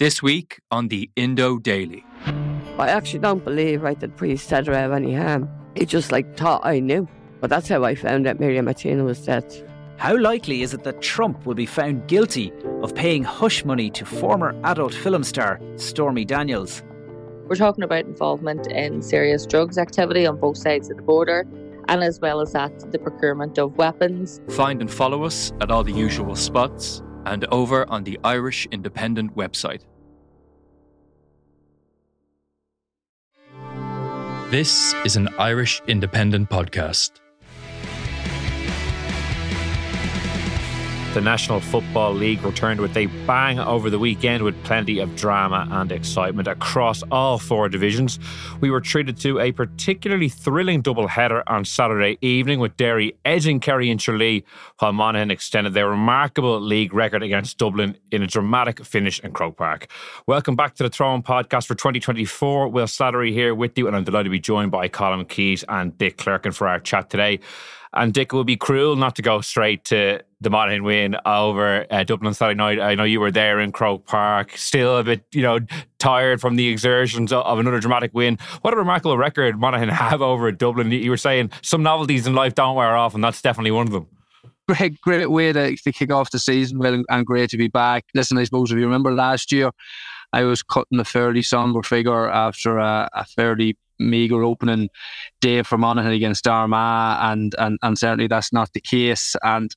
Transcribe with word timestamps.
This 0.00 0.22
week 0.22 0.60
on 0.70 0.88
the 0.88 1.10
Indo 1.14 1.58
Daily. 1.58 2.06
I 2.78 2.88
actually 2.88 3.18
don't 3.18 3.44
believe 3.44 3.82
right 3.82 4.00
that 4.00 4.06
the 4.12 4.16
priest 4.16 4.48
said 4.48 4.66
or 4.66 4.72
have 4.72 4.92
any 4.92 5.14
harm. 5.14 5.46
He 5.76 5.84
just 5.84 6.10
like 6.10 6.38
thought 6.38 6.62
I 6.64 6.80
knew. 6.80 7.06
But 7.42 7.50
that's 7.50 7.68
how 7.68 7.84
I 7.84 7.94
found 7.94 8.26
out 8.26 8.40
Miriam 8.40 8.64
Martina 8.64 9.04
was 9.04 9.22
dead. 9.22 9.44
How 9.98 10.16
likely 10.16 10.62
is 10.62 10.72
it 10.72 10.84
that 10.84 11.02
Trump 11.02 11.44
will 11.44 11.54
be 11.54 11.66
found 11.66 12.08
guilty 12.08 12.50
of 12.82 12.94
paying 12.94 13.22
hush 13.22 13.62
money 13.66 13.90
to 13.90 14.06
former 14.06 14.58
adult 14.64 14.94
film 14.94 15.22
star 15.22 15.60
Stormy 15.76 16.24
Daniels? 16.24 16.82
We're 17.46 17.56
talking 17.56 17.84
about 17.84 18.06
involvement 18.06 18.68
in 18.68 19.02
serious 19.02 19.44
drugs 19.44 19.76
activity 19.76 20.24
on 20.26 20.40
both 20.40 20.56
sides 20.56 20.88
of 20.88 20.96
the 20.96 21.02
border, 21.02 21.46
and 21.88 22.02
as 22.02 22.20
well 22.20 22.40
as 22.40 22.52
that, 22.54 22.90
the 22.90 22.98
procurement 22.98 23.58
of 23.58 23.76
weapons. 23.76 24.40
Find 24.48 24.80
and 24.80 24.90
follow 24.90 25.24
us 25.24 25.52
at 25.60 25.70
all 25.70 25.84
the 25.84 25.92
usual 25.92 26.36
spots 26.36 27.02
and 27.26 27.44
over 27.52 27.86
on 27.90 28.04
the 28.04 28.18
Irish 28.24 28.66
Independent 28.72 29.36
website. 29.36 29.84
This 34.50 34.96
is 35.04 35.14
an 35.14 35.28
Irish 35.38 35.80
Independent 35.86 36.50
podcast. 36.50 37.19
The 41.12 41.20
National 41.20 41.58
Football 41.58 42.14
League 42.14 42.40
returned 42.44 42.80
with 42.80 42.96
a 42.96 43.06
bang 43.26 43.58
over 43.58 43.90
the 43.90 43.98
weekend 43.98 44.44
with 44.44 44.62
plenty 44.62 45.00
of 45.00 45.16
drama 45.16 45.66
and 45.68 45.90
excitement 45.90 46.46
across 46.46 47.02
all 47.10 47.36
four 47.36 47.68
divisions. 47.68 48.20
We 48.60 48.70
were 48.70 48.80
treated 48.80 49.16
to 49.22 49.40
a 49.40 49.50
particularly 49.50 50.28
thrilling 50.28 50.82
double 50.82 51.08
header 51.08 51.42
on 51.48 51.64
Saturday 51.64 52.16
evening 52.20 52.60
with 52.60 52.76
Derry 52.76 53.16
edging 53.24 53.58
Kerry 53.58 53.90
and 53.90 53.98
Tralee, 53.98 54.44
while 54.78 54.92
Monaghan 54.92 55.32
extended 55.32 55.74
their 55.74 55.88
remarkable 55.88 56.60
league 56.60 56.94
record 56.94 57.24
against 57.24 57.58
Dublin 57.58 57.96
in 58.12 58.22
a 58.22 58.28
dramatic 58.28 58.84
finish 58.84 59.18
in 59.18 59.32
Croke 59.32 59.56
Park. 59.56 59.88
Welcome 60.28 60.54
back 60.54 60.76
to 60.76 60.84
the 60.84 60.90
Throw-In 60.90 61.24
podcast 61.24 61.66
for 61.66 61.74
2024. 61.74 62.68
Will 62.68 62.86
Slattery 62.86 63.32
here 63.32 63.52
with 63.52 63.76
you, 63.76 63.88
and 63.88 63.96
I'm 63.96 64.04
delighted 64.04 64.26
to 64.26 64.30
be 64.30 64.38
joined 64.38 64.70
by 64.70 64.88
Colm 64.88 65.28
Keys 65.28 65.64
and 65.68 65.98
Dick 65.98 66.18
Clerkin 66.18 66.54
for 66.54 66.68
our 66.68 66.78
chat 66.78 67.10
today. 67.10 67.40
And 67.92 68.14
Dick, 68.14 68.32
it 68.32 68.36
would 68.36 68.46
be 68.46 68.56
cruel 68.56 68.94
not 68.94 69.16
to 69.16 69.22
go 69.22 69.40
straight 69.40 69.84
to 69.86 70.22
the 70.40 70.50
Monaghan 70.50 70.84
win 70.84 71.16
over 71.26 71.86
uh, 71.90 72.02
Dublin 72.04 72.32
Saturday 72.32 72.56
night. 72.56 72.80
I 72.80 72.94
know 72.94 73.04
you 73.04 73.20
were 73.20 73.30
there 73.30 73.60
in 73.60 73.72
Croke 73.72 74.06
Park, 74.06 74.56
still 74.56 74.96
a 74.96 75.04
bit, 75.04 75.22
you 75.32 75.42
know, 75.42 75.58
tired 75.98 76.40
from 76.40 76.56
the 76.56 76.68
exertions 76.68 77.32
of 77.32 77.58
another 77.58 77.78
dramatic 77.78 78.12
win. 78.14 78.38
What 78.62 78.72
a 78.72 78.76
remarkable 78.76 79.18
record 79.18 79.58
Monaghan 79.60 79.90
have 79.90 80.22
over 80.22 80.50
Dublin. 80.50 80.90
You 80.90 81.10
were 81.10 81.16
saying 81.16 81.50
some 81.62 81.82
novelties 81.82 82.26
in 82.26 82.34
life 82.34 82.54
don't 82.54 82.76
wear 82.76 82.96
off, 82.96 83.14
and 83.14 83.22
that's 83.22 83.42
definitely 83.42 83.72
one 83.72 83.86
of 83.86 83.92
them. 83.92 84.06
Great, 84.66 85.00
great 85.00 85.30
way 85.30 85.52
to, 85.52 85.76
to 85.76 85.92
kick 85.92 86.12
off 86.12 86.30
the 86.30 86.38
season 86.38 86.78
well, 86.78 87.02
and 87.08 87.26
great 87.26 87.50
to 87.50 87.56
be 87.56 87.68
back. 87.68 88.04
Listen, 88.14 88.38
I 88.38 88.44
suppose 88.44 88.70
if 88.70 88.78
you 88.78 88.84
remember 88.84 89.12
last 89.12 89.52
year, 89.52 89.70
I 90.32 90.44
was 90.44 90.62
cutting 90.62 91.00
a 91.00 91.04
fairly 91.04 91.42
somber 91.42 91.82
figure 91.82 92.30
after 92.30 92.78
a, 92.78 93.10
a 93.12 93.24
fairly 93.24 93.76
meagre 93.98 94.44
opening 94.44 94.88
day 95.40 95.62
for 95.62 95.76
Monaghan 95.76 96.12
against 96.12 96.46
Armagh, 96.48 97.18
and, 97.32 97.54
and 97.58 97.78
and 97.82 97.98
certainly 97.98 98.28
that's 98.28 98.52
not 98.52 98.72
the 98.72 98.80
case. 98.80 99.36
And 99.42 99.74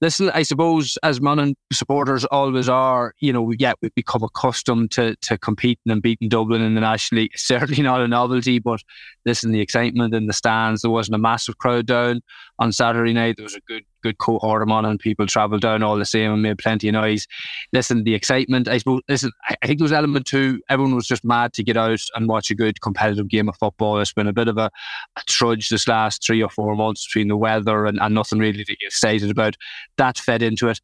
listen, 0.00 0.30
I 0.30 0.42
suppose 0.42 0.98
as 1.02 1.20
Monaghan 1.20 1.56
supporters 1.72 2.24
always 2.26 2.68
are, 2.68 3.14
you 3.20 3.32
know, 3.32 3.52
yeah, 3.58 3.72
we've 3.82 3.94
become 3.94 4.22
accustomed 4.22 4.90
to 4.92 5.16
to 5.22 5.38
competing 5.38 5.90
and 5.90 6.02
beating 6.02 6.28
Dublin 6.28 6.62
in 6.62 6.74
the 6.74 6.80
National 6.80 7.22
League. 7.22 7.32
Certainly 7.36 7.82
not 7.82 8.00
a 8.00 8.08
novelty, 8.08 8.58
but 8.58 8.82
listen, 9.24 9.52
the 9.52 9.60
excitement 9.60 10.14
in 10.14 10.26
the 10.26 10.32
stands. 10.32 10.82
There 10.82 10.90
wasn't 10.90 11.16
a 11.16 11.18
massive 11.18 11.58
crowd 11.58 11.86
down 11.86 12.20
on 12.58 12.72
Saturday 12.72 13.12
night. 13.12 13.36
There 13.36 13.44
was 13.44 13.54
a 13.54 13.60
good 13.60 13.84
good 14.02 14.18
cohort 14.18 14.62
of 14.62 14.68
and 14.68 15.00
people 15.00 15.26
travelled 15.26 15.60
down 15.60 15.82
all 15.82 15.98
the 15.98 16.04
same 16.04 16.32
and 16.32 16.42
made 16.42 16.58
plenty 16.58 16.88
of 16.88 16.94
noise. 16.94 17.26
Listen, 17.72 18.04
the 18.04 18.14
excitement. 18.14 18.68
I 18.68 18.78
suppose. 18.78 19.00
Listen, 19.08 19.32
I 19.48 19.66
think 19.66 19.78
there 19.78 19.84
was 19.84 19.92
element 19.92 20.26
too. 20.26 20.60
Everyone 20.68 20.94
was 20.94 21.06
just 21.06 21.24
mad 21.24 21.52
to 21.54 21.62
get 21.62 21.76
out 21.76 22.00
and 22.14 22.28
watch 22.28 22.50
a 22.50 22.54
good 22.54 22.80
competitive 22.80 23.28
game 23.28 23.48
of 23.48 23.56
football. 23.56 23.98
It's 23.98 24.12
been 24.12 24.26
a 24.26 24.32
bit 24.32 24.48
of 24.48 24.58
a, 24.58 24.70
a 25.16 25.22
trudge 25.26 25.68
this 25.68 25.88
last 25.88 26.24
three 26.24 26.42
or 26.42 26.50
four 26.50 26.74
months 26.76 27.06
between 27.06 27.28
the 27.28 27.36
weather 27.36 27.86
and, 27.86 27.98
and 28.00 28.14
nothing 28.14 28.38
really 28.38 28.64
to 28.64 28.76
get 28.76 28.86
excited 28.86 29.30
about. 29.30 29.56
That 29.96 30.18
fed 30.18 30.42
into 30.42 30.68
it. 30.68 30.80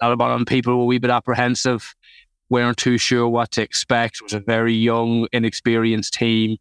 A 0.00 0.06
lot 0.06 0.12
of 0.12 0.18
Monaghan 0.18 0.44
people 0.44 0.76
were 0.76 0.82
a 0.82 0.86
wee 0.86 0.98
bit 0.98 1.10
apprehensive 1.10 1.94
weren't 2.50 2.76
too 2.76 2.98
sure 2.98 3.28
what 3.28 3.50
to 3.52 3.62
expect. 3.62 4.16
It 4.16 4.24
was 4.24 4.32
a 4.34 4.40
very 4.40 4.74
young, 4.74 5.26
inexperienced 5.32 6.14
team. 6.14 6.58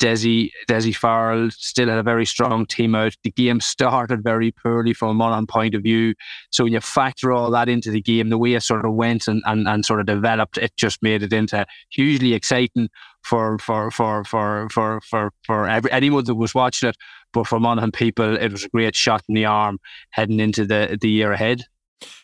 Dessie 0.00 0.50
Dessie 0.66 0.96
Farrell 0.96 1.50
still 1.50 1.88
had 1.88 1.98
a 1.98 2.02
very 2.02 2.24
strong 2.24 2.66
team 2.66 2.94
out. 2.94 3.14
The 3.22 3.30
game 3.30 3.60
started 3.60 4.24
very 4.24 4.50
poorly 4.50 4.94
from 4.94 5.10
a 5.10 5.14
Monaghan 5.14 5.46
point 5.46 5.74
of 5.74 5.82
view. 5.82 6.14
So 6.50 6.64
when 6.64 6.72
you 6.72 6.80
factor 6.80 7.32
all 7.32 7.50
that 7.50 7.68
into 7.68 7.90
the 7.90 8.00
game, 8.00 8.30
the 8.30 8.38
way 8.38 8.54
it 8.54 8.62
sort 8.62 8.84
of 8.84 8.94
went 8.94 9.28
and, 9.28 9.42
and, 9.44 9.68
and 9.68 9.84
sort 9.84 10.00
of 10.00 10.06
developed, 10.06 10.56
it 10.56 10.72
just 10.76 11.02
made 11.02 11.22
it 11.22 11.32
into 11.32 11.66
hugely 11.90 12.32
exciting 12.32 12.88
for 13.22 13.58
for 13.58 13.90
for 13.90 14.24
for 14.24 14.68
for 14.70 15.00
for, 15.02 15.30
for 15.44 15.68
every, 15.68 15.92
anyone 15.92 16.24
that 16.24 16.34
was 16.34 16.54
watching 16.54 16.88
it. 16.88 16.96
But 17.32 17.46
for 17.46 17.60
Monaghan 17.60 17.92
people, 17.92 18.36
it 18.36 18.50
was 18.50 18.64
a 18.64 18.68
great 18.70 18.96
shot 18.96 19.22
in 19.28 19.34
the 19.34 19.44
arm 19.44 19.78
heading 20.10 20.40
into 20.40 20.64
the 20.64 20.98
the 21.00 21.10
year 21.10 21.32
ahead. 21.32 21.64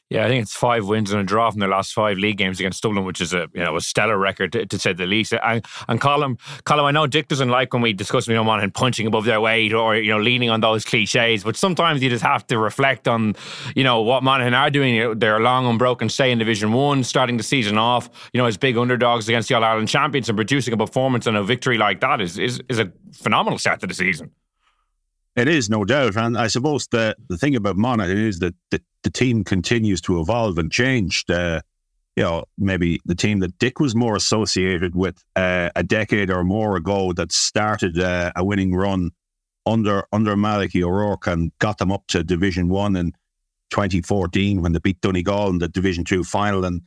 Yeah, 0.09 0.25
I 0.25 0.29
think 0.29 0.43
it's 0.43 0.55
five 0.55 0.87
wins 0.87 1.11
and 1.11 1.21
a 1.21 1.25
draw 1.25 1.51
from 1.51 1.59
their 1.59 1.69
last 1.69 1.93
five 1.93 2.17
league 2.17 2.37
games 2.37 2.61
against 2.61 2.81
Dublin, 2.81 3.05
which 3.05 3.21
is 3.21 3.35
a 3.35 3.49
you 3.53 3.65
know 3.65 3.75
a 3.75 3.81
stellar 3.81 4.17
record 4.17 4.53
to, 4.53 4.65
to 4.65 4.79
say 4.79 4.93
the 4.93 5.05
least. 5.05 5.33
And, 5.33 5.67
and 5.89 6.01
Colm, 6.01 6.39
Colm, 6.63 6.85
I 6.85 6.93
know 6.93 7.09
Dick 7.09 7.27
doesn't 7.27 7.49
like 7.49 7.73
when 7.73 7.83
we 7.83 7.93
discuss 7.93 8.29
you 8.29 8.35
know 8.35 8.45
Monaghan 8.45 8.71
punching 8.71 9.09
above 9.09 9.25
their 9.25 9.41
weight 9.41 9.73
or 9.73 9.97
you 9.97 10.11
know 10.11 10.21
leaning 10.21 10.49
on 10.49 10.61
those 10.61 10.85
cliches, 10.85 11.43
but 11.43 11.57
sometimes 11.57 12.03
you 12.03 12.11
just 12.11 12.23
have 12.23 12.47
to 12.47 12.59
reflect 12.59 13.09
on 13.09 13.35
you 13.75 13.83
know 13.83 14.01
what 14.01 14.23
Monaghan 14.23 14.55
are 14.55 14.71
doing. 14.71 15.19
They're 15.19 15.41
long 15.41 15.67
unbroken 15.67 16.09
stay 16.09 16.31
in 16.31 16.39
Division 16.39 16.73
One, 16.73 17.03
starting 17.03 17.37
the 17.37 17.43
season 17.43 17.77
off 17.77 18.09
you 18.33 18.39
know 18.39 18.47
as 18.47 18.57
big 18.57 18.77
underdogs 18.77 19.29
against 19.29 19.49
the 19.49 19.57
All 19.57 19.65
Ireland 19.65 19.89
champions 19.89 20.29
and 20.29 20.39
producing 20.39 20.73
a 20.73 20.77
performance 20.77 21.27
and 21.27 21.37
a 21.37 21.43
victory 21.43 21.79
like 21.79 22.01
that 22.01 22.21
is 22.21 22.39
is, 22.39 22.63
is 22.69 22.79
a 22.79 22.93
phenomenal 23.13 23.59
start 23.59 23.81
to 23.81 23.89
the 23.89 23.95
season. 23.95 24.31
It 25.37 25.49
is, 25.49 25.69
no 25.69 25.85
doubt. 25.85 26.17
And 26.17 26.37
I 26.37 26.47
suppose 26.47 26.87
the, 26.89 27.15
the 27.29 27.37
thing 27.37 27.55
about 27.55 27.77
Monaghan 27.77 28.17
is 28.17 28.39
that 28.39 28.55
the, 28.71 28.81
the 29.03 29.11
team 29.11 29.45
continues 29.45 30.01
to 30.03 30.19
evolve 30.19 30.57
and 30.57 30.73
change. 30.73 31.25
Uh, 31.29 31.61
you 32.17 32.23
know, 32.23 32.45
maybe 32.57 33.01
the 33.05 33.15
team 33.15 33.41
that 33.41 33.59
Dick 33.59 33.79
was 33.79 33.95
more 33.95 34.17
associated 34.17 34.95
with 34.95 35.23
uh, 35.37 35.69
a 35.77 35.83
decade 35.83 36.31
or 36.31 36.43
more 36.43 36.77
ago 36.77 37.13
that 37.13 37.33
started 37.33 37.99
uh, 37.99 38.33
a 38.35 38.43
winning 38.43 38.75
run 38.75 39.11
under 39.67 40.05
under 40.13 40.37
Malachy 40.37 40.83
O'Rourke 40.83 41.27
and 41.27 41.53
got 41.59 41.79
them 41.79 41.93
up 41.93 42.07
to 42.09 42.25
Division 42.25 42.69
One 42.69 42.97
in 42.97 43.13
2014 43.71 44.63
when 44.63 44.73
they 44.73 44.79
beat 44.79 45.01
Donegal 45.03 45.51
in 45.51 45.59
the 45.59 45.69
Division 45.69 46.05
Two 46.05 46.25
final. 46.25 46.65
And 46.65 46.81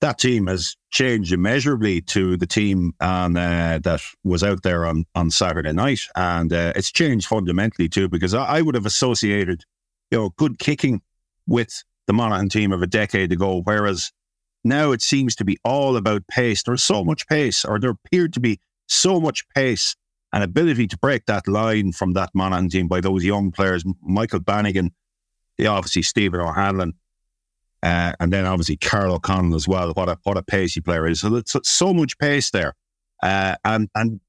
that 0.00 0.18
team 0.18 0.46
has 0.46 0.76
changed 0.90 1.32
immeasurably 1.32 2.00
to 2.02 2.36
the 2.36 2.46
team 2.46 2.92
on, 3.00 3.36
uh, 3.36 3.78
that 3.82 4.02
was 4.22 4.42
out 4.42 4.62
there 4.62 4.86
on, 4.86 5.04
on 5.14 5.30
Saturday 5.30 5.72
night. 5.72 6.00
And 6.14 6.52
uh, 6.52 6.72
it's 6.76 6.92
changed 6.92 7.26
fundamentally 7.26 7.88
too, 7.88 8.08
because 8.08 8.34
I, 8.34 8.44
I, 8.44 8.60
would 8.62 8.74
have 8.74 8.86
associated, 8.86 9.64
you 10.10 10.18
know, 10.18 10.30
good 10.36 10.58
kicking 10.58 11.00
with 11.46 11.82
the 12.06 12.12
Monaghan 12.12 12.48
team 12.48 12.72
of 12.72 12.82
a 12.82 12.86
decade 12.86 13.32
ago, 13.32 13.62
whereas 13.64 14.12
now 14.62 14.92
it 14.92 15.02
seems 15.02 15.34
to 15.36 15.44
be 15.44 15.58
all 15.64 15.96
about 15.96 16.26
pace. 16.26 16.62
There's 16.62 16.82
so 16.82 17.04
much 17.04 17.26
pace, 17.26 17.64
or 17.64 17.78
there 17.78 17.90
appeared 17.90 18.32
to 18.34 18.40
be 18.40 18.60
so 18.86 19.20
much 19.20 19.48
pace 19.54 19.96
and 20.32 20.42
ability 20.42 20.88
to 20.88 20.98
break 20.98 21.26
that 21.26 21.46
line 21.46 21.92
from 21.92 22.12
that 22.12 22.30
Monaghan 22.34 22.68
team 22.68 22.88
by 22.88 23.00
those 23.00 23.24
young 23.24 23.52
players, 23.52 23.84
Michael 24.02 24.40
Bannigan, 24.40 24.92
obviously 25.60 26.02
Stephen 26.02 26.40
O'Hanlon, 26.40 26.94
uh, 27.84 28.14
and 28.18 28.32
then 28.32 28.46
obviously 28.46 28.76
Karl 28.76 29.14
O'Connell 29.14 29.54
as 29.54 29.68
well. 29.68 29.92
What 29.92 30.08
a 30.08 30.18
what 30.24 30.36
a 30.36 30.42
pacey 30.42 30.80
player 30.80 31.06
is. 31.06 31.20
So 31.20 31.36
it's 31.36 31.54
so 31.64 31.92
much 31.92 32.18
pace 32.18 32.50
there, 32.50 32.74
uh, 33.22 33.56
and 33.64 33.88
and 33.94 34.20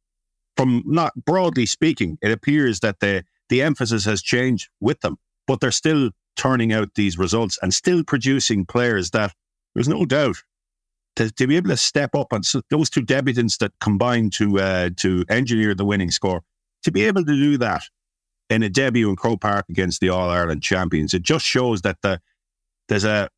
from 0.58 0.84
not 0.86 1.14
broadly 1.16 1.66
speaking, 1.66 2.18
it 2.22 2.32
appears 2.32 2.82
that 2.82 3.00
the 3.00 3.24
the 3.50 3.62
emphasis 3.62 4.06
has 4.06 4.22
changed 4.22 4.70
with 4.80 5.00
them, 5.02 5.18
but 5.48 5.62
they're 5.62 5.72
still 5.72 6.12
turning 6.36 6.74
out 6.74 6.96
these 6.96 7.18
results 7.18 7.58
and 7.62 7.74
still 7.74 8.04
producing 8.04 8.66
players 8.66 9.12
that 9.12 9.34
there's 9.74 9.88
no 9.88 10.06
doubt 10.06 10.36
to, 11.16 11.32
to 11.32 11.48
be 11.48 11.56
able 11.56 11.70
to 11.70 11.78
step 11.78 12.14
up 12.14 12.34
and 12.34 12.46
so 12.46 12.62
those 12.70 12.90
two 12.90 13.02
debutants 13.02 13.58
that 13.60 13.72
combined 13.80 14.34
to 14.34 14.60
uh, 14.60 14.90
to 14.98 15.24
engineer 15.30 15.74
the 15.74 15.86
winning 15.86 16.12
score 16.12 16.42
to 16.84 16.92
be 16.92 17.06
able 17.06 17.24
to 17.24 17.34
do 17.34 17.58
that 17.58 17.84
in 18.50 18.64
a 18.64 18.70
debut 18.70 19.10
in 19.10 19.16
Croke 19.16 19.42
Park 19.42 19.66
against 19.70 20.02
the 20.02 20.10
All 20.10 20.30
Ireland 20.30 20.62
champions, 20.62 21.14
it 21.14 21.24
just 21.24 21.46
shows 21.46 21.82
that 21.82 22.02
the 22.02 22.22
there's 22.88 23.06
a 23.06 23.30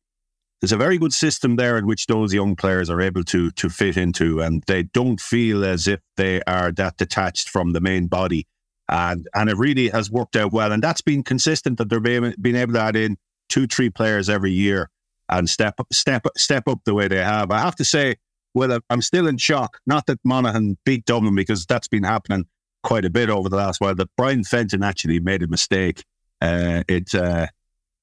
there's 0.60 0.72
a 0.72 0.76
very 0.76 0.98
good 0.98 1.12
system 1.12 1.56
there 1.56 1.78
in 1.78 1.86
which 1.86 2.06
those 2.06 2.34
young 2.34 2.56
players 2.56 2.90
are 2.90 3.00
able 3.00 3.24
to 3.24 3.50
to 3.52 3.68
fit 3.68 3.96
into, 3.96 4.40
and 4.40 4.62
they 4.66 4.82
don't 4.82 5.20
feel 5.20 5.64
as 5.64 5.86
if 5.86 6.00
they 6.16 6.42
are 6.42 6.72
that 6.72 6.96
detached 6.96 7.48
from 7.48 7.72
the 7.72 7.80
main 7.80 8.06
body, 8.06 8.46
and 8.88 9.28
and 9.34 9.48
it 9.48 9.56
really 9.56 9.88
has 9.88 10.10
worked 10.10 10.36
out 10.36 10.52
well, 10.52 10.72
and 10.72 10.82
that's 10.82 11.00
been 11.00 11.22
consistent 11.22 11.78
that 11.78 11.88
they're 11.88 12.00
being, 12.00 12.34
being 12.40 12.56
able 12.56 12.72
to 12.74 12.80
add 12.80 12.96
in 12.96 13.16
two, 13.48 13.66
three 13.66 13.90
players 13.90 14.28
every 14.28 14.52
year 14.52 14.90
and 15.28 15.48
step 15.48 15.74
up, 15.78 15.86
step 15.92 16.26
step 16.36 16.66
up 16.68 16.80
the 16.84 16.94
way 16.94 17.08
they 17.08 17.22
have. 17.22 17.50
I 17.50 17.60
have 17.60 17.76
to 17.76 17.84
say, 17.84 18.16
well, 18.54 18.80
I'm 18.90 19.02
still 19.02 19.26
in 19.26 19.36
shock. 19.38 19.78
Not 19.86 20.06
that 20.06 20.18
Monaghan 20.24 20.76
beat 20.84 21.04
Dublin 21.04 21.34
because 21.34 21.66
that's 21.66 21.88
been 21.88 22.04
happening 22.04 22.46
quite 22.82 23.04
a 23.04 23.10
bit 23.10 23.30
over 23.30 23.48
the 23.48 23.56
last 23.56 23.80
while. 23.80 23.94
That 23.94 24.10
Brian 24.16 24.44
Fenton 24.44 24.82
actually 24.82 25.20
made 25.20 25.42
a 25.42 25.48
mistake. 25.48 26.04
Uh, 26.40 26.82
it 26.88 27.14
uh, 27.14 27.48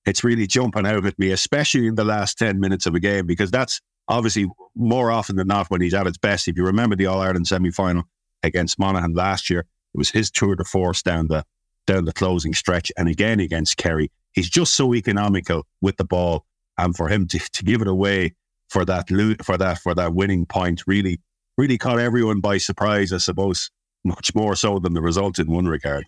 it's 0.06 0.24
really 0.24 0.48
jumping 0.48 0.86
out 0.86 1.06
at 1.06 1.18
me, 1.18 1.32
especially 1.32 1.88
in 1.88 1.96
the 1.96 2.04
last 2.04 2.38
10 2.38 2.60
minutes 2.60 2.86
of 2.86 2.96
a 2.96 3.00
game, 3.00 3.26
because 3.26 3.52
that's 3.52 3.82
obviously 4.08 4.48
more 4.76 5.12
often 5.12 5.36
than 5.36 5.48
not 5.48 5.70
when 5.70 5.82
he's 5.82 5.94
at 5.94 6.06
his 6.06 6.18
best. 6.18 6.48
If 6.48 6.58
you 6.58 6.66
remember 6.66 6.96
the 6.96 7.08
All 7.08 7.22
Ireland 7.22 7.48
semi 7.48 7.72
final 7.72 8.04
against 8.44 8.78
Monaghan 8.78 9.14
last 9.14 9.50
year, 9.50 9.62
it 9.62 9.98
was 9.98 10.12
his 10.12 10.30
tour 10.30 10.56
de 10.56 10.64
force 10.64 11.02
down 11.02 11.28
the 11.28 11.44
down 11.88 12.06
the 12.06 12.14
closing 12.14 12.54
stretch, 12.54 12.92
and 12.98 13.08
again 13.08 13.40
against 13.40 13.78
Kerry. 13.78 14.12
He's 14.34 14.50
just 14.50 14.74
so 14.74 14.94
economical 14.94 15.66
with 15.82 15.98
the 15.98 16.04
ball, 16.04 16.46
and 16.78 16.96
for 16.96 17.10
him 17.10 17.28
to, 17.28 17.40
to 17.40 17.64
give 17.64 17.82
it 17.82 17.88
away 17.88 18.36
for 18.70 18.86
that 18.86 19.10
for 19.44 19.58
that 19.58 19.80
for 19.80 19.96
that 19.96 20.14
winning 20.14 20.46
point 20.46 20.84
really 20.88 21.20
really 21.58 21.78
caught 21.78 22.00
everyone 22.00 22.42
by 22.42 22.58
surprise. 22.58 23.14
I 23.14 23.18
suppose 23.18 23.72
much 24.04 24.36
more 24.36 24.56
so 24.56 24.80
than 24.80 24.94
the 24.94 25.02
result 25.02 25.40
in 25.40 25.48
one 25.48 25.66
regard. 25.66 26.06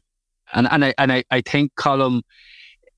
And 0.53 0.67
and 0.69 0.85
I 0.85 0.93
and 0.97 1.11
I, 1.11 1.23
I 1.31 1.41
think 1.41 1.73
Colm 1.75 2.21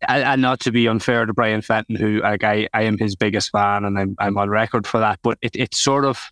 and 0.08 0.42
not 0.42 0.60
to 0.62 0.72
be 0.72 0.88
unfair 0.88 1.26
to 1.26 1.34
Brian 1.34 1.62
Fenton, 1.62 1.96
who 1.96 2.22
like 2.22 2.44
I, 2.44 2.68
I 2.74 2.84
am 2.84 2.98
his 2.98 3.16
biggest 3.16 3.52
fan 3.52 3.86
and 3.86 3.98
I'm 3.98 4.16
I'm 4.20 4.38
on 4.38 4.50
record 4.50 4.88
for 4.88 5.00
that, 5.00 5.20
but 5.24 5.38
it, 5.42 5.56
it 5.56 5.76
sort 5.76 6.06
of 6.06 6.30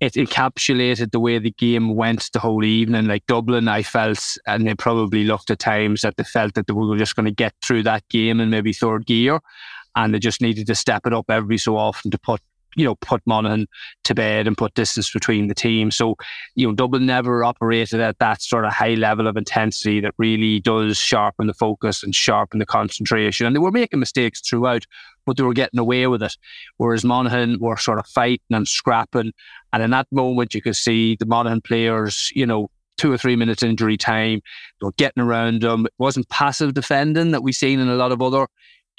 it 0.00 0.14
encapsulated 0.14 1.10
the 1.10 1.20
way 1.20 1.38
the 1.38 1.50
game 1.52 1.94
went 1.94 2.30
the 2.32 2.38
whole 2.38 2.64
evening. 2.64 3.06
Like 3.06 3.26
Dublin, 3.26 3.68
I 3.68 3.82
felt, 3.82 4.24
and 4.46 4.66
they 4.66 4.74
probably 4.74 5.24
looked 5.24 5.50
at 5.50 5.58
times 5.58 6.00
that 6.00 6.16
they 6.16 6.24
felt 6.24 6.54
that 6.54 6.66
they 6.66 6.72
were 6.72 6.96
just 6.96 7.16
going 7.16 7.26
to 7.26 7.30
get 7.30 7.52
through 7.62 7.82
that 7.82 8.08
game 8.08 8.40
in 8.40 8.48
maybe 8.48 8.72
third 8.72 9.04
gear, 9.04 9.40
and 9.94 10.14
they 10.14 10.18
just 10.18 10.40
needed 10.40 10.66
to 10.68 10.74
step 10.74 11.06
it 11.06 11.12
up 11.12 11.26
every 11.28 11.58
so 11.58 11.76
often 11.76 12.10
to 12.10 12.18
put 12.18 12.40
you 12.76 12.84
know, 12.84 12.94
put 12.96 13.22
Monaghan 13.26 13.66
to 14.04 14.14
bed 14.14 14.46
and 14.46 14.56
put 14.56 14.74
distance 14.74 15.10
between 15.10 15.48
the 15.48 15.54
teams. 15.54 15.96
So, 15.96 16.16
you 16.54 16.66
know, 16.66 16.74
Dublin 16.74 17.06
never 17.06 17.44
operated 17.44 18.00
at 18.00 18.18
that 18.18 18.42
sort 18.42 18.64
of 18.64 18.72
high 18.72 18.94
level 18.94 19.26
of 19.26 19.36
intensity 19.36 20.00
that 20.00 20.14
really 20.18 20.60
does 20.60 20.96
sharpen 20.96 21.46
the 21.46 21.54
focus 21.54 22.02
and 22.02 22.14
sharpen 22.14 22.58
the 22.58 22.66
concentration. 22.66 23.46
And 23.46 23.54
they 23.54 23.60
were 23.60 23.72
making 23.72 24.00
mistakes 24.00 24.40
throughout, 24.40 24.84
but 25.26 25.36
they 25.36 25.42
were 25.42 25.52
getting 25.52 25.80
away 25.80 26.06
with 26.06 26.22
it. 26.22 26.36
Whereas 26.76 27.04
Monaghan 27.04 27.58
were 27.60 27.76
sort 27.76 27.98
of 27.98 28.06
fighting 28.06 28.40
and 28.50 28.68
scrapping. 28.68 29.32
And 29.72 29.82
in 29.82 29.90
that 29.90 30.06
moment, 30.12 30.54
you 30.54 30.62
could 30.62 30.76
see 30.76 31.16
the 31.16 31.26
Monaghan 31.26 31.60
players, 31.60 32.30
you 32.34 32.46
know, 32.46 32.68
two 33.00 33.10
or 33.10 33.16
three 33.16 33.34
minutes 33.34 33.62
injury 33.62 33.96
time, 33.96 34.42
they 34.80 34.84
were 34.84 34.92
getting 34.92 35.22
around 35.22 35.62
them. 35.62 35.86
It 35.86 35.92
wasn't 35.96 36.28
passive 36.28 36.74
defending 36.74 37.30
that 37.30 37.42
we've 37.42 37.54
seen 37.54 37.80
in 37.80 37.88
a 37.88 37.94
lot 37.94 38.12
of 38.12 38.20
other 38.20 38.46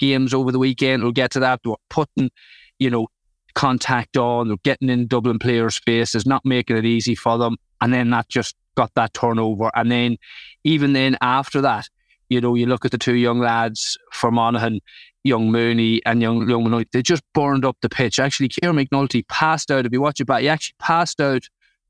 games 0.00 0.34
over 0.34 0.50
the 0.50 0.58
weekend. 0.58 1.04
We'll 1.04 1.12
get 1.12 1.30
to 1.32 1.40
that. 1.40 1.60
They 1.62 1.70
were 1.70 1.76
putting, 1.88 2.30
you 2.80 2.90
know, 2.90 3.06
contact 3.54 4.16
on, 4.16 4.50
or 4.50 4.56
getting 4.62 4.88
in 4.88 5.06
Dublin 5.06 5.38
players' 5.38 5.78
faces, 5.78 6.26
not 6.26 6.44
making 6.44 6.76
it 6.76 6.84
easy 6.84 7.14
for 7.14 7.38
them. 7.38 7.56
And 7.80 7.92
then 7.92 8.10
that 8.10 8.28
just 8.28 8.54
got 8.74 8.92
that 8.94 9.14
turnover. 9.14 9.70
And 9.74 9.90
then 9.90 10.16
even 10.64 10.92
then 10.92 11.16
after 11.20 11.60
that, 11.60 11.88
you 12.28 12.40
know, 12.40 12.54
you 12.54 12.66
look 12.66 12.84
at 12.84 12.90
the 12.90 12.98
two 12.98 13.14
young 13.14 13.40
lads 13.40 13.98
for 14.12 14.30
Monaghan, 14.30 14.80
young 15.24 15.50
Mooney 15.50 16.00
and 16.06 16.22
young 16.22 16.48
young 16.48 16.64
Mooney, 16.64 16.86
they 16.92 17.02
just 17.02 17.22
burned 17.34 17.64
up 17.64 17.76
the 17.82 17.88
pitch. 17.88 18.18
Actually, 18.18 18.48
Kieran 18.48 18.76
McNulty 18.76 19.26
passed 19.28 19.70
out. 19.70 19.86
If 19.86 19.92
you 19.92 20.00
watch 20.00 20.20
it 20.20 20.26
back, 20.26 20.40
he 20.40 20.48
actually 20.48 20.76
passed 20.78 21.20
out 21.20 21.48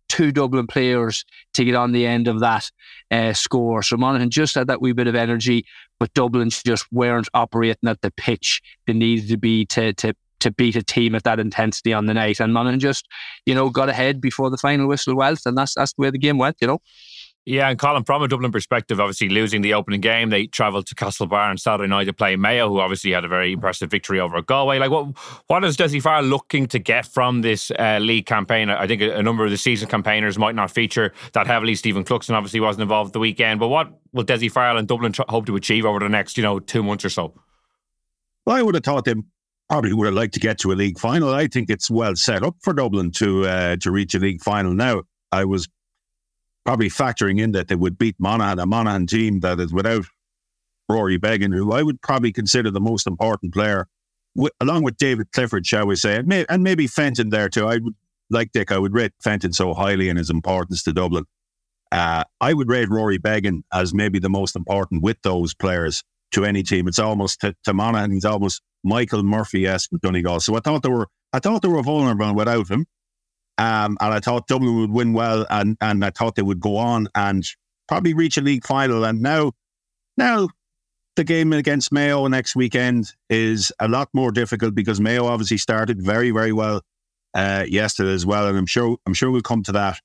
two 0.08 0.32
Dublin 0.32 0.66
players 0.66 1.24
to 1.54 1.64
get 1.64 1.74
on 1.74 1.92
the 1.92 2.06
end 2.06 2.28
of 2.28 2.40
that 2.40 2.70
uh, 3.10 3.32
score. 3.32 3.82
So 3.82 3.96
Monaghan 3.96 4.30
just 4.30 4.54
had 4.54 4.66
that 4.66 4.82
wee 4.82 4.92
bit 4.92 5.06
of 5.06 5.14
energy, 5.14 5.64
but 5.98 6.12
Dublin 6.12 6.50
just 6.50 6.90
weren't 6.92 7.28
operating 7.32 7.88
at 7.88 8.02
the 8.02 8.10
pitch 8.10 8.60
they 8.86 8.92
needed 8.92 9.28
to 9.28 9.38
be 9.38 9.64
to 9.66 9.92
to 9.94 10.14
to 10.42 10.52
beat 10.52 10.76
a 10.76 10.82
team 10.82 11.14
at 11.14 11.24
that 11.24 11.40
intensity 11.40 11.92
on 11.92 12.06
the 12.06 12.14
night. 12.14 12.40
And 12.40 12.52
Monaghan 12.52 12.80
just, 12.80 13.06
you 13.46 13.54
know, 13.54 13.70
got 13.70 13.88
ahead 13.88 14.20
before 14.20 14.50
the 14.50 14.58
final 14.58 14.86
whistle 14.86 15.16
went, 15.16 15.40
and 15.46 15.56
that's 15.56 15.74
that's 15.74 15.92
the 15.94 16.02
way 16.02 16.10
the 16.10 16.18
game 16.18 16.38
went, 16.38 16.56
you 16.60 16.68
know. 16.68 16.80
Yeah, 17.44 17.68
and 17.68 17.76
Colm, 17.76 18.06
from 18.06 18.22
a 18.22 18.28
Dublin 18.28 18.52
perspective, 18.52 19.00
obviously 19.00 19.28
losing 19.28 19.62
the 19.62 19.74
opening 19.74 20.00
game, 20.00 20.30
they 20.30 20.46
travelled 20.46 20.86
to 20.86 20.94
Castlebar 20.94 21.50
on 21.50 21.58
Saturday 21.58 21.88
night 21.88 22.04
to 22.04 22.12
play 22.12 22.36
Mayo, 22.36 22.68
who 22.68 22.78
obviously 22.78 23.10
had 23.10 23.24
a 23.24 23.28
very 23.28 23.54
impressive 23.54 23.90
victory 23.90 24.20
over 24.20 24.40
Galway. 24.42 24.78
Like, 24.78 24.92
what 24.92 25.06
what 25.48 25.64
is 25.64 25.76
Dessie 25.76 26.00
Farrell 26.00 26.22
looking 26.22 26.68
to 26.68 26.78
get 26.78 27.04
from 27.04 27.42
this 27.42 27.72
uh, 27.72 27.98
league 28.00 28.26
campaign? 28.26 28.70
I 28.70 28.86
think 28.86 29.02
a, 29.02 29.16
a, 29.16 29.22
number 29.24 29.44
of 29.44 29.50
the 29.50 29.56
season 29.56 29.88
campaigners 29.88 30.38
might 30.38 30.54
not 30.54 30.70
feature 30.70 31.12
that 31.32 31.48
heavily. 31.48 31.74
Stephen 31.74 32.04
Cluxton 32.04 32.34
obviously 32.34 32.60
wasn't 32.60 32.82
involved 32.82 33.12
the 33.12 33.18
weekend, 33.18 33.58
but 33.58 33.68
what 33.68 33.92
will 34.12 34.24
Dessie 34.24 34.50
Farrell 34.50 34.76
and 34.76 34.86
Dublin 34.86 35.10
tr- 35.10 35.22
hope 35.28 35.46
to 35.46 35.56
achieve 35.56 35.84
over 35.84 35.98
the 35.98 36.08
next, 36.08 36.36
you 36.36 36.44
know, 36.44 36.60
two 36.60 36.84
months 36.84 37.04
or 37.04 37.10
so? 37.10 37.34
Well, 38.46 38.54
I 38.54 38.62
would 38.62 38.76
have 38.76 38.84
thought 38.84 39.04
they 39.04 39.14
probably 39.72 39.94
would 39.94 40.04
have 40.04 40.14
liked 40.14 40.34
to 40.34 40.40
get 40.40 40.58
to 40.58 40.70
a 40.70 40.74
league 40.74 40.98
final. 40.98 41.32
I 41.32 41.46
think 41.46 41.70
it's 41.70 41.90
well 41.90 42.14
set 42.14 42.42
up 42.42 42.56
for 42.60 42.74
Dublin 42.74 43.10
to 43.12 43.46
uh, 43.46 43.76
to 43.76 43.90
reach 43.90 44.14
a 44.14 44.18
league 44.18 44.42
final. 44.42 44.74
Now, 44.74 45.04
I 45.32 45.46
was 45.46 45.66
probably 46.66 46.90
factoring 46.90 47.40
in 47.40 47.52
that 47.52 47.68
they 47.68 47.74
would 47.74 47.96
beat 47.96 48.16
Monaghan, 48.18 48.58
a 48.58 48.66
Monaghan 48.66 49.06
team 49.06 49.40
that 49.40 49.58
is 49.58 49.72
without 49.72 50.04
Rory 50.90 51.16
Beggan, 51.16 51.52
who 51.52 51.72
I 51.72 51.82
would 51.82 52.02
probably 52.02 52.32
consider 52.32 52.70
the 52.70 52.82
most 52.82 53.06
important 53.06 53.54
player, 53.54 53.86
along 54.60 54.82
with 54.82 54.98
David 54.98 55.32
Clifford, 55.32 55.66
shall 55.66 55.86
we 55.86 55.96
say, 55.96 56.16
and, 56.16 56.28
may- 56.28 56.44
and 56.50 56.62
maybe 56.62 56.86
Fenton 56.86 57.30
there 57.30 57.48
too. 57.48 57.66
I 57.66 57.78
would 57.78 57.94
like 58.28 58.52
Dick. 58.52 58.72
I 58.72 58.78
would 58.78 58.92
rate 58.92 59.12
Fenton 59.24 59.54
so 59.54 59.72
highly 59.72 60.10
in 60.10 60.18
his 60.18 60.28
importance 60.28 60.82
to 60.82 60.92
Dublin. 60.92 61.24
Uh, 61.90 62.24
I 62.42 62.52
would 62.52 62.68
rate 62.68 62.90
Rory 62.90 63.16
Beggan 63.16 63.64
as 63.72 63.94
maybe 63.94 64.18
the 64.18 64.28
most 64.28 64.54
important 64.54 65.02
with 65.02 65.16
those 65.22 65.54
players 65.54 66.04
to 66.32 66.44
any 66.44 66.62
team. 66.62 66.88
It's 66.88 66.98
almost 66.98 67.40
to, 67.40 67.54
to 67.64 67.72
Monaghan. 67.72 68.10
He's 68.12 68.26
almost 68.26 68.60
Michael 68.84 69.22
Murphy 69.22 69.66
esque 69.66 69.90
Donegal. 70.00 70.40
So 70.40 70.56
I 70.56 70.60
thought 70.60 70.82
they 70.82 70.88
were 70.88 71.08
I 71.32 71.38
thought 71.38 71.62
they 71.62 71.68
were 71.68 71.82
vulnerable 71.82 72.34
without 72.34 72.70
him. 72.70 72.86
Um, 73.58 73.96
and 74.00 74.14
I 74.14 74.20
thought 74.20 74.48
Dublin 74.48 74.80
would 74.80 74.90
win 74.90 75.12
well 75.12 75.46
and 75.50 75.76
and 75.80 76.04
I 76.04 76.10
thought 76.10 76.34
they 76.34 76.42
would 76.42 76.60
go 76.60 76.76
on 76.76 77.08
and 77.14 77.44
probably 77.88 78.14
reach 78.14 78.36
a 78.36 78.40
league 78.40 78.66
final. 78.66 79.04
And 79.04 79.20
now 79.20 79.52
now 80.16 80.48
the 81.16 81.24
game 81.24 81.52
against 81.52 81.92
Mayo 81.92 82.26
next 82.26 82.56
weekend 82.56 83.12
is 83.28 83.72
a 83.78 83.88
lot 83.88 84.08
more 84.14 84.32
difficult 84.32 84.74
because 84.74 85.00
Mayo 85.00 85.26
obviously 85.26 85.58
started 85.58 86.02
very, 86.02 86.30
very 86.30 86.52
well 86.52 86.80
uh, 87.34 87.64
yesterday 87.68 88.12
as 88.12 88.24
well. 88.24 88.48
And 88.48 88.56
I'm 88.56 88.66
sure 88.66 88.96
I'm 89.06 89.14
sure 89.14 89.30
we'll 89.30 89.42
come 89.42 89.62
to 89.64 89.72
that. 89.72 90.00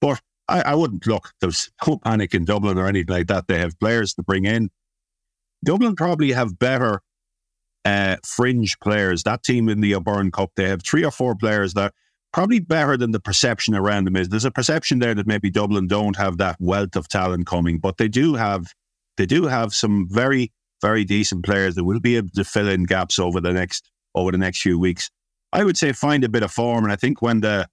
But 0.00 0.20
I, 0.48 0.62
I 0.62 0.74
wouldn't 0.74 1.06
look, 1.06 1.32
there's 1.40 1.70
no 1.86 1.98
panic 1.98 2.34
in 2.34 2.44
Dublin 2.44 2.78
or 2.78 2.86
anything 2.86 3.14
like 3.14 3.26
that. 3.28 3.46
They 3.46 3.58
have 3.58 3.78
players 3.78 4.14
to 4.14 4.22
bring 4.22 4.46
in. 4.46 4.70
Dublin 5.64 5.96
probably 5.96 6.32
have 6.32 6.58
better 6.58 7.02
uh, 7.84 8.16
fringe 8.24 8.78
players. 8.80 9.22
That 9.22 9.42
team 9.42 9.68
in 9.68 9.80
the 9.80 9.94
O'Byrne 9.94 10.30
Cup, 10.30 10.52
they 10.56 10.68
have 10.68 10.82
three 10.82 11.04
or 11.04 11.10
four 11.10 11.34
players 11.34 11.74
that 11.74 11.94
probably 12.32 12.60
better 12.60 12.96
than 12.96 13.12
the 13.12 13.20
perception 13.20 13.74
around 13.74 14.04
them 14.04 14.16
is. 14.16 14.28
There's 14.28 14.44
a 14.44 14.50
perception 14.50 14.98
there 14.98 15.14
that 15.14 15.26
maybe 15.26 15.50
Dublin 15.50 15.86
don't 15.86 16.16
have 16.16 16.38
that 16.38 16.56
wealth 16.60 16.96
of 16.96 17.08
talent 17.08 17.46
coming, 17.46 17.78
but 17.78 17.96
they 17.96 18.08
do 18.08 18.34
have 18.34 18.72
they 19.16 19.26
do 19.26 19.46
have 19.46 19.74
some 19.74 20.06
very 20.10 20.52
very 20.80 21.04
decent 21.04 21.44
players 21.44 21.74
that 21.74 21.84
will 21.84 22.00
be 22.00 22.16
able 22.16 22.28
to 22.34 22.44
fill 22.44 22.68
in 22.68 22.84
gaps 22.84 23.18
over 23.18 23.40
the 23.40 23.52
next 23.52 23.90
over 24.14 24.30
the 24.30 24.38
next 24.38 24.62
few 24.62 24.78
weeks. 24.78 25.10
I 25.52 25.64
would 25.64 25.76
say 25.76 25.92
find 25.92 26.24
a 26.24 26.28
bit 26.28 26.42
of 26.42 26.52
form, 26.52 26.84
and 26.84 26.92
I 26.92 26.96
think 26.96 27.22
when 27.22 27.40
the 27.40 27.68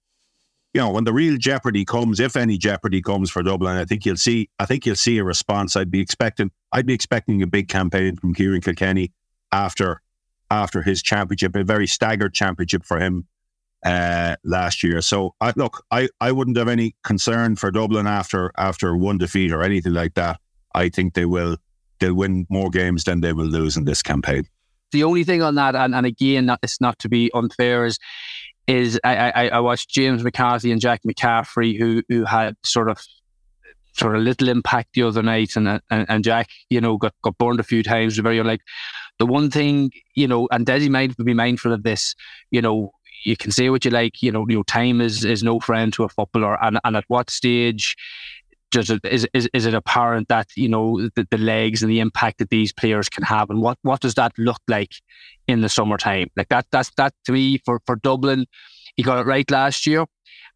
you 0.72 0.80
know 0.80 0.90
when 0.90 1.04
the 1.04 1.12
real 1.12 1.36
jeopardy 1.36 1.84
comes, 1.84 2.20
if 2.20 2.36
any 2.36 2.58
jeopardy 2.58 3.02
comes 3.02 3.30
for 3.30 3.42
Dublin, 3.42 3.76
I 3.76 3.84
think 3.84 4.04
you'll 4.06 4.16
see. 4.16 4.48
I 4.58 4.66
think 4.66 4.86
you'll 4.86 4.96
see 4.96 5.18
a 5.18 5.24
response. 5.24 5.76
I'd 5.76 5.90
be 5.90 6.00
expecting. 6.00 6.50
I'd 6.72 6.86
be 6.86 6.94
expecting 6.94 7.42
a 7.42 7.46
big 7.46 7.68
campaign 7.68 8.16
from 8.16 8.34
Ciarán 8.34 8.62
Kilkenny 8.62 9.12
after 9.52 10.02
after 10.50 10.82
his 10.82 11.02
championship, 11.02 11.56
a 11.56 11.64
very 11.64 11.86
staggered 11.86 12.32
championship 12.32 12.84
for 12.84 13.00
him 13.00 13.26
uh, 13.84 14.36
last 14.44 14.82
year. 14.82 15.00
So 15.00 15.34
I, 15.40 15.52
look, 15.56 15.84
I, 15.90 16.08
I 16.20 16.32
wouldn't 16.32 16.56
have 16.56 16.68
any 16.68 16.94
concern 17.02 17.56
for 17.56 17.70
Dublin 17.70 18.06
after 18.06 18.52
after 18.56 18.96
one 18.96 19.18
defeat 19.18 19.52
or 19.52 19.62
anything 19.62 19.92
like 19.92 20.14
that. 20.14 20.40
I 20.74 20.88
think 20.88 21.14
they 21.14 21.24
will 21.24 21.56
they'll 21.98 22.14
win 22.14 22.46
more 22.50 22.70
games 22.70 23.04
than 23.04 23.20
they 23.20 23.32
will 23.32 23.46
lose 23.46 23.76
in 23.76 23.84
this 23.84 24.02
campaign. 24.02 24.44
The 24.92 25.02
only 25.02 25.24
thing 25.24 25.42
on 25.42 25.56
that, 25.56 25.74
and, 25.74 25.94
and 25.94 26.06
again, 26.06 26.46
not, 26.46 26.60
it's 26.62 26.80
not 26.80 26.98
to 27.00 27.08
be 27.08 27.30
unfair, 27.34 27.86
is 27.86 27.98
is 28.66 29.00
I, 29.04 29.30
I, 29.30 29.48
I 29.48 29.60
watched 29.60 29.90
James 29.90 30.22
McCarthy 30.22 30.72
and 30.72 30.80
Jack 30.80 31.02
McCaffrey 31.06 31.78
who 31.78 32.02
who 32.08 32.24
had 32.24 32.56
sort 32.64 32.88
of 32.88 32.98
sort 33.92 34.14
of 34.14 34.22
little 34.22 34.48
impact 34.48 34.90
the 34.94 35.02
other 35.02 35.22
night, 35.22 35.56
and 35.56 35.68
and, 35.68 36.06
and 36.08 36.24
Jack, 36.24 36.50
you 36.70 36.80
know, 36.80 36.96
got, 36.96 37.14
got 37.22 37.38
burned 37.38 37.60
a 37.60 37.64
few 37.64 37.82
times. 37.82 38.18
Very 38.18 38.42
like 38.42 38.60
the 39.18 39.26
one 39.26 39.50
thing, 39.50 39.90
you 40.14 40.28
know, 40.28 40.48
and 40.50 40.66
Dessie 40.66 40.90
might 40.90 41.16
be 41.16 41.34
mindful 41.34 41.72
of 41.72 41.82
this, 41.82 42.14
you 42.50 42.60
know, 42.60 42.92
you 43.24 43.36
can 43.36 43.50
say 43.50 43.70
what 43.70 43.84
you 43.84 43.90
like, 43.90 44.22
you 44.22 44.30
know, 44.30 44.46
your 44.48 44.64
time 44.64 45.00
is 45.00 45.24
is 45.24 45.42
no 45.42 45.58
friend 45.60 45.92
to 45.94 46.04
a 46.04 46.08
footballer 46.08 46.62
and, 46.62 46.78
and 46.84 46.96
at 46.96 47.04
what 47.08 47.30
stage 47.30 47.96
does 48.70 48.90
it, 48.90 49.00
is, 49.04 49.26
is, 49.32 49.48
is 49.52 49.66
it 49.66 49.74
apparent 49.74 50.28
that 50.28 50.48
you 50.56 50.68
know 50.68 51.08
the, 51.14 51.26
the 51.30 51.38
legs 51.38 51.82
and 51.82 51.90
the 51.90 52.00
impact 52.00 52.38
that 52.38 52.50
these 52.50 52.72
players 52.72 53.08
can 53.08 53.24
have, 53.24 53.50
and 53.50 53.60
what, 53.60 53.78
what 53.82 54.00
does 54.00 54.14
that 54.14 54.32
look 54.38 54.60
like 54.68 54.92
in 55.46 55.60
the 55.60 55.68
summertime? 55.68 56.28
Like 56.36 56.48
that 56.48 56.66
that's 56.70 56.90
that 56.96 57.14
to 57.24 57.32
me 57.32 57.58
for 57.64 57.80
for 57.86 57.96
Dublin, 57.96 58.46
he 58.96 59.02
got 59.02 59.18
it 59.18 59.26
right 59.26 59.48
last 59.50 59.86
year, 59.86 60.04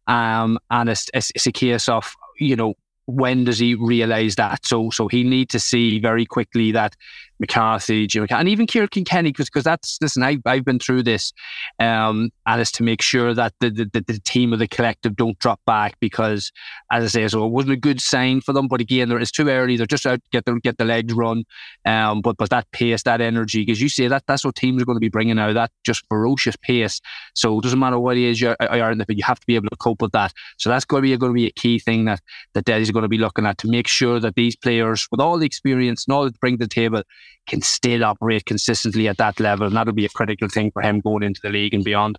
um, 0.07 0.59
and 0.69 0.89
it's, 0.89 1.09
it's, 1.13 1.31
it's 1.35 1.47
a 1.47 1.51
case 1.51 1.87
of 1.89 2.13
you 2.39 2.55
know 2.55 2.75
when 3.05 3.45
does 3.45 3.59
he 3.59 3.75
realise 3.75 4.35
that? 4.35 4.65
So 4.65 4.89
so 4.89 5.07
he 5.07 5.23
need 5.23 5.49
to 5.49 5.59
see 5.59 5.99
very 5.99 6.25
quickly 6.25 6.71
that 6.73 6.95
McCarthy, 7.41 8.07
and 8.29 8.47
even 8.47 8.67
Ciarán 8.67 8.91
Kilkenny, 8.91 9.33
because 9.33 9.63
that's 9.63 9.97
listen, 9.99 10.23
I 10.23 10.37
I've 10.45 10.63
been 10.63 10.79
through 10.79 11.03
this, 11.03 11.33
um, 11.79 12.29
and 12.45 12.61
it's 12.61 12.71
to 12.73 12.83
make 12.83 13.01
sure 13.01 13.33
that 13.33 13.53
the, 13.59 13.71
the 13.71 14.03
the 14.07 14.19
team 14.19 14.53
of 14.53 14.59
the 14.59 14.67
collective 14.67 15.15
don't 15.15 15.37
drop 15.39 15.59
back 15.65 15.95
because, 15.99 16.51
as 16.91 17.03
I 17.03 17.07
say, 17.07 17.27
so 17.27 17.43
it 17.43 17.49
wasn't 17.49 17.73
a 17.73 17.77
good 17.77 17.99
sign 17.99 18.41
for 18.41 18.53
them. 18.53 18.67
But 18.67 18.79
again, 18.79 19.11
it's 19.11 19.31
too 19.31 19.49
early. 19.49 19.75
They're 19.75 19.87
just 19.87 20.05
out 20.05 20.21
get 20.31 20.45
the 20.45 20.59
get 20.61 20.77
the 20.77 20.85
legs 20.85 21.13
run, 21.13 21.43
um, 21.85 22.21
but 22.21 22.37
but 22.37 22.51
that 22.51 22.71
pace, 22.71 23.03
that 23.03 23.19
energy, 23.19 23.65
because 23.65 23.81
you 23.81 23.89
say 23.89 24.07
that 24.07 24.23
that's 24.27 24.45
what 24.45 24.55
teams 24.55 24.81
are 24.81 24.85
going 24.85 24.97
to 24.97 25.01
be 25.01 25.09
bringing 25.09 25.35
now. 25.35 25.51
That 25.51 25.71
just 25.83 26.05
ferocious 26.09 26.55
pace. 26.55 27.01
So 27.33 27.57
it 27.57 27.63
doesn't 27.63 27.79
matter 27.79 27.99
what 27.99 28.17
it 28.17 28.23
is 28.23 28.39
you're, 28.39 28.55
you're 28.61 28.91
in 28.91 28.99
the, 28.99 29.05
you 29.09 29.23
have 29.23 29.39
to 29.39 29.47
be 29.47 29.55
able 29.55 29.69
to 29.69 29.75
cope 29.77 30.01
with 30.01 30.11
that. 30.11 30.31
So 30.57 30.69
that's 30.69 30.85
going 30.85 31.01
to 31.01 31.09
be 31.09 31.17
going 31.17 31.31
to 31.31 31.35
be 31.35 31.47
a 31.47 31.51
key 31.51 31.79
thing 31.79 32.05
that 32.05 32.21
that 32.53 32.65
Daddy's 32.65 32.91
going 32.91 33.03
to 33.03 33.09
be 33.09 33.17
looking 33.17 33.47
at 33.47 33.57
to 33.59 33.67
make 33.67 33.87
sure 33.87 34.19
that 34.19 34.35
these 34.35 34.55
players, 34.55 35.07
with 35.09 35.19
all 35.19 35.37
the 35.39 35.45
experience 35.45 36.05
and 36.05 36.13
all 36.13 36.25
that 36.25 36.39
bring 36.39 36.57
to 36.59 36.65
the 36.65 36.69
table, 36.69 37.01
can 37.47 37.61
still 37.61 38.03
operate 38.03 38.45
consistently 38.45 39.07
at 39.07 39.17
that 39.17 39.39
level. 39.39 39.67
And 39.67 39.75
that'll 39.75 39.93
be 39.93 40.05
a 40.05 40.09
critical 40.09 40.47
thing 40.47 40.71
for 40.71 40.81
him 40.81 40.99
going 40.99 41.23
into 41.23 41.41
the 41.41 41.49
league 41.49 41.73
and 41.73 41.83
beyond. 41.83 42.17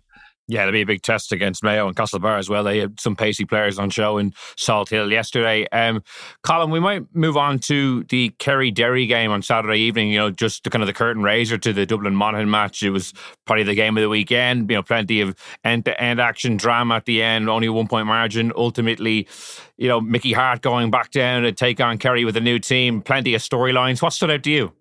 Yeah, 0.49 0.63
it'll 0.63 0.73
be 0.73 0.81
a 0.81 0.85
big 0.85 1.01
test 1.01 1.31
against 1.31 1.63
Mayo 1.63 1.87
and 1.87 1.95
Castlebar 1.95 2.37
as 2.37 2.49
well. 2.49 2.65
They 2.65 2.79
had 2.79 2.99
some 2.99 3.15
pacey 3.15 3.45
players 3.45 3.79
on 3.79 3.89
show 3.89 4.17
in 4.17 4.31
Salthill 4.57 5.09
yesterday. 5.09 5.65
Um, 5.71 6.03
Colm, 6.45 6.69
we 6.69 6.81
might 6.81 7.03
move 7.15 7.37
on 7.37 7.59
to 7.59 8.03
the 8.09 8.29
Kerry 8.39 8.69
Derry 8.69 9.05
game 9.05 9.31
on 9.31 9.41
Saturday 9.41 9.79
evening. 9.79 10.09
You 10.09 10.19
know, 10.19 10.31
just 10.31 10.65
the 10.65 10.69
kind 10.69 10.83
of 10.83 10.87
the 10.87 10.93
curtain 10.93 11.23
raiser 11.23 11.57
to 11.57 11.71
the 11.71 11.85
Dublin 11.85 12.13
Monaghan 12.13 12.51
match. 12.51 12.83
It 12.83 12.89
was 12.89 13.13
probably 13.45 13.63
the 13.63 13.73
game 13.73 13.95
of 13.95 14.01
the 14.01 14.09
weekend. 14.09 14.69
You 14.69 14.75
know, 14.75 14.83
plenty 14.83 15.21
of 15.21 15.33
end 15.63 15.85
to 15.85 15.99
end 16.01 16.19
action 16.19 16.57
drama 16.57 16.95
at 16.95 17.05
the 17.05 17.23
end, 17.23 17.49
only 17.49 17.69
one 17.69 17.87
point 17.87 18.07
margin. 18.07 18.51
Ultimately, 18.53 19.29
you 19.77 19.87
know, 19.87 20.01
Mickey 20.01 20.33
Harte 20.33 20.61
going 20.61 20.91
back 20.91 21.11
down 21.11 21.43
to 21.43 21.53
take 21.53 21.79
on 21.79 21.97
Kerry 21.97 22.25
with 22.25 22.35
a 22.35 22.41
new 22.41 22.59
team. 22.59 23.01
Plenty 23.01 23.33
of 23.33 23.41
storylines. 23.41 24.01
What 24.01 24.11
stood 24.11 24.29
out 24.29 24.43
to 24.43 24.51
you? 24.51 24.73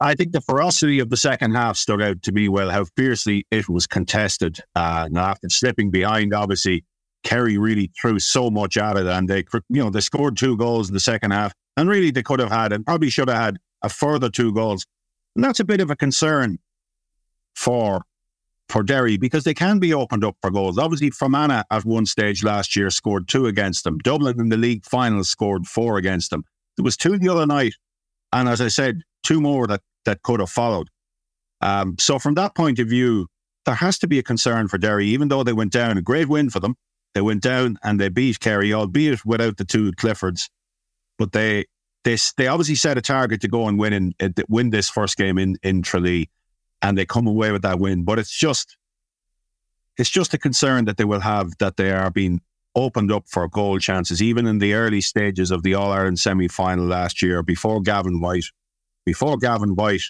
I 0.00 0.14
think 0.14 0.32
the 0.32 0.40
ferocity 0.40 0.98
of 0.98 1.10
the 1.10 1.16
second 1.16 1.54
half 1.54 1.76
stood 1.76 2.00
out 2.00 2.22
to 2.22 2.32
me 2.32 2.48
well, 2.48 2.70
how 2.70 2.86
fiercely 2.96 3.46
it 3.50 3.68
was 3.68 3.86
contested. 3.86 4.58
Uh, 4.74 5.04
and 5.06 5.18
after 5.18 5.50
slipping 5.50 5.90
behind, 5.90 6.32
obviously, 6.32 6.84
Kerry 7.22 7.58
really 7.58 7.90
threw 8.00 8.18
so 8.18 8.50
much 8.50 8.78
at 8.78 8.96
it 8.96 9.06
and 9.06 9.28
they, 9.28 9.44
you 9.68 9.82
know, 9.82 9.90
they 9.90 10.00
scored 10.00 10.38
two 10.38 10.56
goals 10.56 10.88
in 10.88 10.94
the 10.94 11.00
second 11.00 11.32
half. 11.32 11.52
And 11.76 11.88
really, 11.88 12.10
they 12.10 12.22
could 12.22 12.40
have 12.40 12.50
had 12.50 12.72
and 12.72 12.84
probably 12.84 13.10
should 13.10 13.28
have 13.28 13.38
had 13.38 13.58
a 13.82 13.88
further 13.90 14.30
two 14.30 14.52
goals. 14.54 14.86
And 15.36 15.44
that's 15.44 15.60
a 15.60 15.64
bit 15.64 15.80
of 15.80 15.90
a 15.90 15.96
concern 15.96 16.58
for 17.54 18.02
for 18.70 18.82
Derry 18.84 19.16
because 19.16 19.44
they 19.44 19.54
can 19.54 19.80
be 19.80 19.92
opened 19.92 20.24
up 20.24 20.36
for 20.40 20.50
goals. 20.50 20.78
Obviously, 20.78 21.10
Fermanagh 21.10 21.64
at 21.70 21.84
one 21.84 22.06
stage 22.06 22.44
last 22.44 22.76
year 22.76 22.88
scored 22.88 23.28
two 23.28 23.46
against 23.46 23.84
them. 23.84 23.98
Dublin 23.98 24.40
in 24.40 24.48
the 24.48 24.56
league 24.56 24.84
final 24.84 25.24
scored 25.24 25.66
four 25.66 25.98
against 25.98 26.30
them. 26.30 26.44
There 26.76 26.84
was 26.84 26.96
two 26.96 27.18
the 27.18 27.28
other 27.28 27.46
night. 27.46 27.74
And 28.32 28.48
as 28.48 28.60
I 28.60 28.68
said, 28.68 29.02
two 29.24 29.40
more 29.40 29.66
that 29.66 29.82
that 30.04 30.22
could 30.22 30.40
have 30.40 30.50
followed. 30.50 30.88
Um, 31.60 31.96
so 31.98 32.18
from 32.18 32.34
that 32.34 32.54
point 32.54 32.78
of 32.78 32.88
view, 32.88 33.26
there 33.66 33.74
has 33.74 33.98
to 33.98 34.06
be 34.06 34.18
a 34.18 34.22
concern 34.22 34.68
for 34.68 34.78
Derry, 34.78 35.06
even 35.08 35.28
though 35.28 35.42
they 35.42 35.52
went 35.52 35.72
down. 35.72 35.98
A 35.98 36.02
great 36.02 36.28
win 36.28 36.50
for 36.50 36.60
them. 36.60 36.76
They 37.14 37.20
went 37.20 37.42
down 37.42 37.78
and 37.82 38.00
they 38.00 38.08
beat 38.08 38.40
Kerry, 38.40 38.72
albeit 38.72 39.24
without 39.24 39.56
the 39.56 39.64
two 39.64 39.92
Cliffords. 39.92 40.48
But 41.18 41.32
they 41.32 41.66
they 42.04 42.16
they 42.36 42.46
obviously 42.46 42.76
set 42.76 42.96
a 42.96 43.02
target 43.02 43.40
to 43.42 43.48
go 43.48 43.68
and 43.68 43.78
win 43.78 43.92
in, 43.92 44.14
uh, 44.20 44.28
win 44.48 44.70
this 44.70 44.88
first 44.88 45.16
game 45.16 45.36
in 45.36 45.56
in 45.62 45.82
Tralee, 45.82 46.30
and 46.80 46.96
they 46.96 47.04
come 47.04 47.26
away 47.26 47.52
with 47.52 47.62
that 47.62 47.78
win. 47.78 48.04
But 48.04 48.18
it's 48.18 48.36
just 48.36 48.76
it's 49.96 50.10
just 50.10 50.32
a 50.32 50.38
concern 50.38 50.86
that 50.86 50.96
they 50.96 51.04
will 51.04 51.20
have 51.20 51.58
that 51.58 51.76
they 51.76 51.90
are 51.90 52.10
being 52.10 52.40
opened 52.74 53.12
up 53.12 53.24
for 53.26 53.48
goal 53.48 53.78
chances, 53.78 54.22
even 54.22 54.46
in 54.46 54.58
the 54.58 54.74
early 54.74 55.00
stages 55.00 55.50
of 55.50 55.62
the 55.62 55.74
All 55.74 55.92
Ireland 55.92 56.20
semi 56.20 56.48
final 56.48 56.86
last 56.86 57.20
year, 57.20 57.42
before 57.42 57.82
Gavin 57.82 58.20
White 58.20 58.44
before 59.04 59.36
Gavin 59.36 59.74
White 59.74 60.02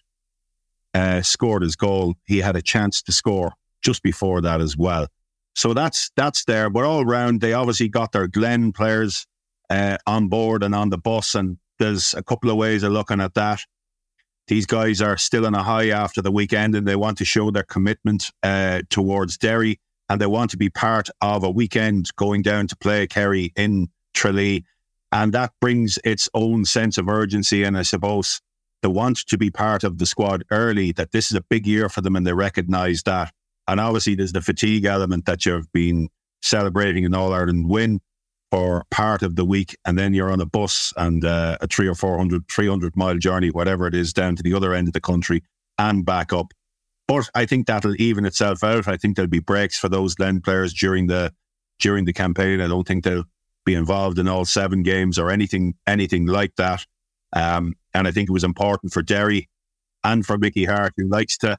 uh, 0.95 1.23
scored 1.23 1.63
his 1.63 1.77
goal, 1.77 2.15
he 2.25 2.39
had 2.39 2.57
a 2.57 2.63
chance 2.63 3.03
to 3.03 3.13
score 3.13 3.53
just 3.83 4.03
before 4.03 4.41
that 4.41 4.61
as 4.61 4.77
well. 4.77 5.07
So 5.55 5.75
that's 5.75 6.11
that's 6.17 6.45
there. 6.45 6.71
But 6.71 6.85
all 6.85 7.05
round, 7.05 7.41
they 7.41 7.53
obviously 7.53 7.89
got 7.89 8.13
their 8.13 8.29
Glen 8.29 8.73
players 8.73 9.27
uh, 9.69 9.99
on 10.07 10.29
board 10.29 10.63
and 10.63 10.75
on 10.75 10.91
the 10.91 10.99
bus, 10.99 11.35
and 11.35 11.59
there's 11.79 12.15
a 12.15 12.23
couple 12.23 12.51
of 12.51 12.57
ways 12.57 12.83
of 12.83 12.93
looking 12.93 13.21
at 13.21 13.35
that. 13.35 13.61
These 14.47 14.67
guys 14.67 15.01
are 15.01 15.17
still 15.17 15.47
in 15.47 15.55
a 15.55 15.63
high 15.63 15.91
after 15.91 16.23
the 16.23 16.33
weekend, 16.33 16.75
and 16.75 16.87
they 16.87 16.97
want 16.97 17.19
to 17.19 17.25
show 17.25 17.51
their 17.51 17.63
commitment 17.63 18.31
uh, 18.43 18.83
towards 18.91 19.39
Derry, 19.39 19.81
and 20.09 20.21
they 20.21 20.27
want 20.27 20.51
to 20.51 20.57
be 20.57 20.71
part 20.71 21.09
of 21.21 21.45
a 21.45 21.51
weekend 21.51 22.11
going 22.17 22.43
down 22.43 22.67
to 22.67 22.77
play 22.77 23.07
Kerry 23.07 23.53
in 23.57 23.89
Tralee, 24.13 24.65
and 25.13 25.33
that 25.33 25.53
brings 25.61 25.99
its 26.05 26.29
own 26.35 26.65
sense 26.65 26.99
of 26.99 27.09
urgency. 27.09 27.63
And 27.63 27.79
I 27.79 27.83
suppose 27.83 28.41
they 28.83 28.89
want 28.89 29.19
to 29.27 29.39
be 29.39 29.51
part 29.51 29.85
of 29.85 29.99
the 29.99 30.07
squad 30.07 30.45
early, 30.51 30.93
that 30.93 31.13
this 31.13 31.31
is 31.31 31.37
a 31.37 31.43
big 31.43 31.67
year 31.67 31.89
for 31.89 32.01
them 32.01 32.17
and 32.17 32.27
they 32.27 32.33
recognize 32.33 33.03
that. 33.05 33.33
And 33.69 33.79
obviously, 33.79 34.15
there's 34.15 34.33
the 34.33 34.41
fatigue 34.41 34.85
element 34.85 35.27
that 35.27 35.47
you've 35.47 35.71
been 35.73 36.09
celebrating 36.43 37.05
an 37.05 37.15
All 37.15 37.33
Ireland 37.33 37.69
win 37.69 38.01
for 38.51 38.85
part 38.91 39.23
of 39.23 39.37
the 39.37 39.45
week. 39.45 39.77
And 39.85 39.99
then 39.99 40.13
you're 40.13 40.33
on 40.33 40.41
a 40.41 40.47
bus 40.47 40.93
and 40.97 41.25
uh, 41.25 41.59
a 41.61 41.67
three 41.67 41.87
or 41.87 41.95
400, 41.95 42.49
300 42.49 42.97
mile 42.97 43.17
journey, 43.19 43.51
whatever 43.51 43.87
it 43.87 43.95
is, 43.95 44.13
down 44.13 44.37
to 44.37 44.43
the 44.43 44.55
other 44.55 44.75
end 44.75 44.89
of 44.89 44.93
the 44.93 45.01
country 45.01 45.43
and 45.79 46.05
back 46.05 46.33
up. 46.33 46.53
But 47.07 47.29
I 47.35 47.47
think 47.47 47.67
that'll 47.67 48.01
even 48.01 48.25
itself 48.25 48.63
out. 48.63 48.89
I 48.89 48.97
think 48.97 49.17
there'll 49.17 49.29
be 49.29 49.41
breaks 49.41 49.79
for 49.79 49.89
those 49.89 50.15
Glen 50.15 50.41
players 50.41 50.73
during 50.73 51.07
the 51.07 51.33
during 51.81 52.05
the 52.05 52.13
campaign. 52.13 52.61
I 52.61 52.69
don't 52.69 52.87
think 52.87 53.05
they'll 53.05 53.25
be 53.65 53.75
involved 53.75 54.19
in 54.19 54.29
all 54.29 54.45
seven 54.45 54.83
games 54.83 55.19
or 55.19 55.31
anything 55.31 55.75
anything 55.87 56.27
like 56.27 56.57
that. 56.57 56.87
Um, 57.33 57.75
and 57.95 58.09
I 58.09 58.11
think 58.11 58.29
it 58.29 58.33
was 58.33 58.45
important 58.45 58.93
for 58.93 59.03
Derry 59.03 59.49
and 60.05 60.25
for 60.25 60.39
Mickey 60.39 60.65
Harte, 60.65 60.95
who 60.97 61.09
likes 61.09 61.37
to, 61.39 61.59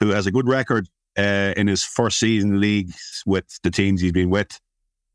who 0.00 0.10
has 0.10 0.26
a 0.26 0.32
good 0.32 0.48
record 0.48 0.88
uh, 1.18 1.54
in 1.56 1.66
his 1.66 1.82
first 1.82 2.18
season 2.18 2.60
leagues 2.60 3.22
with 3.26 3.58
the 3.62 3.70
teams 3.70 4.00
he's 4.00 4.12
been 4.12 4.30
with. 4.30 4.60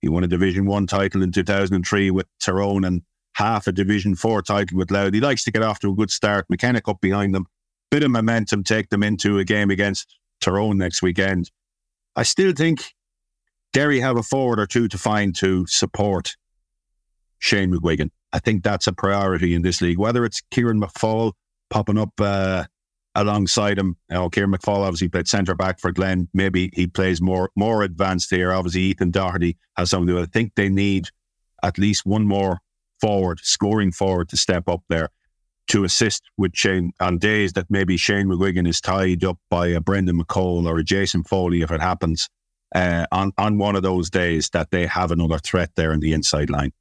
He 0.02 0.10
won 0.10 0.24
a 0.24 0.28
Division 0.28 0.66
One 0.66 0.88
title 0.88 1.22
in 1.22 1.32
2003 1.32 2.12
with 2.12 2.28
Tyrone 2.40 2.84
and 2.84 3.04
half 3.34 3.68
a 3.68 3.72
Division 3.72 4.16
Four 4.16 4.42
title 4.42 4.78
with 4.78 4.92
Louth. 4.92 5.14
He 5.14 5.22
likes 5.22 5.44
to 5.44 5.52
get 5.52 5.62
off 5.62 5.80
to 5.80 5.92
a 5.92 5.96
good 5.96 6.10
start. 6.10 6.46
McKenna 6.50 6.82
up 6.88 7.02
behind 7.02 7.36
them, 7.36 7.46
bit 7.92 8.04
of 8.04 8.12
momentum, 8.12 8.64
take 8.64 8.90
them 8.90 9.04
into 9.04 9.38
a 9.38 9.44
game 9.44 9.70
against 9.70 10.18
Tyrone 10.40 10.78
next 10.78 11.02
weekend. 11.02 11.52
I 12.16 12.24
still 12.24 12.52
think 12.54 12.94
Derry 13.74 14.00
have 14.00 14.18
a 14.18 14.24
forward 14.24 14.60
or 14.60 14.66
two 14.66 14.88
to 14.88 14.98
find 14.98 15.36
to 15.36 15.66
support 15.68 16.36
Shane 17.40 17.72
McGuigan. 17.72 18.10
I 18.34 18.40
think 18.40 18.64
that's 18.64 18.88
a 18.88 18.94
priority 18.94 19.54
in 19.54 19.62
this 19.62 19.82
league. 19.82 19.98
Whether 19.98 20.26
it's 20.26 20.42
Ciarán 20.52 20.84
McFaul 20.84 21.34
popping 21.70 21.98
up 21.98 22.12
uh, 22.20 22.66
alongside 23.16 23.78
him, 23.78 23.98
you 24.10 24.16
know, 24.16 24.30
Ciarán 24.30 24.56
McFaul 24.56 24.80
obviously 24.86 25.10
played 25.10 25.28
centre 25.28 25.56
back 25.56 25.80
for 25.80 25.92
Glen. 25.92 26.30
Maybe 26.34 26.70
he 26.74 26.88
plays 26.88 27.22
more 27.22 27.50
more 27.56 27.84
advanced 27.84 28.30
here. 28.30 28.54
Obviously, 28.54 28.82
Ethan 28.82 29.12
Doherty 29.12 29.58
has 29.78 29.90
something. 29.90 30.08
To 30.08 30.14
do. 30.14 30.22
I 30.22 30.26
think 30.26 30.54
they 30.56 30.70
need 30.70 31.10
at 31.64 31.78
least 31.78 32.06
one 32.06 32.26
more 32.26 32.60
forward, 33.00 33.40
scoring 33.42 33.92
forward, 33.92 34.30
to 34.30 34.38
step 34.38 34.68
up 34.68 34.84
there 34.90 35.10
to 35.68 35.84
assist 35.84 36.24
with 36.38 36.56
Shane 36.56 36.92
on 37.00 37.18
days 37.18 37.54
that 37.54 37.68
maybe 37.70 37.96
Shane 37.96 38.28
McGuigan 38.28 38.68
is 38.68 38.82
tied 38.82 39.24
up 39.24 39.38
by 39.50 39.68
a 39.68 39.80
Brendan 39.80 40.22
McCall 40.22 40.66
or 40.66 40.80
a 40.80 40.84
Jason 40.84 41.24
Foley 41.24 41.62
if 41.62 41.72
it 41.72 41.82
happens. 41.82 42.30
Uh, 42.74 43.06
on 43.12 43.34
on 43.38 43.58
one 43.58 43.76
of 43.76 43.84
those 43.84 44.10
days 44.10 44.50
that 44.52 44.72
they 44.72 44.86
have 44.86 45.12
another 45.12 45.38
threat 45.40 45.72
there 45.76 45.92
in 45.92 46.00
the 46.00 46.14
inside 46.14 46.50
line. 46.50 46.72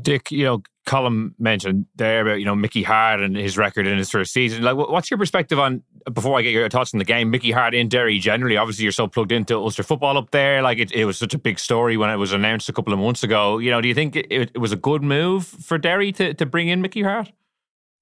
Dick, 0.00 0.30
you 0.30 0.44
know, 0.44 0.62
Colm 0.86 1.34
mentioned 1.38 1.84
there 1.96 2.22
about, 2.22 2.38
you 2.38 2.44
know, 2.44 2.54
Mickey 2.54 2.84
Harte 2.84 3.20
and 3.20 3.36
his 3.36 3.58
record 3.58 3.88
in 3.88 3.98
his 3.98 4.08
first 4.08 4.32
season. 4.32 4.62
Like, 4.62 4.76
what's 4.76 5.10
your 5.10 5.18
perspective 5.18 5.58
on, 5.58 5.82
before 6.12 6.38
I 6.38 6.42
get 6.42 6.52
your 6.52 6.68
thoughts 6.68 6.94
on 6.94 6.98
the 6.98 7.04
game, 7.04 7.28
Mickey 7.28 7.50
Harte 7.50 7.74
in 7.74 7.88
Derry 7.88 8.20
generally? 8.20 8.56
Obviously, 8.56 8.84
you're 8.84 8.92
so 8.92 9.08
plugged 9.08 9.32
into 9.32 9.56
Ulster 9.56 9.82
football 9.82 10.16
up 10.16 10.30
there. 10.30 10.62
Like, 10.62 10.78
it, 10.78 10.92
it 10.92 11.04
was 11.04 11.18
such 11.18 11.34
a 11.34 11.38
big 11.38 11.58
story 11.58 11.96
when 11.96 12.08
it 12.08 12.16
was 12.16 12.32
announced 12.32 12.68
a 12.68 12.72
couple 12.72 12.92
of 12.92 13.00
months 13.00 13.24
ago. 13.24 13.58
You 13.58 13.72
know, 13.72 13.80
do 13.80 13.88
you 13.88 13.94
think 13.94 14.14
it, 14.14 14.30
it 14.30 14.58
was 14.58 14.70
a 14.70 14.76
good 14.76 15.02
move 15.02 15.44
for 15.44 15.76
Derry 15.76 16.12
to, 16.12 16.32
to 16.34 16.46
bring 16.46 16.68
in 16.68 16.80
Mickey 16.80 17.02
Harte? 17.02 17.32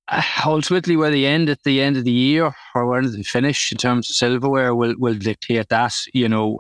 Uh, 0.09 0.21
ultimately, 0.45 0.97
where 0.97 1.11
they 1.11 1.25
end 1.25 1.49
at 1.49 1.63
the 1.63 1.81
end 1.81 1.97
of 1.97 2.05
the 2.05 2.13
year 2.13 2.55
or 2.75 2.87
where 2.87 3.07
they 3.07 3.23
finish 3.23 3.73
in 3.73 3.79
terms 3.79 4.11
of 4.11 4.15
silverware 4.15 4.75
will, 4.75 4.95
will 4.99 5.15
dictate 5.15 5.71
that. 5.71 5.99
You 6.13 6.29
know, 6.29 6.59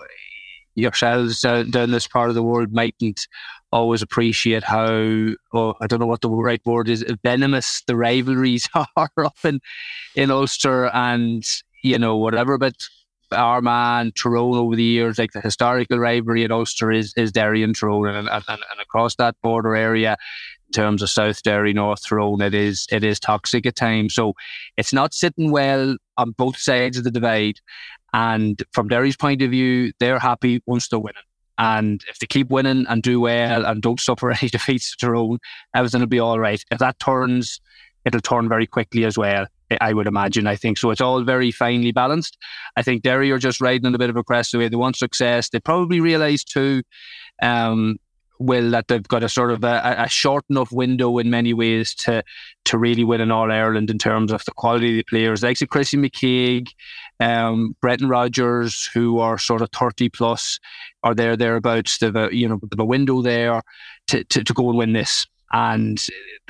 yourselves 0.74 1.42
down 1.42 1.90
this 1.90 2.06
part 2.06 2.30
of 2.30 2.34
the 2.34 2.42
world 2.42 2.72
mightn't 2.72 3.28
always 3.74 4.02
appreciate 4.02 4.62
how, 4.62 4.86
oh, 5.52 5.74
I 5.80 5.88
don't 5.88 5.98
know 5.98 6.06
what 6.06 6.20
the 6.20 6.30
right 6.30 6.60
word 6.64 6.88
is, 6.88 7.04
venomous 7.24 7.82
the 7.86 7.96
rivalries 7.96 8.68
are 8.96 9.10
up 9.18 9.36
in, 9.44 9.60
in 10.14 10.30
Ulster 10.30 10.86
and, 10.94 11.44
you 11.82 11.98
know, 11.98 12.16
whatever. 12.16 12.56
But 12.56 12.76
Armagh 13.32 14.14
Tyrone 14.14 14.56
over 14.56 14.76
the 14.76 14.84
years, 14.84 15.18
like 15.18 15.32
the 15.32 15.40
historical 15.40 15.98
rivalry 15.98 16.44
in 16.44 16.52
Ulster 16.52 16.92
is, 16.92 17.12
is 17.16 17.32
Derry 17.32 17.64
and 17.64 17.74
Tyrone. 17.76 18.06
And, 18.06 18.28
and, 18.28 18.44
and 18.48 18.80
across 18.80 19.16
that 19.16 19.34
border 19.42 19.74
area, 19.74 20.16
in 20.68 20.72
terms 20.72 21.02
of 21.02 21.10
South 21.10 21.42
Derry, 21.42 21.72
North 21.72 22.06
Tyrone, 22.06 22.42
it 22.42 22.54
is 22.54 22.86
it 22.92 23.02
is 23.02 23.18
toxic 23.18 23.66
at 23.66 23.76
times. 23.76 24.14
So 24.14 24.34
it's 24.76 24.92
not 24.92 25.12
sitting 25.12 25.50
well 25.50 25.96
on 26.16 26.30
both 26.30 26.56
sides 26.56 26.96
of 26.96 27.04
the 27.04 27.10
divide. 27.10 27.60
And 28.12 28.62
from 28.72 28.86
Derry's 28.86 29.16
point 29.16 29.42
of 29.42 29.50
view, 29.50 29.92
they're 29.98 30.20
happy 30.20 30.62
once 30.64 30.88
they're 30.88 31.00
winning. 31.00 31.22
And 31.58 32.02
if 32.08 32.18
they 32.18 32.26
keep 32.26 32.50
winning 32.50 32.84
and 32.88 33.02
do 33.02 33.20
well 33.20 33.64
and 33.64 33.80
don't 33.80 34.00
suffer 34.00 34.30
any 34.42 34.48
defeats 34.48 34.94
of 34.94 34.98
their 35.00 35.16
own, 35.16 35.38
everything 35.74 36.00
will 36.00 36.08
be 36.08 36.20
all 36.20 36.38
right. 36.38 36.62
If 36.70 36.78
that 36.78 36.98
turns, 36.98 37.60
it'll 38.04 38.20
turn 38.20 38.48
very 38.48 38.66
quickly 38.66 39.04
as 39.04 39.16
well. 39.16 39.46
I 39.80 39.92
would 39.92 40.06
imagine. 40.06 40.46
I 40.46 40.56
think 40.56 40.78
so. 40.78 40.90
It's 40.90 41.00
all 41.00 41.22
very 41.22 41.50
finely 41.50 41.92
balanced. 41.92 42.36
I 42.76 42.82
think 42.82 43.02
Derry 43.02 43.30
are 43.30 43.38
just 43.38 43.60
riding 43.60 43.86
on 43.86 43.94
a 43.94 43.98
bit 43.98 44.10
of 44.10 44.16
a 44.16 44.22
crest 44.22 44.52
the 44.52 44.58
way 44.58 44.68
they 44.68 44.76
want 44.76 44.96
success. 44.96 45.48
They 45.48 45.60
probably 45.60 46.00
realise 46.00 46.44
too, 46.44 46.82
um, 47.42 47.96
Will 48.44 48.70
that 48.70 48.88
they've 48.88 49.06
got 49.06 49.22
a 49.22 49.28
sort 49.28 49.50
of 49.50 49.64
a, 49.64 49.96
a, 49.98 50.08
short 50.08 50.44
enough 50.50 50.70
window 50.70 51.18
in 51.18 51.30
many 51.30 51.54
ways 51.54 51.94
to 51.96 52.22
to 52.66 52.78
really 52.78 53.04
win 53.04 53.20
in 53.20 53.30
All 53.30 53.50
Ireland 53.50 53.90
in 53.90 53.98
terms 53.98 54.32
of 54.32 54.44
the 54.44 54.52
quality 54.52 54.90
of 54.90 54.96
the 54.96 55.10
players, 55.10 55.42
like 55.42 55.56
so 55.56 55.66
Chrissy 55.66 55.96
McKaigue, 55.96 56.68
um, 57.20 57.76
Brendan 57.80 58.08
Rodgers, 58.08 58.88
who 58.92 59.18
are 59.18 59.38
sort 59.38 59.62
of 59.62 59.70
thirty 59.70 60.08
plus, 60.08 60.58
are 61.02 61.14
there 61.14 61.36
thereabouts. 61.36 61.98
They've 61.98 62.14
a, 62.14 62.28
you 62.32 62.48
know 62.48 62.60
the 62.70 62.84
window 62.84 63.22
there 63.22 63.62
to, 64.08 64.24
to 64.24 64.44
to 64.44 64.52
go 64.52 64.68
and 64.68 64.78
win 64.78 64.92
this 64.92 65.26
and 65.54 66.04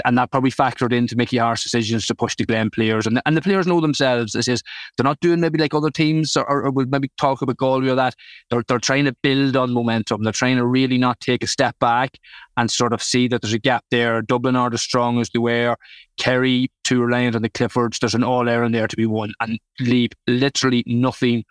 and 0.04 0.16
that 0.18 0.32
probably 0.32 0.50
factored 0.50 0.92
into 0.92 1.14
Mickey 1.14 1.37
Harte's 1.37 1.62
decisions 1.62 2.06
to 2.06 2.14
push 2.14 2.34
the 2.34 2.44
Glen 2.44 2.70
players. 2.70 3.06
And, 3.06 3.20
and 3.26 3.37
the 3.37 3.42
players 3.42 3.66
know 3.66 3.80
themselves. 3.80 4.32
This 4.32 4.49
is 4.49 4.62
they're 4.96 5.04
not 5.04 5.20
doing 5.20 5.40
maybe 5.40 5.58
like 5.58 5.75
other 5.75 5.90
teams, 5.90 6.37
or, 6.37 6.44
or 6.49 6.70
we'll 6.70 6.87
maybe 6.87 7.11
talk 7.20 7.42
about 7.42 7.58
Galway 7.58 7.90
or 7.90 7.94
that. 7.94 8.14
They're 8.50 8.64
they're 8.66 8.78
trying 8.78 9.04
to 9.04 9.14
build 9.23 9.56
on 9.56 9.73
momentum. 9.75 10.23
They're 10.23 10.32
trying 10.32 10.56
to 10.56 10.66
really 10.66 10.96
not 10.96 11.20
take 11.20 11.44
a 11.44 11.46
step 11.46 11.78
back 11.78 12.18
and 12.56 12.70
sort 12.70 12.94
of 12.94 13.02
see 13.02 13.28
that 13.28 13.42
there's 13.42 13.52
a 13.52 13.58
gap 13.58 13.84
there. 13.90 14.23
Dublin 14.23 14.56
are 14.56 14.73
as 14.73 14.80
strong 14.80 15.20
as 15.20 15.28
they 15.30 15.38
were. 15.38 15.76
Kerry, 16.16 16.70
too 16.84 17.02
reliant 17.02 17.37
on 17.37 17.42
the 17.42 17.50
Cliffords. 17.50 17.99
There's 17.99 18.14
an 18.14 18.25
all 18.25 18.49
in 18.49 18.73
there 18.73 18.88
to 18.88 18.96
be 18.96 19.06
won, 19.06 19.34
and 19.40 19.61
leave 19.80 20.12
literally 20.26 20.82
nothing 20.87 21.44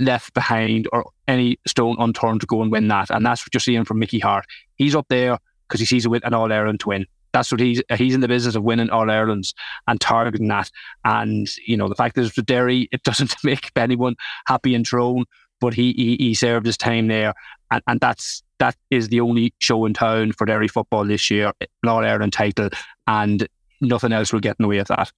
left 0.00 0.34
behind 0.34 0.88
or 0.92 1.08
any 1.28 1.58
stone 1.64 1.94
unturned 2.00 2.40
to 2.40 2.46
go 2.46 2.60
and 2.60 2.72
win 2.72 2.88
that. 2.88 3.10
And 3.10 3.24
that's 3.24 3.42
what 3.42 3.54
you're 3.54 3.60
seeing 3.60 3.84
from 3.84 4.00
Mickey 4.00 4.18
Harte. 4.18 4.46
He's 4.74 4.96
up 4.96 5.06
there 5.08 5.38
because 5.72 5.80
he 5.80 5.86
sees 5.86 6.04
an 6.04 6.34
All 6.34 6.52
Ireland 6.52 6.82
win. 6.84 7.06
That's 7.32 7.50
what 7.50 7.60
he's 7.60 7.82
he's 7.96 8.14
in 8.14 8.20
the 8.20 8.28
business 8.28 8.54
of 8.54 8.62
winning 8.62 8.90
All 8.90 9.10
Irelands 9.10 9.54
and 9.88 9.98
targeting 9.98 10.48
that. 10.48 10.70
And 11.06 11.48
you 11.66 11.78
know 11.78 11.88
the 11.88 11.94
fact 11.94 12.18
is 12.18 12.30
for 12.30 12.42
Derry, 12.42 12.90
it 12.92 13.02
doesn't 13.04 13.34
make 13.44 13.70
anyone 13.74 14.16
happy 14.46 14.74
in 14.74 14.84
Tyrone. 14.84 15.24
But 15.60 15.74
he, 15.74 15.92
he 15.92 16.16
he 16.16 16.34
served 16.34 16.66
his 16.66 16.76
time 16.76 17.06
there, 17.06 17.32
and, 17.70 17.82
and 17.86 18.00
that's 18.00 18.42
that 18.58 18.76
is 18.90 19.08
the 19.08 19.20
only 19.20 19.54
show 19.60 19.86
in 19.86 19.94
town 19.94 20.32
for 20.32 20.44
Derry 20.44 20.68
football 20.68 21.04
this 21.06 21.30
year, 21.30 21.52
an 21.60 21.88
All 21.88 22.04
Ireland 22.04 22.34
title, 22.34 22.68
and 23.06 23.48
nothing 23.80 24.12
else 24.12 24.32
will 24.32 24.40
get 24.40 24.56
in 24.58 24.64
the 24.64 24.68
way 24.68 24.78
of 24.78 24.88
that. 24.88 25.10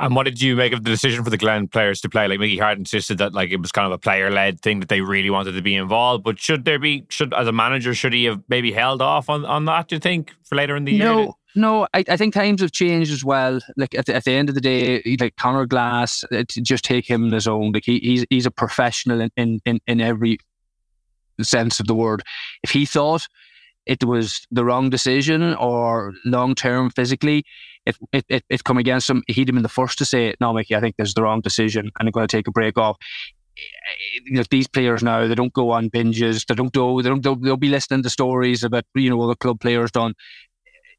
And 0.00 0.14
what 0.14 0.24
did 0.24 0.40
you 0.40 0.54
make 0.54 0.72
of 0.72 0.84
the 0.84 0.90
decision 0.90 1.24
for 1.24 1.30
the 1.30 1.36
Glen 1.36 1.66
players 1.66 2.00
to 2.02 2.08
play? 2.08 2.28
Like 2.28 2.38
Mickey 2.38 2.58
Harte 2.58 2.78
insisted 2.78 3.18
that 3.18 3.34
like 3.34 3.50
it 3.50 3.60
was 3.60 3.72
kind 3.72 3.86
of 3.86 3.92
a 3.92 3.98
player 3.98 4.30
led 4.30 4.60
thing 4.60 4.78
that 4.80 4.88
they 4.88 5.00
really 5.00 5.30
wanted 5.30 5.52
to 5.52 5.62
be 5.62 5.74
involved. 5.74 6.22
But 6.22 6.38
should 6.38 6.64
there 6.64 6.78
be 6.78 7.04
should 7.08 7.34
as 7.34 7.48
a 7.48 7.52
manager 7.52 7.94
should 7.94 8.12
he 8.12 8.26
have 8.26 8.40
maybe 8.48 8.70
held 8.70 9.02
off 9.02 9.28
on, 9.28 9.44
on 9.44 9.64
that? 9.64 9.88
Do 9.88 9.96
you 9.96 10.00
think 10.00 10.32
for 10.44 10.54
later 10.54 10.76
in 10.76 10.84
the 10.84 10.96
no, 10.98 11.18
year? 11.18 11.28
No, 11.56 11.88
I, 11.94 12.04
I 12.08 12.16
think 12.16 12.32
times 12.32 12.60
have 12.60 12.70
changed 12.70 13.10
as 13.10 13.24
well. 13.24 13.58
Like 13.76 13.94
at 13.96 14.06
the, 14.06 14.14
at 14.14 14.24
the 14.24 14.32
end 14.32 14.48
of 14.48 14.54
the 14.54 14.60
day, 14.60 15.02
like 15.18 15.34
Conor 15.34 15.66
Glass, 15.66 16.22
uh, 16.32 16.44
just 16.44 16.84
take 16.84 17.08
him 17.08 17.32
his 17.32 17.48
own. 17.48 17.72
Like 17.72 17.84
he, 17.84 17.98
he's 17.98 18.24
he's 18.30 18.46
a 18.46 18.52
professional 18.52 19.20
in, 19.20 19.60
in, 19.64 19.80
in 19.86 20.00
every 20.00 20.38
sense 21.42 21.80
of 21.80 21.88
the 21.88 21.94
word. 21.94 22.22
If 22.62 22.70
he 22.70 22.86
thought 22.86 23.26
it 23.88 24.04
was 24.04 24.46
the 24.50 24.64
wrong 24.64 24.90
decision 24.90 25.54
or 25.54 26.12
long 26.24 26.54
term 26.54 26.90
physically, 26.90 27.44
it, 27.86 27.96
it, 28.12 28.24
it, 28.28 28.44
it 28.50 28.64
come 28.64 28.76
against 28.76 29.08
him. 29.08 29.22
He'd 29.26 29.48
have 29.48 29.54
been 29.54 29.62
the 29.62 29.68
first 29.68 29.98
to 29.98 30.04
say, 30.04 30.34
no, 30.40 30.52
Mickey, 30.52 30.76
I 30.76 30.80
think 30.80 30.96
this 30.96 31.08
is 31.08 31.14
the 31.14 31.22
wrong 31.22 31.40
decision 31.40 31.90
and 31.98 32.06
I'm 32.06 32.12
going 32.12 32.28
to 32.28 32.36
take 32.36 32.46
a 32.46 32.52
break 32.52 32.76
off. 32.76 32.98
Eh, 33.56 34.20
you 34.26 34.32
know, 34.34 34.44
these 34.50 34.68
players 34.68 35.02
now, 35.02 35.26
they 35.26 35.34
don't 35.34 35.54
go 35.54 35.70
on 35.70 35.88
binges. 35.88 36.44
They 36.46 36.54
don't 36.54 36.72
go, 36.72 37.00
they 37.00 37.08
don't, 37.08 37.22
they'll, 37.22 37.36
they'll 37.36 37.56
be 37.56 37.70
listening 37.70 38.02
to 38.02 38.10
stories 38.10 38.62
about, 38.62 38.84
you 38.94 39.08
know, 39.08 39.16
what 39.16 39.28
the 39.28 39.36
club 39.36 39.58
players 39.58 39.90
done. 39.90 40.14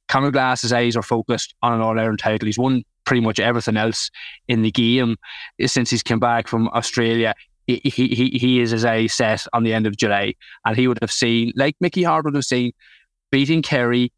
Conor 0.08 0.32
Glass's 0.32 0.74
eyes 0.74 0.96
are 0.96 1.04
focused 1.04 1.54
on 1.62 1.74
an 1.74 1.82
All 1.82 2.00
Ireland 2.00 2.18
title. 2.18 2.48
He's 2.48 2.58
won 2.58 2.84
pretty 3.06 3.22
much 3.22 3.40
everything 3.40 3.78
else 3.78 4.10
in 4.48 4.64
the 4.64 4.72
game 4.72 5.16
since 5.66 5.92
he's 5.92 6.02
come 6.04 6.20
back 6.20 6.48
from 6.48 6.68
Australia. 6.70 7.36
He, 7.78 7.90
he, 7.90 8.38
he 8.38 8.62
is 8.62 8.72
his 8.72 8.84
eyes 8.84 9.14
set 9.14 9.46
on 9.54 9.64
the 9.64 9.74
end 9.74 9.86
of 9.86 9.96
July. 9.96 10.34
And 10.66 10.76
he 10.76 10.88
would 10.88 11.00
have 11.02 11.12
seen, 11.12 11.54
like 11.56 11.76
Mickey 11.80 12.04
Harte 12.04 12.26
would 12.26 12.36
have 12.36 12.46
seen, 12.46 12.72
beating 13.32 13.62
Kerry 13.62 14.12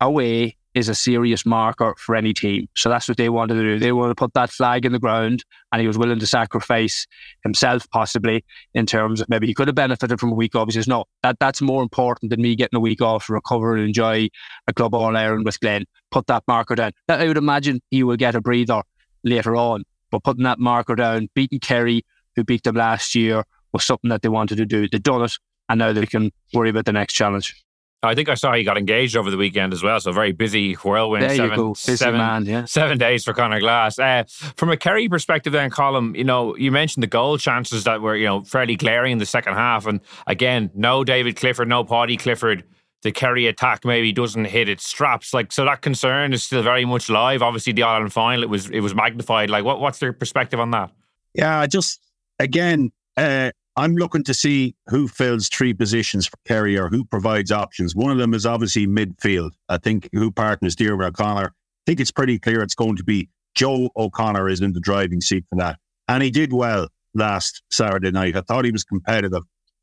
away 0.00 0.56
is 0.74 0.88
a 0.88 0.94
serious 0.94 1.46
marker 1.46 1.94
for 1.96 2.16
any 2.16 2.34
team. 2.34 2.68
So 2.74 2.88
that's 2.88 3.08
what 3.08 3.16
they 3.16 3.28
wanted 3.28 3.54
to 3.54 3.62
do. 3.62 3.78
They 3.78 3.92
wanted 3.92 4.10
to 4.10 4.14
put 4.16 4.34
that 4.34 4.50
flag 4.50 4.84
in 4.84 4.92
the 4.92 4.98
ground, 4.98 5.44
and 5.72 5.80
he 5.80 5.86
was 5.86 5.96
willing 5.96 6.18
to 6.18 6.26
sacrifice 6.26 7.06
himself, 7.44 7.88
possibly 7.90 8.44
in 8.74 8.84
terms 8.84 9.20
of 9.20 9.28
maybe 9.28 9.46
he 9.46 9.54
could 9.54 9.68
have 9.68 9.76
benefited 9.76 10.18
from 10.18 10.32
a 10.32 10.34
week 10.34 10.56
off. 10.56 10.66
He 10.66 10.72
says, 10.72 10.88
"No, 10.88 11.04
that 11.22 11.38
that's 11.38 11.62
more 11.62 11.82
important 11.82 12.30
than 12.30 12.42
me 12.42 12.56
getting 12.56 12.76
a 12.76 12.80
week 12.80 13.00
off 13.00 13.26
to 13.26 13.34
recover 13.34 13.76
and 13.76 13.86
enjoy 13.86 14.28
a 14.66 14.74
club 14.74 14.94
all 14.94 15.16
Ireland 15.16 15.44
with 15.44 15.60
Glen." 15.60 15.84
Put 16.10 16.26
that 16.26 16.42
marker 16.48 16.74
down. 16.74 16.90
That 17.06 17.20
I 17.20 17.28
would 17.28 17.36
imagine 17.36 17.80
he 17.90 18.02
will 18.02 18.16
get 18.16 18.34
a 18.34 18.40
breather 18.40 18.82
later 19.22 19.54
on, 19.54 19.84
but 20.10 20.24
putting 20.24 20.44
that 20.44 20.58
marker 20.58 20.96
down, 20.96 21.28
beating 21.34 21.60
Kerry, 21.60 22.04
who 22.36 22.44
beat 22.44 22.62
them 22.64 22.76
last 22.76 23.14
year, 23.14 23.44
was 23.72 23.84
something 23.84 24.10
that 24.10 24.22
they 24.22 24.28
wanted 24.28 24.56
to 24.56 24.66
do. 24.66 24.88
They've 24.88 25.02
done 25.02 25.22
it, 25.22 25.38
and 25.68 25.78
now 25.78 25.92
they 25.92 26.06
can 26.06 26.30
worry 26.52 26.70
about 26.70 26.84
the 26.84 26.92
next 26.92 27.14
challenge. 27.14 27.64
I 28.04 28.14
think 28.14 28.28
I 28.28 28.34
saw 28.34 28.52
he 28.52 28.64
got 28.64 28.76
engaged 28.76 29.16
over 29.16 29.30
the 29.30 29.36
weekend 29.36 29.72
as 29.72 29.82
well. 29.82 29.98
So 29.98 30.12
very 30.12 30.32
busy 30.32 30.74
whirlwind. 30.74 31.22
There 31.22 31.36
seven, 31.36 31.50
you 31.50 31.56
go. 31.56 31.68
Busy 31.70 31.96
seven, 31.96 32.18
man, 32.18 32.44
yeah. 32.44 32.64
seven 32.66 32.98
days 32.98 33.24
for 33.24 33.32
Conor 33.32 33.60
Glass. 33.60 33.98
Uh, 33.98 34.24
from 34.56 34.70
a 34.70 34.76
Kerry 34.76 35.08
perspective, 35.08 35.52
then, 35.52 35.70
Colm, 35.70 36.16
you 36.16 36.24
know, 36.24 36.54
you 36.56 36.70
mentioned 36.70 37.02
the 37.02 37.08
goal 37.08 37.38
chances 37.38 37.84
that 37.84 38.02
were, 38.02 38.14
you 38.14 38.26
know, 38.26 38.44
fairly 38.44 38.76
glaring 38.76 39.12
in 39.12 39.18
the 39.18 39.26
second 39.26 39.54
half. 39.54 39.86
And 39.86 40.00
again, 40.26 40.70
no 40.74 41.02
David 41.02 41.36
Clifford, 41.36 41.68
no 41.68 41.82
Paudie 41.84 42.18
Clifford. 42.18 42.64
The 43.02 43.12
Kerry 43.12 43.46
attack 43.46 43.84
maybe 43.84 44.12
doesn't 44.12 44.46
hit 44.46 44.68
its 44.68 44.86
straps. 44.86 45.34
Like 45.34 45.52
so, 45.52 45.64
that 45.66 45.82
concern 45.82 46.32
is 46.32 46.42
still 46.42 46.62
very 46.62 46.84
much 46.86 47.10
live. 47.10 47.42
Obviously, 47.42 47.74
the 47.74 47.82
All 47.82 47.94
Ireland 47.94 48.14
final 48.14 48.42
it 48.42 48.48
was 48.48 48.70
it 48.70 48.80
was 48.80 48.94
magnified. 48.94 49.50
Like, 49.50 49.62
what 49.64 49.78
what's 49.78 49.98
their 49.98 50.14
perspective 50.14 50.58
on 50.58 50.70
that? 50.70 50.90
Yeah, 51.34 51.58
I 51.58 51.66
just 51.66 52.00
again, 52.38 52.92
uh, 53.16 53.50
I'm 53.76 53.96
looking 53.96 54.22
to 54.24 54.34
see 54.34 54.76
who 54.86 55.08
fills 55.08 55.48
three 55.48 55.74
positions 55.74 56.26
for 56.26 56.36
Kerry 56.44 56.78
or 56.78 56.88
who 56.88 57.04
provides 57.04 57.50
options. 57.50 57.94
One 57.94 58.10
of 58.10 58.18
them 58.18 58.32
is 58.32 58.46
obviously 58.46 58.86
midfield. 58.86 59.50
I 59.68 59.78
think 59.78 60.08
who 60.12 60.30
partners 60.30 60.76
Diarmuid 60.76 61.08
O'Connor. 61.08 61.46
I 61.46 61.82
think 61.86 62.00
it's 62.00 62.12
pretty 62.12 62.38
clear 62.38 62.62
it's 62.62 62.74
going 62.74 62.96
to 62.96 63.04
be 63.04 63.28
Joe 63.54 63.90
O'Connor 63.96 64.48
is 64.48 64.60
in 64.60 64.72
the 64.72 64.80
driving 64.80 65.20
seat 65.20 65.44
for 65.50 65.56
that. 65.56 65.78
And 66.08 66.22
he 66.22 66.30
did 66.30 66.52
well 66.52 66.88
last 67.14 67.62
Saturday 67.70 68.10
night. 68.10 68.36
I 68.36 68.42
thought 68.42 68.64
he 68.64 68.70
was 68.70 68.84
competitive. 68.84 69.42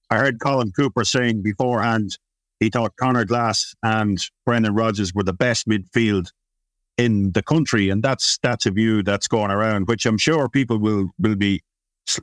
I 0.10 0.18
heard 0.18 0.40
Colm 0.40 0.74
Cooper 0.76 1.04
saying 1.04 1.42
beforehand 1.42 2.18
he 2.60 2.70
thought 2.70 2.96
Conor 2.96 3.26
Glass 3.26 3.74
and 3.84 4.20
Brendan 4.46 4.76
Rodgers 4.76 5.14
were 5.14 5.24
the 5.24 5.34
best 5.34 5.68
midfield 5.68 6.32
in 6.98 7.32
the 7.32 7.42
country. 7.42 7.90
And 7.90 8.04
that's 8.04 8.38
that's 8.44 8.66
a 8.66 8.72
view 8.72 9.04
that's 9.04 9.28
going 9.28 9.52
around, 9.52 9.88
which 9.88 10.06
I'm 10.06 10.18
sure 10.18 10.48
people 10.48 10.78
will 10.78 11.10
will 11.20 11.36
be 11.36 11.62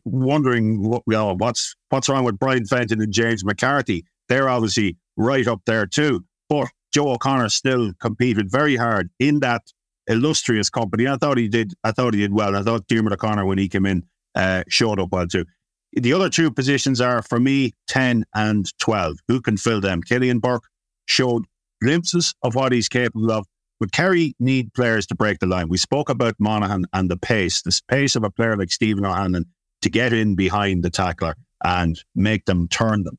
wondering 0.05 0.83
what, 0.83 1.03
you 1.07 1.14
know, 1.14 1.35
what's 1.37 1.75
what's 1.91 2.09
wrong 2.09 2.25
with 2.25 2.38
Brian 2.38 2.67
Fenton 2.67 3.01
and 3.01 3.12
James 3.12 3.45
McCarthy. 3.45 4.05
They're 4.29 4.49
obviously 4.49 4.97
right 5.17 5.47
up 5.47 5.62
there 5.67 5.87
too. 5.87 6.25
But 6.49 6.69
Joe 6.93 7.12
O'Connor 7.12 7.49
still 7.51 7.93
competed 8.01 8.51
very 8.51 8.77
hard 8.77 9.11
in 9.19 9.41
that 9.41 9.62
illustrious 10.07 10.71
company. 10.71 11.07
I 11.07 11.17
thought 11.17 11.38
he 11.38 11.49
did. 11.49 11.75
I 11.85 11.93
thought 11.93 12.14
he 12.14 12.21
did 12.21 12.33
well. 12.33 12.57
I 12.57 12.62
thought 12.62 12.87
Diarmuid 12.87 13.12
O'Connor 13.12 13.45
when 13.45 13.59
he 13.59 13.69
came 13.69 13.87
in 13.87 14.05
uh, 14.35 14.64
showed 14.69 15.01
up 15.01 15.11
well 15.12 15.27
too. 15.27 15.45
The 15.93 16.12
other 16.12 16.29
two 16.29 16.51
positions 16.51 17.01
are 17.01 17.23
for 17.23 17.41
me 17.41 17.73
ten 17.87 18.25
and 18.35 18.67
twelve. 18.79 19.19
Who 19.29 19.41
can 19.41 19.57
fill 19.57 19.81
them? 19.81 20.03
Killian 20.03 20.38
Burke 20.38 20.64
showed 21.07 21.45
glimpses 21.83 22.35
of 22.43 22.55
what 22.55 22.73
he's 22.73 22.88
capable 22.88 23.31
of. 23.31 23.47
But 23.81 23.93
Kerry 23.93 24.35
need 24.41 24.75
players 24.75 25.07
to 25.07 25.14
break 25.14 25.38
the 25.38 25.47
line. 25.47 25.69
We 25.69 25.79
spoke 25.79 26.09
about 26.09 26.35
Monaghan 26.41 26.87
and 26.93 27.09
the 27.09 27.17
pace, 27.17 27.62
the 27.62 27.81
pace 27.88 28.17
of 28.17 28.25
a 28.25 28.31
player 28.31 28.57
like 28.57 28.73
Stephen 28.73 29.07
O'Hanlon 29.07 29.45
to 29.83 29.91
get 29.91 30.12
in 30.12 30.35
behind 30.35 30.83
the 30.83 30.91
tackler 30.91 31.35
and 31.64 32.03
make 32.14 32.45
them 32.45 32.69
turn 32.69 33.05
them. 33.05 33.19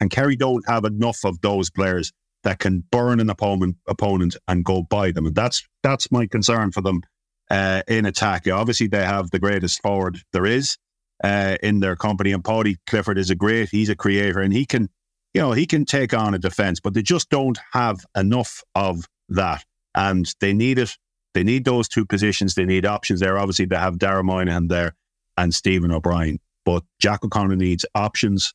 And 0.00 0.10
Kerry 0.10 0.36
don't 0.36 0.66
have 0.68 0.84
enough 0.84 1.24
of 1.24 1.40
those 1.40 1.70
players 1.70 2.12
that 2.42 2.58
can 2.58 2.82
burn 2.90 3.20
an 3.20 3.28
opponent 3.28 3.76
opponent 3.86 4.36
and 4.48 4.64
go 4.64 4.82
by 4.82 5.12
them. 5.12 5.26
And 5.26 5.34
that's 5.34 5.66
that's 5.82 6.10
my 6.10 6.26
concern 6.26 6.72
for 6.72 6.80
them 6.80 7.02
uh, 7.50 7.82
in 7.86 8.06
attack. 8.06 8.48
Obviously, 8.48 8.86
they 8.86 9.04
have 9.04 9.30
the 9.30 9.38
greatest 9.38 9.82
forward 9.82 10.18
there 10.32 10.46
is 10.46 10.78
uh, 11.22 11.56
in 11.62 11.80
their 11.80 11.96
company, 11.96 12.32
and 12.32 12.42
Paudie 12.42 12.76
Clifford 12.86 13.18
is 13.18 13.30
a 13.30 13.34
great. 13.34 13.68
He's 13.68 13.90
a 13.90 13.96
creator, 13.96 14.40
and 14.40 14.52
he 14.52 14.64
can, 14.64 14.88
you 15.34 15.40
know, 15.42 15.52
he 15.52 15.66
can 15.66 15.84
take 15.84 16.14
on 16.14 16.34
a 16.34 16.38
defense, 16.38 16.80
but 16.80 16.94
they 16.94 17.02
just 17.02 17.28
don't 17.28 17.58
have 17.72 17.98
enough 18.16 18.62
of 18.74 19.06
that, 19.28 19.64
and 19.94 20.32
they 20.40 20.54
need 20.54 20.78
it. 20.78 20.96
They 21.34 21.44
need 21.44 21.64
those 21.64 21.88
two 21.88 22.06
positions. 22.06 22.54
They 22.54 22.64
need 22.64 22.86
options 22.86 23.20
there. 23.20 23.38
Obviously, 23.38 23.66
they 23.66 23.76
have 23.76 23.98
Dara 23.98 24.24
Moynihan 24.24 24.68
there 24.68 24.94
and 25.36 25.54
Stephen 25.54 25.92
O'Brien. 25.92 26.38
But 26.64 26.84
Jack 26.98 27.24
O'Connor 27.24 27.56
needs 27.56 27.84
options 27.94 28.52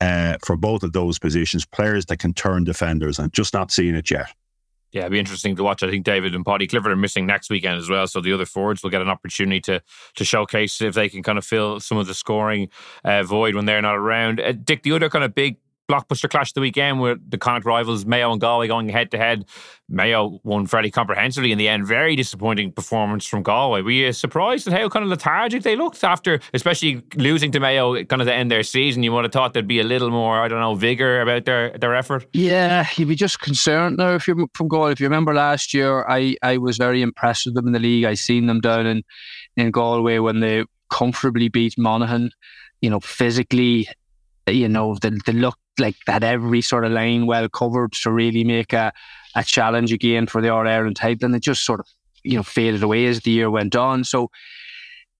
uh, 0.00 0.36
for 0.44 0.56
both 0.56 0.82
of 0.82 0.92
those 0.92 1.18
positions, 1.18 1.64
players 1.64 2.06
that 2.06 2.18
can 2.18 2.34
turn 2.34 2.64
defenders, 2.64 3.18
and 3.18 3.32
just 3.32 3.54
not 3.54 3.70
seeing 3.70 3.94
it 3.94 4.10
yet. 4.10 4.26
Yeah, 4.90 5.02
it'd 5.02 5.12
be 5.12 5.18
interesting 5.18 5.56
to 5.56 5.62
watch. 5.62 5.82
I 5.82 5.90
think 5.90 6.04
David 6.04 6.34
and 6.34 6.44
Paudie 6.44 6.68
Clifford 6.68 6.92
are 6.92 6.96
missing 6.96 7.24
next 7.24 7.48
weekend 7.48 7.78
as 7.78 7.88
well, 7.88 8.06
so 8.06 8.20
the 8.20 8.32
other 8.32 8.44
forwards 8.44 8.82
will 8.82 8.90
get 8.90 9.00
an 9.00 9.08
opportunity 9.08 9.60
to 9.62 9.82
to 10.16 10.24
showcase 10.24 10.82
if 10.82 10.94
they 10.94 11.08
can 11.08 11.22
kind 11.22 11.38
of 11.38 11.46
fill 11.46 11.80
some 11.80 11.96
of 11.96 12.06
the 12.06 12.14
scoring 12.14 12.68
uh, 13.04 13.22
void 13.22 13.54
when 13.54 13.64
they're 13.64 13.80
not 13.80 13.96
around. 13.96 14.38
Uh, 14.38 14.52
Dick, 14.52 14.82
the 14.82 14.92
other 14.92 15.08
kind 15.08 15.24
of 15.24 15.34
big 15.34 15.56
blockbuster 15.92 16.30
clash 16.30 16.50
of 16.50 16.54
the 16.54 16.60
weekend 16.60 17.00
with 17.00 17.18
the 17.30 17.38
Connacht 17.38 17.66
rivals 17.66 18.06
Mayo 18.06 18.32
and 18.32 18.40
Galway 18.40 18.68
going 18.68 18.88
head 18.88 19.10
to 19.10 19.18
head. 19.18 19.44
Mayo 19.88 20.40
won 20.42 20.66
fairly 20.66 20.90
comprehensively 20.90 21.52
in 21.52 21.58
the 21.58 21.68
end. 21.68 21.86
Very 21.86 22.16
disappointing 22.16 22.72
performance 22.72 23.26
from 23.26 23.42
Galway. 23.42 23.82
Were 23.82 23.90
you 23.90 24.12
surprised 24.12 24.66
at 24.66 24.72
how 24.72 24.88
kind 24.88 25.04
of 25.04 25.10
lethargic 25.10 25.62
they 25.62 25.76
looked 25.76 26.02
after, 26.02 26.40
especially 26.54 27.02
losing 27.16 27.52
to 27.52 27.60
Mayo 27.60 28.02
kind 28.04 28.22
of 28.22 28.26
the 28.26 28.32
end 28.32 28.50
their 28.50 28.62
season? 28.62 29.02
You 29.02 29.12
would 29.12 29.24
have 29.24 29.32
thought 29.32 29.52
there'd 29.52 29.68
be 29.68 29.80
a 29.80 29.84
little 29.84 30.10
more, 30.10 30.40
I 30.40 30.48
don't 30.48 30.60
know, 30.60 30.74
vigour 30.74 31.20
about 31.20 31.44
their, 31.44 31.76
their 31.76 31.94
effort. 31.94 32.26
Yeah, 32.32 32.86
you'd 32.96 33.08
be 33.08 33.16
just 33.16 33.40
concerned 33.40 33.98
now 33.98 34.14
if 34.14 34.26
you're 34.26 34.46
from 34.54 34.68
Galway. 34.68 34.92
If 34.92 35.00
you 35.00 35.06
remember 35.06 35.34
last 35.34 35.74
year, 35.74 36.06
I, 36.08 36.36
I 36.42 36.56
was 36.56 36.78
very 36.78 37.02
impressed 37.02 37.44
with 37.44 37.54
them 37.54 37.66
in 37.66 37.74
the 37.74 37.78
league. 37.78 38.04
I 38.04 38.14
seen 38.14 38.46
them 38.46 38.60
down 38.60 38.86
in, 38.86 39.02
in 39.56 39.70
Galway 39.70 40.18
when 40.18 40.40
they 40.40 40.64
comfortably 40.90 41.48
beat 41.48 41.76
Monaghan. 41.76 42.30
You 42.80 42.90
know, 42.90 43.00
physically, 43.00 43.88
you 44.46 44.68
know, 44.68 44.96
they, 45.00 45.10
they 45.26 45.32
looked 45.32 45.58
like 45.78 45.96
that 46.06 46.22
every 46.22 46.60
sort 46.60 46.84
of 46.84 46.92
line 46.92 47.26
well 47.26 47.48
covered 47.48 47.92
to 47.92 48.10
really 48.10 48.44
make 48.44 48.72
a, 48.72 48.92
a 49.34 49.44
challenge 49.44 49.92
again 49.92 50.26
for 50.26 50.42
the 50.42 50.48
All 50.48 50.66
Ireland 50.66 50.96
title. 50.96 51.26
And 51.26 51.36
it 51.36 51.42
just 51.42 51.64
sort 51.64 51.80
of, 51.80 51.86
you 52.22 52.36
know, 52.36 52.42
faded 52.42 52.82
away 52.82 53.06
as 53.06 53.20
the 53.20 53.30
year 53.30 53.50
went 53.50 53.76
on. 53.76 54.04
So 54.04 54.30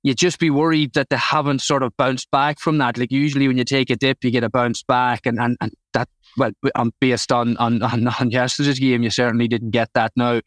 you'd 0.03 0.19
just 0.19 0.39
be 0.39 0.51
worried 0.51 0.95
that 0.95 1.09
they 1.11 1.17
haven't 1.17 1.63
sort 1.63 1.83
of 1.83 1.97
bounced 1.97 2.31
back 2.31 2.59
from 2.59 2.79
that. 2.79 2.99
Like 2.99 3.13
usually 3.13 3.49
when 3.49 3.59
you 3.59 3.65
take 3.65 3.91
a 3.91 3.97
dip, 3.97 4.25
you 4.25 4.31
get 4.31 4.45
a 4.45 4.51
bounce 4.51 4.83
back 4.83 5.27
and, 5.27 5.39
and, 5.39 5.57
and 5.61 5.73
that 5.95 6.09
well, 6.37 6.51
um, 6.75 6.93
based 7.01 7.31
on, 7.31 7.57
on, 7.59 7.83
on, 7.83 8.09
on 8.21 8.31
yesterday's 8.31 8.79
game, 8.79 9.03
you 9.03 9.11
certainly 9.11 9.49
didn't 9.49 9.71
get 9.71 9.91
that. 9.95 10.13
Now, 10.17 10.41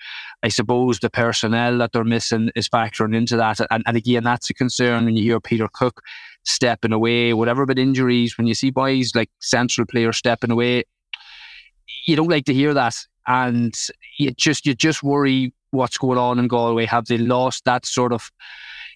I 0.44 0.50
suppose 0.50 1.00
the 1.00 1.10
personnel 1.10 1.78
that 1.80 1.92
they're 1.94 2.04
missing 2.04 2.52
is 2.56 2.68
factoring 2.68 3.16
into 3.16 3.38
that. 3.38 3.60
And, 3.72 3.84
and 3.86 3.98
again, 3.98 4.24
that's 4.24 4.50
a 4.50 4.54
concern 4.54 5.06
when 5.06 5.16
you 5.16 5.24
hear 5.24 5.40
Peter 5.40 5.70
Cooke 5.72 6.02
stepping 6.46 6.94
away, 6.94 7.34
whatever 7.34 7.66
but 7.66 7.80
injuries, 7.80 8.38
when 8.38 8.48
you 8.48 8.54
see 8.54 8.70
boys 8.70 9.14
like 9.16 9.30
central 9.40 9.86
players 9.86 10.18
stepping 10.18 10.52
away, 10.52 10.84
you 12.06 12.16
don't 12.16 12.30
like 12.30 12.46
to 12.46 12.54
hear 12.54 12.74
that. 12.74 12.96
And 13.28 13.74
you 14.18 14.32
just 14.32 14.66
you 14.66 14.76
just 14.76 15.04
worry 15.04 15.54
what's 15.72 15.98
going 15.98 16.20
on 16.20 16.40
in 16.40 16.48
Galway. 16.48 16.86
Have 16.86 17.06
they 17.08 17.18
lost 17.18 17.66
that 17.66 17.86
sort 17.86 18.14
of 18.14 18.32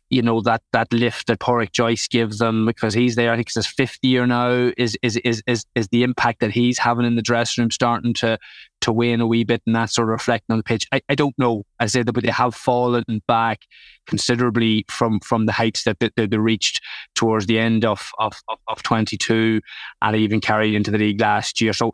you 0.10 0.22
know 0.22 0.42
that 0.42 0.62
that 0.74 0.92
lift 0.92 1.28
that 1.28 1.40
Pádraic 1.40 1.72
Joyce 1.72 2.08
gives 2.08 2.40
them 2.40 2.66
because 2.66 2.94
he's 2.94 3.16
there. 3.16 3.32
I 3.32 3.36
think 3.36 3.48
it's 3.48 3.56
his 3.56 3.68
fifth 3.68 4.00
year 4.02 4.26
now. 4.26 4.72
Is 4.78 4.98
is 5.02 5.18
is 5.18 5.44
is 5.46 5.66
is 5.76 5.88
the 5.90 6.04
impact 6.04 6.40
that 6.40 6.52
he's 6.52 6.80
having 6.80 7.06
in 7.06 7.16
the 7.16 7.22
dressing 7.22 7.64
room 7.64 7.72
starting 7.72 8.14
to 8.16 8.38
to 8.82 8.92
wane 8.92 9.22
a 9.22 9.28
wee 9.28 9.44
bit 9.44 9.62
and 9.66 9.76
that 9.76 9.90
sort 9.90 10.08
of 10.08 10.12
reflecting 10.12 10.54
on 10.54 10.58
the 10.58 10.64
pitch? 10.64 10.88
I, 10.92 11.02
I 11.10 11.16
don't 11.16 11.38
know. 11.38 11.64
I 11.80 11.86
that, 11.88 12.12
but 12.14 12.24
they 12.24 12.32
have 12.32 12.56
fallen 12.56 13.04
back 13.28 13.62
considerably 14.08 14.86
from 14.90 15.20
from 15.20 15.46
the 15.46 15.52
heights 15.52 15.84
that 15.84 16.00
they, 16.00 16.10
they 16.16 16.38
reached 16.38 16.82
towards 17.16 17.46
the 17.46 17.60
end 17.60 17.86
of, 17.86 18.12
of 18.20 18.34
of, 18.50 18.58
of 18.68 18.84
22 18.84 19.62
and 20.02 20.16
even 20.16 20.42
carried 20.42 20.74
into 20.74 20.92
the 20.92 20.98
league 20.98 21.22
last 21.22 21.62
year. 21.62 21.74
So 21.74 21.92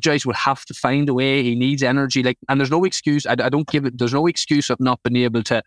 Joyce 0.00 0.26
would 0.26 0.36
have 0.36 0.64
to 0.64 0.74
find 0.74 1.08
a 1.08 1.14
way. 1.14 1.42
He 1.42 1.54
needs 1.54 1.82
energy. 1.82 2.22
Like, 2.22 2.38
and 2.48 2.60
there's 2.60 2.70
no 2.70 2.84
excuse. 2.84 3.26
I, 3.26 3.32
I 3.32 3.48
don't 3.48 3.68
give 3.68 3.84
it. 3.84 3.98
There's 3.98 4.14
no 4.14 4.26
excuse 4.26 4.70
of 4.70 4.80
not 4.80 5.00
being 5.02 5.24
able 5.24 5.42
to 5.44 5.62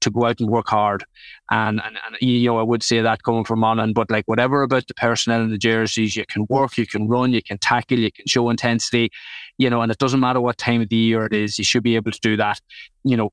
to 0.00 0.10
go 0.10 0.26
out 0.26 0.40
and 0.40 0.50
work 0.50 0.68
hard. 0.68 1.04
And, 1.50 1.80
and, 1.84 1.96
and 2.06 2.16
you 2.20 2.46
know, 2.46 2.58
I 2.58 2.62
would 2.62 2.82
say 2.82 3.00
that 3.00 3.22
coming 3.22 3.44
from 3.44 3.60
Monaghan, 3.60 3.92
but 3.92 4.10
like 4.10 4.26
whatever 4.26 4.62
about 4.62 4.86
the 4.88 4.94
personnel 4.94 5.42
in 5.42 5.50
the 5.50 5.58
jerseys, 5.58 6.16
you 6.16 6.24
can 6.26 6.46
work, 6.48 6.76
you 6.76 6.86
can 6.86 7.08
run, 7.08 7.32
you 7.32 7.42
can 7.42 7.58
tackle, 7.58 7.98
you 7.98 8.10
can 8.12 8.26
show 8.26 8.50
intensity, 8.50 9.10
you 9.58 9.70
know, 9.70 9.82
and 9.82 9.90
it 9.90 9.98
doesn't 9.98 10.20
matter 10.20 10.40
what 10.40 10.58
time 10.58 10.82
of 10.82 10.88
the 10.88 10.96
year 10.96 11.24
it 11.24 11.32
is, 11.32 11.58
you 11.58 11.64
should 11.64 11.82
be 11.82 11.96
able 11.96 12.10
to 12.10 12.20
do 12.20 12.36
that. 12.36 12.60
You 13.04 13.16
know, 13.16 13.32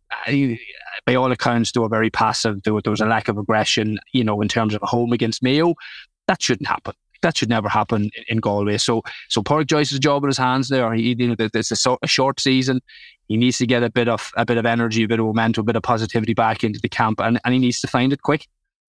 by 1.06 1.16
all 1.16 1.32
accounts, 1.32 1.72
they 1.72 1.80
were 1.80 1.90
very 1.90 2.10
passive. 2.10 2.64
There, 2.64 2.74
was 2.74 3.02
a 3.02 3.06
lack 3.06 3.28
of 3.28 3.38
aggression, 3.38 4.00
you 4.14 4.24
know, 4.24 4.42
in 4.42 4.48
terms 4.48 4.74
of 4.74 4.82
a 4.84 4.88
home 4.88 5.14
against 5.14 5.44
Mayo. 5.44 5.76
That 6.28 6.42
shouldn't 6.42 6.68
happen 6.68 6.94
that 7.24 7.38
should 7.38 7.50
never 7.50 7.68
happen 7.68 8.12
in, 8.28 8.38
Galway. 8.38 8.78
So, 8.78 9.02
so 9.30 9.42
Pádraic 9.42 9.68
Joyce's 9.68 9.98
job 9.98 10.24
in 10.24 10.28
his 10.28 10.38
hands 10.38 10.70
there. 10.70 10.94
He, 10.94 11.16
you 11.18 11.30
know, 11.30 11.36
it's 11.40 11.86
a, 11.86 11.98
a, 12.04 12.08
short 12.08 12.40
season. 12.40 12.82
He 13.28 13.38
needs 13.38 13.58
to 13.58 13.66
get 13.66 13.82
a 13.82 13.90
bit 13.90 14.08
of 14.08 14.32
a 14.38 14.46
bit 14.46 14.58
of 14.58 14.66
energy, 14.66 15.04
a 15.04 15.08
bit 15.08 15.20
of 15.20 15.26
momentum, 15.26 15.62
a 15.62 15.66
bit 15.66 15.76
of 15.76 15.84
positivity 15.84 16.34
back 16.34 16.64
into 16.64 16.80
the 16.80 16.90
camp, 16.90 17.20
and, 17.20 17.40
and 17.44 17.54
he 17.54 17.60
needs 17.60 17.80
to 17.82 17.88
find 17.88 18.14
it 18.14 18.22
quick. 18.22 18.48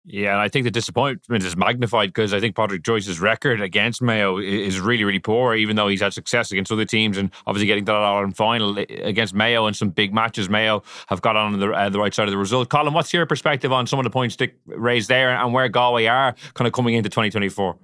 Yeah, 0.08 0.34
and 0.34 0.41
I 0.41 0.50
think 0.50 0.65
the 0.65 0.72
disappointment 0.72 1.44
is 1.44 1.58
magnified 1.58 2.10
because 2.10 2.32
I 2.32 2.39
think 2.39 2.56
Pádraic 2.56 2.84
Joyce's 2.84 3.20
record 3.20 3.60
against 3.60 4.04
Mayo 4.04 4.38
is 4.38 4.80
really, 4.80 5.04
really 5.04 5.20
poor, 5.20 5.56
even 5.56 5.76
though 5.76 5.88
he's 5.88 6.02
had 6.02 6.13
success 6.13 6.52
against 6.52 6.72
other 6.72 6.86
teams 6.86 7.18
and 7.18 7.32
obviously 7.48 7.65
getting 7.65 7.86
to 7.86 7.91
that 7.91 7.98
Ireland 7.98 8.38
final 8.38 8.78
against 8.78 9.34
Mayo 9.34 9.65
and 9.65 9.76
some 9.76 9.89
big 9.89 10.13
matches. 10.13 10.48
Mayo 10.48 10.84
have 11.08 11.24
got 11.24 11.36
on 11.36 11.60
the, 11.60 11.72
uh, 11.72 11.89
the 11.89 12.00
right 12.00 12.13
side 12.13 12.28
of 12.28 12.32
the 12.32 12.38
result. 12.38 12.70
Colm, 12.70 12.94
what's 12.94 13.12
your 13.13 13.26
perspective 13.26 13.72
on 13.72 13.88
some 13.88 13.98
of 13.98 14.04
the 14.04 14.12
points 14.12 14.36
Dick 14.36 14.56
raised 14.68 15.10
there 15.10 15.36
and 15.36 15.54
where 15.54 15.68
Galway 15.70 16.06
are 16.06 16.36
kind 16.54 16.68
of 16.68 16.74
coming 16.74 16.94
into 16.94 17.10
2024? 17.10 17.76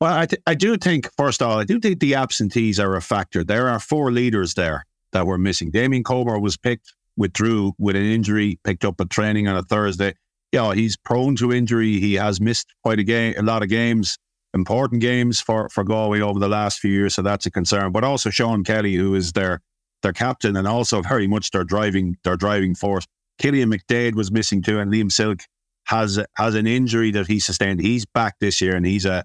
Well, 0.00 0.12
I, 0.12 0.26
th- 0.26 0.42
I 0.48 0.54
do 0.54 0.76
think, 0.76 1.08
first 1.16 1.40
of 1.40 1.48
all, 1.48 1.58
I 1.58 1.64
do 1.64 1.78
think 1.78 2.00
the 2.00 2.14
absentees 2.14 2.80
are 2.80 2.96
a 2.96 3.02
factor. 3.02 3.44
There 3.44 3.68
are 3.68 3.78
four 3.78 4.10
leaders 4.10 4.54
there 4.54 4.84
that 5.12 5.26
were 5.26 5.38
missing. 5.38 5.70
Damien 5.70 6.02
Comer 6.02 6.40
was 6.40 6.56
picked, 6.56 6.92
withdrew 7.16 7.72
with 7.78 7.94
an 7.94 8.04
injury, 8.04 8.58
picked 8.64 8.84
up 8.84 9.00
a 9.00 9.04
training 9.04 9.46
on 9.46 9.56
a 9.56 9.62
Thursday. 9.62 10.14
Yeah, 10.52 10.74
he's 10.74 10.96
prone 10.96 11.36
to 11.36 11.52
injury. 11.52 12.00
He 12.00 12.14
has 12.14 12.40
missed 12.40 12.74
quite 12.82 12.98
a 12.98 13.04
game, 13.04 13.34
a 13.36 13.42
lot 13.42 13.62
of 13.62 13.68
games, 13.68 14.16
important 14.54 15.02
games 15.02 15.40
for, 15.40 15.68
for 15.68 15.84
Galway 15.84 16.20
over 16.20 16.38
the 16.38 16.48
last 16.48 16.80
few 16.80 16.90
years. 16.90 17.14
So 17.14 17.22
that's 17.22 17.44
a 17.46 17.50
concern. 17.50 17.92
But 17.92 18.04
also 18.04 18.30
Sean 18.30 18.64
Kelly, 18.64 18.94
who 18.94 19.14
is 19.14 19.32
their 19.32 19.60
their 20.02 20.12
captain 20.12 20.56
and 20.56 20.66
also 20.66 21.02
very 21.02 21.26
much 21.26 21.50
their 21.50 21.64
driving 21.64 22.16
their 22.24 22.36
driving 22.36 22.74
force. 22.74 23.04
Cillian 23.40 23.72
McDaid 23.72 24.14
was 24.14 24.30
missing 24.30 24.62
too, 24.62 24.78
and 24.78 24.92
Liam 24.92 25.12
Silke 25.12 25.42
has 25.84 26.20
has 26.36 26.54
an 26.54 26.66
injury 26.66 27.10
that 27.12 27.26
he 27.26 27.40
sustained. 27.40 27.80
He's 27.80 28.06
back 28.06 28.36
this 28.40 28.60
year, 28.60 28.76
and 28.76 28.86
he's 28.86 29.04
a 29.04 29.24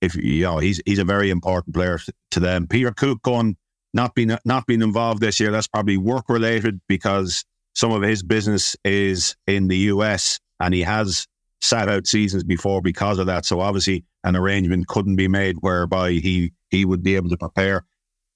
if 0.00 0.14
you 0.14 0.42
know 0.42 0.58
he's 0.58 0.80
he's 0.84 0.98
a 0.98 1.04
very 1.04 1.30
important 1.30 1.74
player 1.74 1.98
to 2.32 2.40
them. 2.40 2.66
Peter 2.66 2.92
Cooke 2.92 3.22
going 3.22 3.56
not 3.94 4.14
being 4.14 4.36
not 4.44 4.66
being 4.66 4.82
involved 4.82 5.20
this 5.20 5.38
year. 5.40 5.50
That's 5.50 5.68
probably 5.68 5.96
work 5.96 6.28
related 6.28 6.80
because 6.88 7.44
some 7.74 7.92
of 7.92 8.02
his 8.02 8.22
business 8.22 8.76
is 8.84 9.36
in 9.46 9.68
the 9.68 9.76
US 9.76 10.38
and 10.62 10.72
he 10.72 10.80
has 10.82 11.26
sat 11.60 11.88
out 11.88 12.06
seasons 12.06 12.44
before 12.44 12.80
because 12.80 13.18
of 13.18 13.26
that. 13.26 13.44
So 13.44 13.60
obviously 13.60 14.04
an 14.24 14.36
arrangement 14.36 14.86
couldn't 14.86 15.16
be 15.16 15.28
made 15.28 15.56
whereby 15.60 16.12
he 16.12 16.52
he 16.70 16.84
would 16.84 17.02
be 17.02 17.16
able 17.16 17.28
to 17.30 17.36
prepare 17.36 17.84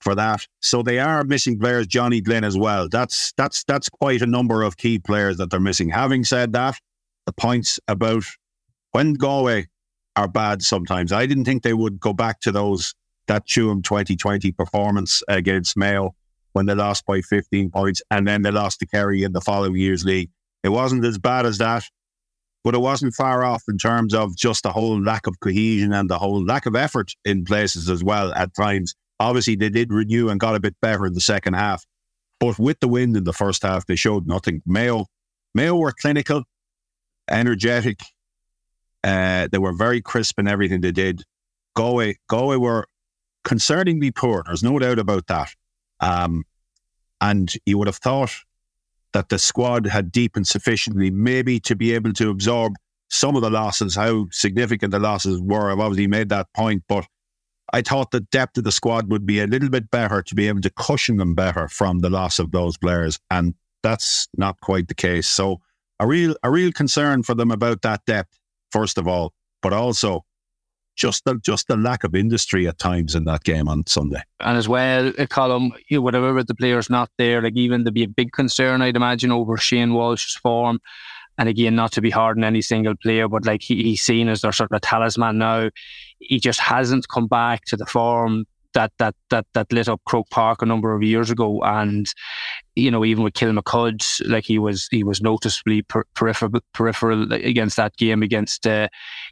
for 0.00 0.14
that. 0.14 0.46
So 0.60 0.82
they 0.82 0.98
are 0.98 1.24
missing 1.24 1.58
players, 1.58 1.86
Johnny 1.86 2.20
Glynn 2.20 2.44
as 2.44 2.58
well. 2.58 2.88
That's 2.88 3.32
that's 3.36 3.64
that's 3.64 3.88
quite 3.88 4.22
a 4.22 4.26
number 4.26 4.62
of 4.62 4.76
key 4.76 4.98
players 4.98 5.38
that 5.38 5.50
they're 5.50 5.60
missing. 5.60 5.88
Having 5.88 6.24
said 6.24 6.52
that, 6.52 6.78
the 7.26 7.32
points 7.32 7.78
about 7.88 8.24
when 8.90 9.14
Galway 9.14 9.66
are 10.16 10.28
bad 10.28 10.62
sometimes. 10.62 11.12
I 11.12 11.26
didn't 11.26 11.44
think 11.44 11.62
they 11.62 11.74
would 11.74 12.00
go 12.00 12.12
back 12.12 12.40
to 12.40 12.52
those 12.52 12.94
that 13.28 13.46
Tuam 13.46 13.82
2020 13.82 14.52
performance 14.52 15.22
against 15.28 15.76
Mayo 15.76 16.14
when 16.52 16.66
they 16.66 16.74
lost 16.74 17.04
by 17.06 17.20
15 17.20 17.70
points 17.70 18.00
and 18.10 18.26
then 18.26 18.42
they 18.42 18.50
lost 18.50 18.80
to 18.80 18.86
Kerry 18.86 19.22
in 19.22 19.32
the 19.32 19.40
following 19.40 19.76
year's 19.76 20.04
league. 20.04 20.30
It 20.62 20.70
wasn't 20.70 21.04
as 21.04 21.18
bad 21.18 21.44
as 21.44 21.58
that, 21.58 21.84
but 22.66 22.74
it 22.74 22.78
wasn't 22.78 23.14
far 23.14 23.44
off 23.44 23.62
in 23.68 23.78
terms 23.78 24.12
of 24.12 24.36
just 24.36 24.64
the 24.64 24.72
whole 24.72 25.00
lack 25.00 25.28
of 25.28 25.38
cohesion 25.38 25.92
and 25.92 26.10
the 26.10 26.18
whole 26.18 26.44
lack 26.44 26.66
of 26.66 26.74
effort 26.74 27.12
in 27.24 27.44
places 27.44 27.88
as 27.88 28.02
well 28.02 28.34
at 28.34 28.52
times. 28.54 28.92
Obviously, 29.20 29.54
they 29.54 29.68
did 29.68 29.92
renew 29.92 30.28
and 30.28 30.40
got 30.40 30.56
a 30.56 30.58
bit 30.58 30.74
better 30.82 31.06
in 31.06 31.12
the 31.12 31.20
second 31.20 31.54
half, 31.54 31.84
but 32.40 32.58
with 32.58 32.80
the 32.80 32.88
wind 32.88 33.16
in 33.16 33.22
the 33.22 33.32
first 33.32 33.62
half, 33.62 33.86
they 33.86 33.94
showed 33.94 34.26
nothing. 34.26 34.62
Mayo, 34.66 35.06
Mayo 35.54 35.76
were 35.76 35.92
clinical, 35.92 36.42
energetic, 37.30 38.00
uh, 39.04 39.46
they 39.52 39.58
were 39.58 39.72
very 39.72 40.02
crisp 40.02 40.36
in 40.40 40.48
everything 40.48 40.80
they 40.80 40.90
did. 40.90 41.22
Galway, 41.76 42.16
Galway 42.28 42.56
were 42.56 42.88
concerningly 43.46 44.12
poor. 44.12 44.42
There's 44.44 44.64
no 44.64 44.76
doubt 44.80 44.98
about 44.98 45.28
that. 45.28 45.54
Um, 46.00 46.42
and 47.20 47.48
you 47.64 47.78
would 47.78 47.86
have 47.86 47.98
thought 47.98 48.34
that 49.16 49.30
the 49.30 49.38
squad 49.38 49.86
had 49.86 50.12
deepened 50.12 50.46
sufficiently, 50.46 51.10
maybe 51.10 51.58
to 51.58 51.74
be 51.74 51.94
able 51.94 52.12
to 52.12 52.28
absorb 52.28 52.74
some 53.08 53.34
of 53.34 53.40
the 53.40 53.48
losses. 53.48 53.96
How 53.96 54.26
significant 54.30 54.90
the 54.90 54.98
losses 54.98 55.40
were, 55.40 55.72
I've 55.72 55.80
obviously 55.80 56.06
made 56.06 56.28
that 56.28 56.52
point. 56.52 56.82
But 56.86 57.06
I 57.72 57.80
thought 57.80 58.10
the 58.10 58.20
depth 58.20 58.58
of 58.58 58.64
the 58.64 58.72
squad 58.72 59.10
would 59.10 59.24
be 59.24 59.40
a 59.40 59.46
little 59.46 59.70
bit 59.70 59.90
better 59.90 60.20
to 60.20 60.34
be 60.34 60.48
able 60.48 60.60
to 60.60 60.68
cushion 60.68 61.16
them 61.16 61.34
better 61.34 61.66
from 61.66 62.00
the 62.00 62.10
loss 62.10 62.38
of 62.38 62.50
those 62.50 62.76
players, 62.76 63.18
and 63.30 63.54
that's 63.82 64.28
not 64.36 64.60
quite 64.60 64.88
the 64.88 64.94
case. 64.94 65.26
So 65.26 65.62
a 65.98 66.06
real, 66.06 66.36
a 66.42 66.50
real 66.50 66.70
concern 66.70 67.22
for 67.22 67.34
them 67.34 67.50
about 67.50 67.80
that 67.82 68.04
depth 68.06 68.38
first 68.70 68.98
of 68.98 69.08
all, 69.08 69.32
but 69.62 69.72
also 69.72 70.26
just 70.96 71.24
the 71.24 71.36
just 71.36 71.68
the 71.68 71.76
lack 71.76 72.04
of 72.04 72.14
industry 72.14 72.66
at 72.66 72.78
times 72.78 73.14
in 73.14 73.24
that 73.24 73.44
game 73.44 73.68
on 73.68 73.86
Sunday. 73.86 74.22
And 74.40 74.56
as 74.56 74.68
well, 74.68 75.08
uh, 75.08 75.12
a 75.18 75.26
Colm, 75.26 75.70
you 75.88 75.98
know, 75.98 76.02
whatever 76.02 76.42
the 76.42 76.54
players 76.54 76.90
not 76.90 77.10
there, 77.18 77.42
like 77.42 77.56
even 77.56 77.84
there'd 77.84 77.94
be 77.94 78.04
a 78.04 78.08
big 78.08 78.32
concern, 78.32 78.82
I'd 78.82 78.96
imagine, 78.96 79.30
over 79.30 79.56
Shane 79.56 79.94
Walsh's 79.94 80.36
form. 80.36 80.80
And 81.38 81.48
again, 81.50 81.76
not 81.76 81.92
to 81.92 82.00
be 82.00 82.10
hard 82.10 82.38
on 82.38 82.44
any 82.44 82.62
single 82.62 82.96
player, 82.96 83.28
but 83.28 83.44
like 83.44 83.62
he, 83.62 83.82
he's 83.82 84.02
seen 84.02 84.28
as 84.28 84.40
their 84.40 84.52
sort 84.52 84.72
of 84.72 84.80
talisman 84.80 85.38
now. 85.38 85.68
He 86.18 86.40
just 86.40 86.60
hasn't 86.60 87.08
come 87.08 87.26
back 87.26 87.66
to 87.66 87.76
the 87.76 87.84
form 87.84 88.46
that 88.76 88.92
that 88.98 89.14
that 89.30 89.46
that 89.54 89.72
lit 89.72 89.88
up 89.88 90.00
Croke 90.06 90.30
Park 90.30 90.62
a 90.62 90.66
number 90.66 90.94
of 90.94 91.02
years 91.02 91.30
ago, 91.30 91.60
and 91.62 92.06
you 92.76 92.90
know, 92.90 93.04
even 93.04 93.24
with 93.24 93.32
Kilmacud, 93.32 94.28
like 94.28 94.44
he 94.44 94.58
was 94.58 94.86
he 94.90 95.02
was 95.02 95.22
noticeably 95.22 95.82
per- 95.82 96.04
peripheral 96.14 96.60
peripheral 96.74 97.32
against 97.32 97.76
that 97.76 97.96
game 97.96 98.22
against 98.22 98.66
uh, 98.66 98.88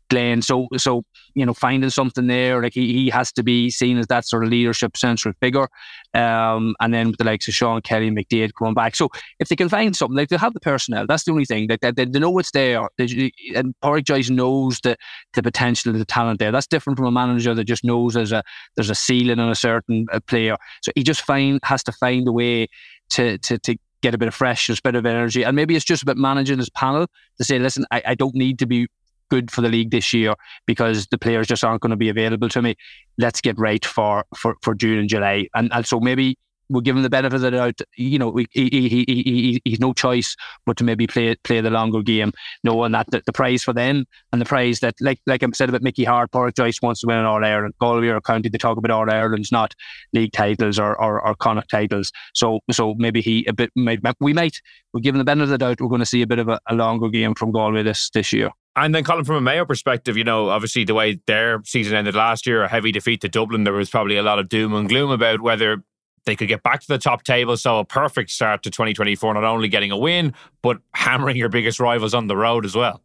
Glen. 0.09 0.43
So 0.43 0.67
so 0.77 1.05
you 1.35 1.45
know, 1.45 1.53
finding 1.53 1.91
something 1.91 2.27
there, 2.27 2.63
like 2.63 2.75
he, 2.75 2.93
he 2.93 3.11
has 3.11 3.33
to 3.33 3.43
be 3.43 3.69
seen 3.69 3.99
as 3.99 4.07
that 4.07 4.27
sort 4.27 4.45
of 4.45 4.51
leadership 4.51 4.97
central 4.97 5.35
figure. 5.41 5.69
Um, 6.15 6.77
and 6.81 6.95
then 6.95 7.09
with 7.09 7.19
the 7.19 7.25
likes 7.25 7.49
of 7.49 7.55
Sean 7.55 7.83
Kelly, 7.83 8.11
McDaid 8.11 8.53
coming 8.57 8.75
back. 8.75 8.95
So 8.95 9.09
if 9.41 9.49
they 9.49 9.57
can 9.57 9.69
find 9.69 9.97
something, 9.97 10.17
like 10.17 10.29
they 10.29 10.37
have 10.37 10.55
the 10.55 10.61
personnel, 10.61 11.07
that's 11.07 11.25
the 11.25 11.33
only 11.33 11.45
thing. 11.45 11.67
Like 11.69 11.81
they, 11.81 11.91
they, 11.91 12.19
know 12.19 12.39
it's 12.39 12.53
there. 12.53 12.89
They, 12.97 13.33
and 13.55 13.75
Pádraic 13.83 14.05
Joyce 14.05 14.31
knows 14.31 14.79
the 14.81 14.97
the 15.35 15.43
potential 15.43 15.91
and 15.91 16.01
the 16.01 16.05
talent 16.05 16.39
there. 16.39 16.53
That's 16.53 16.69
different 16.69 16.99
from 16.99 17.07
a 17.07 17.11
manager 17.11 17.53
that 17.55 17.65
just 17.65 17.85
knows 17.85 18.15
there's 18.15 18.33
a 18.33 18.45
there's 18.77 18.91
a 18.91 18.95
ceiling 18.95 19.41
on 19.41 19.51
a 19.51 19.57
certain 19.57 20.07
uh, 20.13 20.21
player. 20.21 20.57
So 20.83 20.93
he 20.95 21.03
just 21.03 21.23
find 21.23 21.59
has 21.65 21.83
to 21.85 21.93
find 21.93 22.29
a 22.29 22.33
way 22.33 22.69
to 23.11 23.39
to 23.39 23.59
to 23.59 23.77
get 24.03 24.15
a 24.15 24.19
bit 24.19 24.29
of 24.29 24.35
freshness, 24.35 24.79
a 24.81 24.83
bit 24.83 24.95
of 24.95 25.07
energy. 25.07 25.45
And 25.45 25.57
maybe 25.57 25.75
it's 25.75 25.85
just 25.85 26.03
about 26.03 26.19
managing 26.19 26.59
his 26.59 26.69
panel 26.71 27.07
to 27.39 27.45
say, 27.45 27.59
listen, 27.59 27.87
I, 27.91 28.03
I 28.09 28.15
don't 28.15 28.35
need 28.35 28.59
to 28.59 28.67
be 28.67 28.87
good 29.31 29.51
for 29.51 29.63
the 29.63 29.69
league 29.71 29.91
this 29.91 30.13
year 30.13 30.35
because 30.67 31.07
the 31.07 31.17
players 31.17 31.47
just 31.47 31.65
aren't 31.65 31.81
going 31.81 31.91
to 31.91 31.97
be 31.97 32.11
available 32.11 32.51
to 32.51 32.61
me. 32.61 32.75
Let's 33.17 33.41
get 33.41 33.59
right 33.59 33.85
for, 33.85 34.25
for, 34.37 34.57
for 34.61 34.75
June 34.75 34.99
and 34.99 35.09
July. 35.09 35.49
And, 35.55 35.73
and 35.73 35.87
so 35.87 36.01
maybe 36.01 36.37
we'll 36.69 36.81
give 36.81 36.97
him 36.97 37.03
the 37.03 37.11
benefit 37.11 37.37
of 37.37 37.41
the 37.43 37.51
doubt. 37.51 37.81
You 37.97 38.19
know, 38.19 38.35
he, 38.37 38.47
he, 38.53 38.89
he, 38.89 39.05
he, 39.07 39.63
he's 39.65 39.81
no 39.81 39.93
choice 39.93 40.37
but 40.67 40.77
to 40.79 40.85
maybe 40.85 41.07
play 41.07 41.35
play 41.45 41.61
the 41.61 41.71
longer 41.71 42.03
game, 42.03 42.33
knowing 42.63 42.93
that 42.93 43.11
the, 43.11 43.23
the 43.27 43.33
prize 43.33 43.63
for 43.63 43.73
them 43.73 44.07
and 44.33 44.41
the 44.41 44.47
prize 44.47 44.81
that, 44.81 44.95
like 45.01 45.21
like 45.27 45.43
I 45.43 45.47
said 45.55 45.69
about 45.69 45.83
Mickey 45.83 46.05
Harte, 46.05 46.31
Pádraic 46.31 46.57
Joyce 46.57 46.83
wants 46.83 47.01
to 47.01 47.07
win 47.07 47.19
an 47.19 47.25
All 47.25 47.45
Ireland. 47.45 47.75
Galway 47.81 48.09
or 48.09 48.21
County, 48.21 48.49
they 48.49 48.59
talk 48.59 48.79
about 48.79 48.91
All 48.91 49.11
Ireland's 49.11 49.53
not 49.53 49.75
league 50.13 50.33
titles 50.33 50.79
or, 50.79 51.01
or, 51.01 51.25
or 51.27 51.35
Connacht 51.35 51.71
titles. 51.71 52.13
So 52.35 52.61
so 52.71 52.95
maybe 52.99 53.21
he 53.21 53.45
a 53.47 53.53
bit 53.53 53.71
might, 53.77 54.01
we 54.21 54.33
might 54.33 54.61
give 55.03 55.15
him 55.15 55.19
the 55.19 55.25
benefit 55.25 55.45
of 55.45 55.51
the 55.51 55.59
doubt. 55.59 55.81
We're 55.81 55.89
going 55.89 56.01
to 56.01 56.07
see 56.07 56.23
a 56.23 56.27
bit 56.27 56.39
of 56.39 56.49
a, 56.49 56.59
a 56.69 56.75
longer 56.75 57.09
game 57.09 57.35
from 57.35 57.53
Galway 57.53 57.83
this 57.83 58.11
this 58.11 58.33
year. 58.33 58.51
And 58.77 58.93
then, 58.93 59.05
Colm, 59.05 59.25
from 59.25 59.37
a 59.37 59.41
Mayo 59.41 59.65
perspective, 59.65 60.17
you 60.17 60.25
know, 60.25 60.49
obviously 60.49 60.85
the 60.85 60.95
way 60.95 61.21
their 61.29 61.63
season 61.65 61.97
ended 61.97 62.17
last 62.17 62.45
year, 62.45 62.65
a 62.65 62.69
heavy 62.69 62.91
defeat 62.91 63.21
to 63.21 63.29
Dublin, 63.29 63.63
there 63.63 63.73
was 63.73 63.89
probably 63.89 64.17
a 64.17 64.23
lot 64.23 64.41
of 64.41 64.49
doom 64.49 64.75
and 64.75 64.89
gloom 64.89 65.13
about 65.13 65.41
whether 65.41 65.85
they 66.25 66.37
could 66.37 66.49
get 66.49 66.63
back 66.63 66.81
to 66.81 66.89
the 66.89 66.99
top 66.99 67.23
table. 67.23 67.57
So 67.57 67.79
a 67.79 67.85
perfect 67.85 68.31
start 68.31 68.63
to 68.65 68.71
2024, 68.71 69.35
not 69.35 69.45
only 69.45 69.69
getting 69.69 69.91
a 69.91 69.97
win, 69.97 70.35
but 70.63 70.79
hammering 70.95 71.37
your 71.37 71.49
biggest 71.49 71.81
rivals 71.81 72.15
on 72.15 72.27
the 72.27 72.37
road 72.37 72.65
as 72.65 72.75
well. 72.75 73.03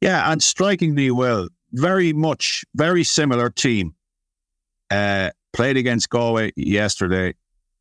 Yeah, 0.00 0.30
and 0.30 0.42
strikingly 0.42 1.10
well, 1.10 1.48
very 1.72 2.12
much, 2.12 2.64
very 2.74 3.04
similar 3.04 3.50
team. 3.50 3.94
Uh, 4.90 5.30
played 5.52 5.76
against 5.76 6.10
Galway 6.10 6.52
yesterday, 6.56 7.34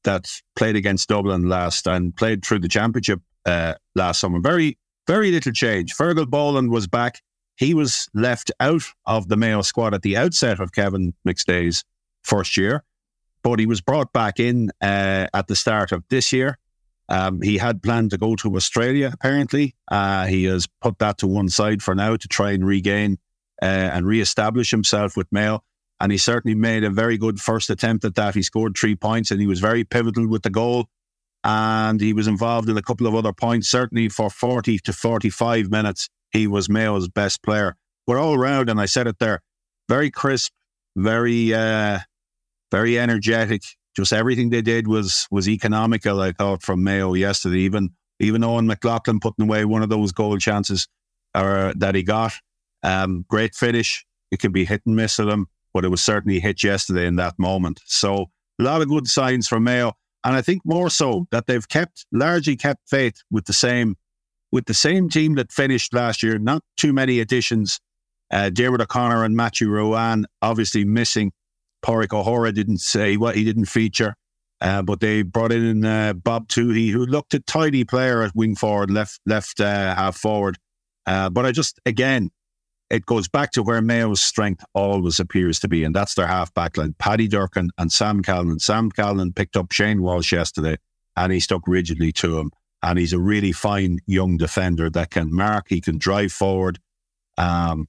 that 0.03 0.31
played 0.55 0.75
against 0.75 1.09
Dublin 1.09 1.49
last, 1.49 1.87
and 1.87 2.15
played 2.15 2.43
through 2.43 2.59
the 2.59 2.67
championship 2.67 3.21
uh, 3.45 3.75
last 3.95 4.21
summer. 4.21 4.39
Very, 4.39 4.77
very 5.07 5.31
little 5.31 5.51
change. 5.51 5.93
Fergal 5.93 6.27
Boland 6.27 6.71
was 6.71 6.87
back. 6.87 7.21
He 7.57 7.73
was 7.73 8.09
left 8.13 8.51
out 8.59 8.83
of 9.05 9.27
the 9.27 9.37
Mayo 9.37 9.61
squad 9.61 9.93
at 9.93 10.01
the 10.01 10.17
outset 10.17 10.59
of 10.59 10.71
Kevin 10.71 11.13
McStay's 11.27 11.83
first 12.23 12.57
year 12.57 12.83
but 13.45 13.59
he 13.59 13.67
was 13.67 13.79
brought 13.79 14.11
back 14.11 14.39
in 14.39 14.71
uh, 14.81 15.27
at 15.31 15.45
the 15.47 15.55
start 15.55 15.91
of 15.91 16.03
this 16.09 16.33
year. 16.33 16.57
Um, 17.09 17.43
he 17.43 17.59
had 17.59 17.83
planned 17.83 18.09
to 18.09 18.17
go 18.17 18.35
to 18.37 18.55
Australia, 18.55 19.11
apparently. 19.13 19.75
Uh, 19.87 20.25
he 20.25 20.45
has 20.45 20.67
put 20.81 20.97
that 20.97 21.19
to 21.19 21.27
one 21.27 21.49
side 21.49 21.83
for 21.83 21.93
now 21.93 22.15
to 22.15 22.27
try 22.27 22.53
and 22.53 22.65
regain 22.65 23.19
uh, 23.61 23.65
and 23.65 24.07
re-establish 24.07 24.71
himself 24.71 25.15
with 25.15 25.27
Mayo. 25.31 25.63
And 25.99 26.11
he 26.11 26.17
certainly 26.17 26.55
made 26.55 26.83
a 26.83 26.89
very 26.89 27.19
good 27.19 27.39
first 27.39 27.69
attempt 27.69 28.03
at 28.03 28.15
that. 28.15 28.33
He 28.33 28.41
scored 28.41 28.75
three 28.75 28.95
points 28.95 29.29
and 29.29 29.39
he 29.39 29.45
was 29.45 29.59
very 29.59 29.83
pivotal 29.83 30.27
with 30.27 30.41
the 30.41 30.49
goal. 30.49 30.87
And 31.43 32.01
he 32.01 32.13
was 32.13 32.25
involved 32.25 32.67
in 32.67 32.77
a 32.77 32.81
couple 32.81 33.05
of 33.05 33.13
other 33.13 33.31
points. 33.31 33.69
Certainly 33.69 34.09
for 34.09 34.31
40 34.31 34.79
to 34.79 34.91
45 34.91 35.69
minutes, 35.69 36.09
he 36.31 36.47
was 36.47 36.67
Mayo's 36.67 37.07
best 37.09 37.43
player. 37.43 37.75
We're 38.07 38.19
all 38.19 38.39
round, 38.39 38.71
and 38.71 38.81
I 38.81 38.87
said 38.87 39.05
it 39.05 39.19
there, 39.19 39.43
very 39.87 40.09
crisp, 40.09 40.51
very 40.95 41.53
uh, 41.53 41.99
very 42.75 42.99
energetic. 42.99 43.63
Just 43.95 44.11
everything 44.11 44.49
they 44.49 44.61
did 44.61 44.85
was 44.85 45.27
was 45.31 45.47
economical. 45.47 46.19
I 46.19 46.33
thought 46.33 46.61
from 46.61 46.83
Mayo 46.83 47.13
yesterday, 47.13 47.59
even 47.59 47.91
even 48.19 48.41
Eoin 48.41 48.65
McLaughlin 48.65 49.21
putting 49.21 49.45
away 49.45 49.63
one 49.63 49.81
of 49.81 49.87
those 49.87 50.11
goal 50.11 50.37
chances 50.37 50.87
that 51.33 51.93
he 51.95 52.03
got. 52.03 52.33
Um, 52.83 53.25
great 53.29 53.55
finish. 53.55 54.05
It 54.31 54.39
can 54.39 54.51
be 54.51 54.65
hit 54.65 54.81
and 54.85 54.95
miss 54.95 55.19
of 55.19 55.27
them, 55.27 55.47
but 55.73 55.85
it 55.85 55.89
was 55.89 56.01
certainly 56.01 56.41
hit 56.41 56.63
yesterday 56.63 57.07
in 57.07 57.15
that 57.15 57.39
moment. 57.39 57.79
So 57.85 58.25
a 58.59 58.63
lot 58.63 58.81
of 58.81 58.89
good 58.89 59.07
signs 59.07 59.47
from 59.47 59.63
Mayo, 59.63 59.93
and 60.25 60.35
I 60.35 60.41
think 60.41 60.61
more 60.65 60.89
so 60.89 61.27
that 61.31 61.47
they've 61.47 61.67
kept 61.67 62.05
largely 62.11 62.57
kept 62.57 62.89
faith 62.89 63.23
with 63.31 63.45
the 63.45 63.53
same 63.53 63.95
with 64.51 64.65
the 64.65 64.73
same 64.73 65.07
team 65.07 65.35
that 65.35 65.53
finished 65.53 65.93
last 65.93 66.21
year. 66.21 66.37
Not 66.39 66.61
too 66.75 66.91
many 66.91 67.21
additions. 67.21 67.79
Uh, 68.31 68.49
Diarmuid 68.49 68.81
O'Connor 68.81 69.23
and 69.23 69.35
Matthew 69.37 69.69
Ruane 69.69 70.25
obviously 70.41 70.83
missing 70.83 71.31
Pádraig 71.85 72.13
O'Hora 72.13 72.51
didn't 72.51 72.79
say 72.79 73.15
what 73.15 73.35
he 73.35 73.43
didn't 73.43 73.65
feature. 73.65 74.15
Uh, 74.61 74.81
but 74.81 74.99
they 75.01 75.21
brought 75.21 75.51
in 75.51 75.85
uh, 75.85 76.13
Bob 76.13 76.47
Tuohy, 76.47 76.89
who 76.89 77.05
looked 77.05 77.33
a 77.33 77.39
tidy 77.41 77.83
player 77.83 78.21
at 78.23 78.35
wing 78.35 78.55
forward, 78.55 78.89
left 78.89 79.19
left 79.25 79.59
uh, 79.59 79.93
half 79.93 80.17
forward. 80.17 80.57
Uh, 81.05 81.29
but 81.29 81.45
I 81.45 81.51
just 81.51 81.79
again, 81.85 82.31
it 82.89 83.05
goes 83.05 83.27
back 83.27 83.51
to 83.51 83.63
where 83.63 83.81
Mayo's 83.81 84.21
strength 84.21 84.63
always 84.73 85.19
appears 85.19 85.59
to 85.59 85.67
be, 85.67 85.83
and 85.83 85.93
that's 85.93 86.15
their 86.15 86.27
half 86.27 86.53
back 86.53 86.77
line. 86.77 86.95
Paddy 86.97 87.27
Durcan 87.27 87.69
and 87.77 87.91
Sam 87.91 88.23
Callan. 88.23 88.59
Sam 88.59 88.89
Callan 88.91 89.33
picked 89.33 89.57
up 89.57 89.71
Shane 89.71 90.01
Walsh 90.01 90.31
yesterday, 90.31 90.77
and 91.15 91.31
he 91.33 91.39
stuck 91.39 91.67
rigidly 91.67 92.11
to 92.13 92.39
him. 92.39 92.51
And 92.81 92.97
he's 92.97 93.13
a 93.13 93.19
really 93.19 93.51
fine 93.51 93.99
young 94.05 94.37
defender 94.37 94.89
that 94.91 95.09
can 95.09 95.33
mark. 95.33 95.65
He 95.69 95.81
can 95.81 95.97
drive 95.97 96.31
forward. 96.31 96.79
Um, 97.37 97.87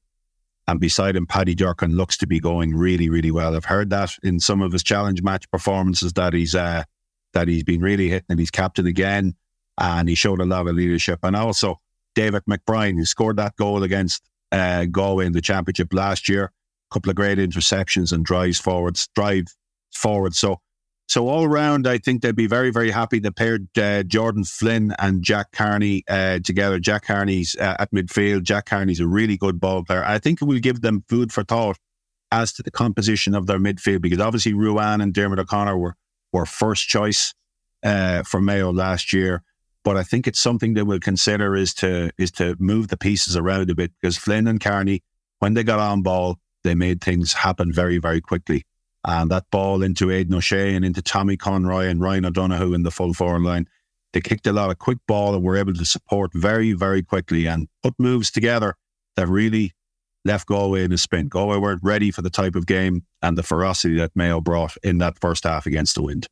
and 0.68 0.80
beside 0.80 1.14
him, 1.16 1.26
Paddy 1.26 1.54
Durcan 1.54 1.94
looks 1.94 2.16
to 2.18 2.26
be 2.26 2.40
going 2.40 2.74
really, 2.74 3.08
really 3.08 3.30
well. 3.30 3.54
I've 3.54 3.64
heard 3.64 3.90
that 3.90 4.16
in 4.22 4.40
some 4.40 4.62
of 4.62 4.72
his 4.72 4.82
challenge 4.82 5.22
match 5.22 5.48
performances 5.50 6.12
that 6.14 6.32
he's 6.32 6.54
uh, 6.54 6.84
that 7.32 7.48
he's 7.48 7.62
been 7.62 7.80
really 7.80 8.08
hitting 8.08 8.26
and 8.30 8.40
he's 8.40 8.50
captain 8.50 8.86
again, 8.86 9.36
and 9.78 10.08
he 10.08 10.14
showed 10.14 10.40
a 10.40 10.44
lot 10.44 10.66
of 10.66 10.74
leadership. 10.74 11.20
And 11.22 11.36
also 11.36 11.80
David 12.14 12.42
McBrien, 12.48 12.96
who 12.96 13.04
scored 13.04 13.36
that 13.36 13.54
goal 13.56 13.82
against 13.82 14.22
uh, 14.50 14.86
Galway 14.86 15.26
in 15.26 15.32
the 15.32 15.40
championship 15.40 15.92
last 15.92 16.28
year, 16.28 16.44
a 16.44 16.94
couple 16.94 17.10
of 17.10 17.16
great 17.16 17.38
interceptions 17.38 18.12
and 18.12 18.24
drives 18.24 18.58
forwards, 18.58 19.08
drive 19.14 19.44
forward. 19.92 20.34
So 20.34 20.60
so 21.08 21.28
all 21.28 21.44
around, 21.44 21.86
I 21.86 21.98
think 21.98 22.22
they'd 22.22 22.34
be 22.34 22.48
very, 22.48 22.70
very 22.70 22.90
happy. 22.90 23.20
They 23.20 23.30
paired 23.30 23.68
uh, 23.78 24.02
Jordan 24.02 24.44
Flynn 24.44 24.92
and 24.98 25.22
Jack 25.22 25.52
Carney 25.52 26.02
uh, 26.08 26.40
together. 26.40 26.80
Jack 26.80 27.06
Carney's 27.06 27.56
uh, 27.56 27.76
at 27.78 27.92
midfield. 27.92 28.42
Jack 28.42 28.66
Carney's 28.66 29.00
a 29.00 29.06
really 29.06 29.36
good 29.36 29.60
ball 29.60 29.84
player. 29.84 30.04
I 30.04 30.18
think 30.18 30.42
it 30.42 30.46
will 30.46 30.58
give 30.58 30.80
them 30.80 31.04
food 31.08 31.32
for 31.32 31.44
thought 31.44 31.78
as 32.32 32.52
to 32.54 32.62
the 32.62 32.72
composition 32.72 33.34
of 33.34 33.46
their 33.46 33.58
midfield 33.58 34.02
because 34.02 34.18
obviously 34.18 34.52
Ruane 34.52 35.00
and 35.00 35.14
Diarmuid 35.14 35.38
O'Connor 35.38 35.78
were 35.78 35.96
were 36.32 36.44
first 36.44 36.88
choice 36.88 37.34
uh, 37.84 38.24
for 38.24 38.40
Mayo 38.40 38.72
last 38.72 39.12
year. 39.12 39.42
But 39.84 39.96
I 39.96 40.02
think 40.02 40.26
it's 40.26 40.40
something 40.40 40.74
they 40.74 40.82
will 40.82 40.98
consider 40.98 41.54
is 41.54 41.72
to 41.74 42.10
is 42.18 42.32
to 42.32 42.56
move 42.58 42.88
the 42.88 42.96
pieces 42.96 43.36
around 43.36 43.70
a 43.70 43.76
bit 43.76 43.92
because 44.00 44.18
Flynn 44.18 44.48
and 44.48 44.60
Carney, 44.60 45.04
when 45.38 45.54
they 45.54 45.62
got 45.62 45.78
on 45.78 46.02
ball, 46.02 46.40
they 46.64 46.74
made 46.74 47.00
things 47.00 47.32
happen 47.32 47.72
very, 47.72 47.98
very 47.98 48.20
quickly. 48.20 48.64
And 49.06 49.30
that 49.30 49.44
ball 49.52 49.82
into 49.82 50.10
Aidan 50.10 50.34
O'Shea 50.34 50.74
and 50.74 50.84
into 50.84 51.00
Tommy 51.00 51.36
Conroy 51.36 51.86
and 51.86 52.00
Ryan 52.00 52.26
O'Donoghue 52.26 52.74
in 52.74 52.82
the 52.82 52.90
full 52.90 53.14
forward 53.14 53.42
line. 53.42 53.68
They 54.12 54.20
kicked 54.20 54.46
a 54.48 54.52
lot 54.52 54.70
of 54.70 54.78
quick 54.78 54.98
ball 55.06 55.34
and 55.34 55.44
were 55.44 55.56
able 55.56 55.74
to 55.74 55.84
support 55.84 56.32
very, 56.34 56.72
very 56.72 57.02
quickly 57.02 57.46
and 57.46 57.68
put 57.82 57.94
moves 57.98 58.32
together 58.32 58.74
that 59.14 59.28
really 59.28 59.72
left 60.24 60.48
Galway 60.48 60.84
in 60.84 60.92
a 60.92 60.98
spin. 60.98 61.28
Galway 61.28 61.58
weren't 61.58 61.84
ready 61.84 62.10
for 62.10 62.22
the 62.22 62.30
type 62.30 62.56
of 62.56 62.66
game 62.66 63.04
and 63.22 63.38
the 63.38 63.44
ferocity 63.44 63.96
that 63.96 64.16
Mayo 64.16 64.40
brought 64.40 64.76
in 64.82 64.98
that 64.98 65.20
first 65.20 65.44
half 65.44 65.66
against 65.66 65.94
the 65.94 66.02
wind. 66.02 66.26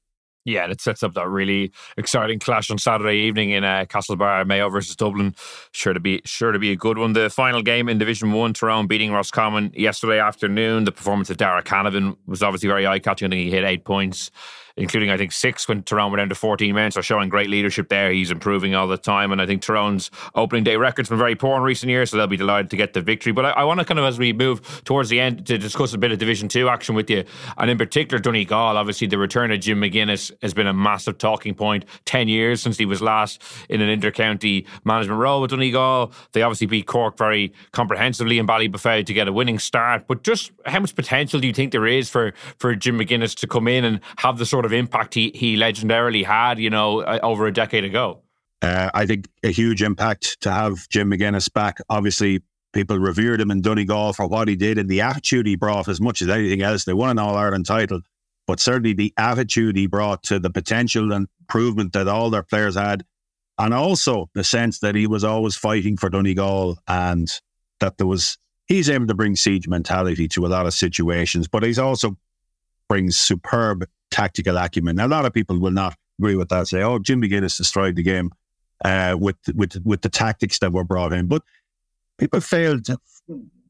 Yeah, 0.44 0.70
it 0.70 0.80
sets 0.80 1.02
up 1.02 1.14
that 1.14 1.28
really 1.28 1.72
exciting 1.96 2.38
clash 2.38 2.70
on 2.70 2.76
Saturday 2.76 3.16
evening 3.16 3.50
in 3.50 3.64
uh, 3.64 3.86
Castlebar, 3.88 4.46
Mayo 4.46 4.68
versus 4.68 4.94
Dublin. 4.94 5.34
Sure 5.72 5.94
to 5.94 6.00
be 6.00 6.20
sure 6.26 6.52
to 6.52 6.58
be 6.58 6.70
a 6.70 6.76
good 6.76 6.98
one. 6.98 7.14
The 7.14 7.30
final 7.30 7.62
game 7.62 7.88
in 7.88 7.96
Division 7.96 8.30
One, 8.32 8.52
Tyrone 8.52 8.86
beating 8.86 9.10
Roscommon 9.10 9.72
yesterday 9.74 10.18
afternoon. 10.18 10.84
The 10.84 10.92
performance 10.92 11.30
of 11.30 11.38
Darragh 11.38 11.64
Canavan 11.64 12.18
was 12.26 12.42
obviously 12.42 12.68
very 12.68 12.86
eye 12.86 12.98
catching. 12.98 13.26
I 13.26 13.30
think 13.30 13.44
he 13.44 13.50
hit 13.50 13.64
eight 13.64 13.84
points 13.86 14.30
including 14.76 15.10
I 15.10 15.16
think 15.16 15.32
six 15.32 15.68
when 15.68 15.82
Tyrone 15.82 16.10
went 16.10 16.20
down 16.20 16.28
to 16.28 16.34
14 16.34 16.74
men. 16.74 16.90
So 16.90 17.00
showing 17.00 17.28
great 17.28 17.48
leadership 17.48 17.88
there. 17.88 18.10
He's 18.10 18.30
improving 18.30 18.74
all 18.74 18.88
the 18.88 18.98
time. 18.98 19.30
And 19.30 19.40
I 19.40 19.46
think 19.46 19.62
Tyrone's 19.62 20.10
opening 20.34 20.64
day 20.64 20.76
record's 20.76 21.08
been 21.08 21.18
very 21.18 21.36
poor 21.36 21.56
in 21.56 21.62
recent 21.62 21.90
years, 21.90 22.10
so 22.10 22.16
they'll 22.16 22.26
be 22.26 22.36
delighted 22.36 22.70
to 22.70 22.76
get 22.76 22.92
the 22.92 23.00
victory. 23.00 23.32
But 23.32 23.46
I, 23.46 23.50
I 23.50 23.64
want 23.64 23.80
to 23.80 23.86
kind 23.86 23.98
of, 24.00 24.04
as 24.04 24.18
we 24.18 24.32
move 24.32 24.82
towards 24.84 25.08
the 25.08 25.20
end, 25.20 25.46
to 25.46 25.58
discuss 25.58 25.94
a 25.94 25.98
bit 25.98 26.10
of 26.12 26.18
Division 26.18 26.48
2 26.48 26.68
action 26.68 26.94
with 26.94 27.08
you. 27.08 27.24
And 27.56 27.70
in 27.70 27.78
particular, 27.78 28.20
Donegal, 28.20 28.76
obviously 28.76 29.06
the 29.06 29.18
return 29.18 29.52
of 29.52 29.60
Jim 29.60 29.80
McGuinness 29.80 30.32
has 30.42 30.54
been 30.54 30.66
a 30.66 30.72
massive 30.74 31.18
talking 31.18 31.54
point. 31.54 31.84
10 32.06 32.28
years 32.28 32.60
since 32.60 32.76
he 32.76 32.84
was 32.84 33.00
last 33.00 33.42
in 33.68 33.80
an 33.80 33.88
inter-county 33.88 34.66
management 34.84 35.20
role 35.20 35.40
with 35.40 35.50
Donegal. 35.50 36.12
They 36.32 36.42
obviously 36.42 36.66
beat 36.66 36.86
Cork 36.86 37.16
very 37.16 37.52
comprehensively 37.72 38.38
in 38.38 38.46
Ballybofey 38.46 39.06
to 39.06 39.12
get 39.12 39.28
a 39.28 39.32
winning 39.32 39.58
start. 39.58 40.06
But 40.08 40.22
just 40.24 40.52
how 40.66 40.80
much 40.80 40.94
potential 40.94 41.40
do 41.40 41.46
you 41.46 41.52
think 41.52 41.72
there 41.72 41.86
is 41.86 42.10
for, 42.10 42.32
for 42.58 42.74
Jim 42.74 42.98
McGuinness 42.98 43.34
to 43.36 43.46
come 43.46 43.68
in 43.68 43.84
and 43.84 44.00
have 44.18 44.38
the 44.38 44.46
sort 44.46 44.63
sort 44.64 44.72
of 44.72 44.78
impact 44.78 45.12
he, 45.12 45.30
he 45.34 45.58
legendarily 45.58 46.24
had, 46.24 46.58
you 46.58 46.70
know, 46.70 47.00
uh, 47.02 47.18
over 47.22 47.46
a 47.46 47.52
decade 47.52 47.84
ago. 47.84 48.22
Uh, 48.62 48.88
I 48.94 49.04
think 49.04 49.28
a 49.42 49.50
huge 49.50 49.82
impact 49.82 50.40
to 50.40 50.50
have 50.50 50.88
Jim 50.88 51.10
McGuinness 51.10 51.52
back. 51.52 51.80
Obviously, 51.90 52.40
people 52.72 52.98
revered 52.98 53.42
him 53.42 53.50
in 53.50 53.60
Donegal 53.60 54.14
for 54.14 54.26
what 54.26 54.48
he 54.48 54.56
did 54.56 54.78
and 54.78 54.88
the 54.88 55.02
attitude 55.02 55.46
he 55.46 55.54
brought 55.54 55.86
as 55.86 56.00
much 56.00 56.22
as 56.22 56.30
anything 56.30 56.62
else. 56.62 56.84
They 56.84 56.94
won 56.94 57.10
an 57.10 57.18
All 57.18 57.36
Ireland 57.36 57.66
title, 57.66 58.00
but 58.46 58.58
certainly 58.58 58.94
the 58.94 59.12
attitude 59.18 59.76
he 59.76 59.86
brought 59.86 60.22
to 60.24 60.38
the 60.38 60.48
potential 60.48 61.12
and 61.12 61.28
improvement 61.40 61.92
that 61.92 62.08
all 62.08 62.30
their 62.30 62.42
players 62.42 62.74
had. 62.74 63.04
And 63.58 63.74
also 63.74 64.30
the 64.32 64.44
sense 64.44 64.78
that 64.78 64.94
he 64.94 65.06
was 65.06 65.24
always 65.24 65.56
fighting 65.56 65.98
for 65.98 66.08
Donegal 66.08 66.78
and 66.88 67.30
that 67.80 67.98
there 67.98 68.06
was, 68.06 68.38
he's 68.66 68.88
able 68.88 69.08
to 69.08 69.14
bring 69.14 69.36
siege 69.36 69.68
mentality 69.68 70.26
to 70.28 70.46
a 70.46 70.48
lot 70.48 70.64
of 70.64 70.72
situations, 70.72 71.48
but 71.48 71.62
he's 71.62 71.78
also 71.78 72.16
brings 72.88 73.18
superb 73.18 73.86
tactical 74.14 74.56
acumen. 74.56 74.96
Now, 74.96 75.06
a 75.06 75.08
lot 75.08 75.26
of 75.26 75.32
people 75.32 75.58
will 75.58 75.72
not 75.72 75.96
agree 76.20 76.36
with 76.36 76.48
that, 76.50 76.68
say, 76.68 76.82
oh, 76.82 77.00
Jim 77.00 77.20
McGuinness 77.20 77.56
destroyed 77.56 77.96
the 77.96 78.02
game 78.02 78.30
uh, 78.84 79.16
with, 79.18 79.36
with, 79.54 79.76
with 79.84 80.02
the 80.02 80.08
tactics 80.08 80.60
that 80.60 80.72
were 80.72 80.84
brought 80.84 81.12
in. 81.12 81.26
But 81.26 81.42
people 82.16 82.40
failed, 82.40 82.86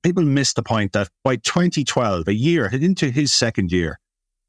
people 0.03 0.23
missed 0.23 0.57
the 0.57 0.63
point 0.63 0.93
that 0.93 1.09
by 1.23 1.37
2012, 1.37 2.29
a 2.29 2.35
year 2.35 2.67
into 2.67 3.11
his 3.11 3.33
second 3.33 3.73
year, 3.73 3.99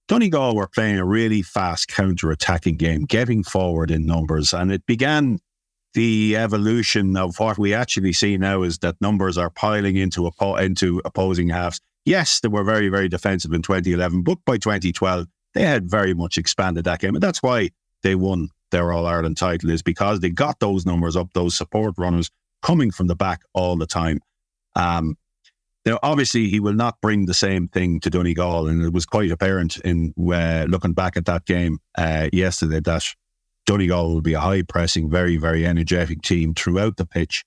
Donegal 0.08 0.56
were 0.56 0.68
playing 0.68 0.98
a 0.98 1.06
really 1.06 1.42
fast 1.42 1.88
counter 1.88 2.30
attacking 2.30 2.76
game, 2.76 3.06
getting 3.06 3.44
forward 3.44 3.90
in 3.90 4.06
numbers. 4.06 4.54
And 4.54 4.72
it 4.72 4.86
began 4.86 5.40
the 5.94 6.36
evolution 6.36 7.16
of 7.16 7.40
what 7.40 7.58
we 7.58 7.74
actually 7.74 8.12
see 8.12 8.38
now 8.38 8.64
is 8.64 8.80
that 8.80 9.00
numbers 9.00 9.38
are 9.38 9.50
piling 9.50 9.96
into, 9.96 10.30
into 10.60 11.02
opposing 11.06 11.50
halves. 11.50 11.80
Yes, 12.04 12.42
they 12.42 12.50
were 12.50 12.66
very, 12.66 12.90
very 12.90 13.08
defensive 13.08 13.54
in 13.54 13.62
2011, 13.62 14.22
but 14.22 14.38
by 14.46 14.58
2012, 14.58 15.26
they 15.56 15.64
had 15.64 15.90
very 15.90 16.14
much 16.14 16.38
expanded 16.38 16.84
that 16.84 17.00
game. 17.00 17.16
And 17.16 17.24
that's 17.24 17.42
why 17.42 17.70
they 18.04 18.14
won 18.14 18.50
their 18.70 18.92
All 18.92 19.08
Ireland 19.08 19.38
title, 19.38 19.72
is 19.72 19.82
because 19.82 20.20
they 20.20 20.30
got 20.30 20.60
those 20.60 20.86
numbers 20.86 21.16
up, 21.16 21.30
those 21.34 21.58
support 21.58 21.96
runners 21.98 22.30
coming 22.62 22.92
from 22.92 23.08
the 23.08 23.16
back 23.16 23.42
all 23.54 23.76
the 23.78 23.88
time. 23.88 24.20
Um, 24.76 25.18
now, 25.86 26.00
obviously, 26.04 26.50
he 26.50 26.60
will 26.60 26.74
not 26.74 27.00
bring 27.02 27.26
the 27.26 27.34
same 27.34 27.68
thing 27.68 28.00
to 28.02 28.10
Donegal, 28.10 28.68
and 28.68 28.84
it 28.84 28.92
was 28.92 29.06
quite 29.06 29.32
apparent 29.32 29.78
in 29.78 30.14
uh, 30.18 30.66
looking 30.68 30.94
back 30.94 31.16
at 31.16 31.26
that 31.26 31.46
game 31.46 31.80
uh, 31.98 32.28
yesterday 32.34 32.80
that 32.82 33.04
Donegal 33.66 34.14
will 34.14 34.22
be 34.22 34.34
a 34.34 34.40
high 34.40 34.64
pressing, 34.64 35.10
very, 35.10 35.38
very 35.38 35.66
energetic 35.66 36.22
team 36.22 36.54
throughout 36.54 36.98
the 36.98 37.06
pitch. 37.06 37.46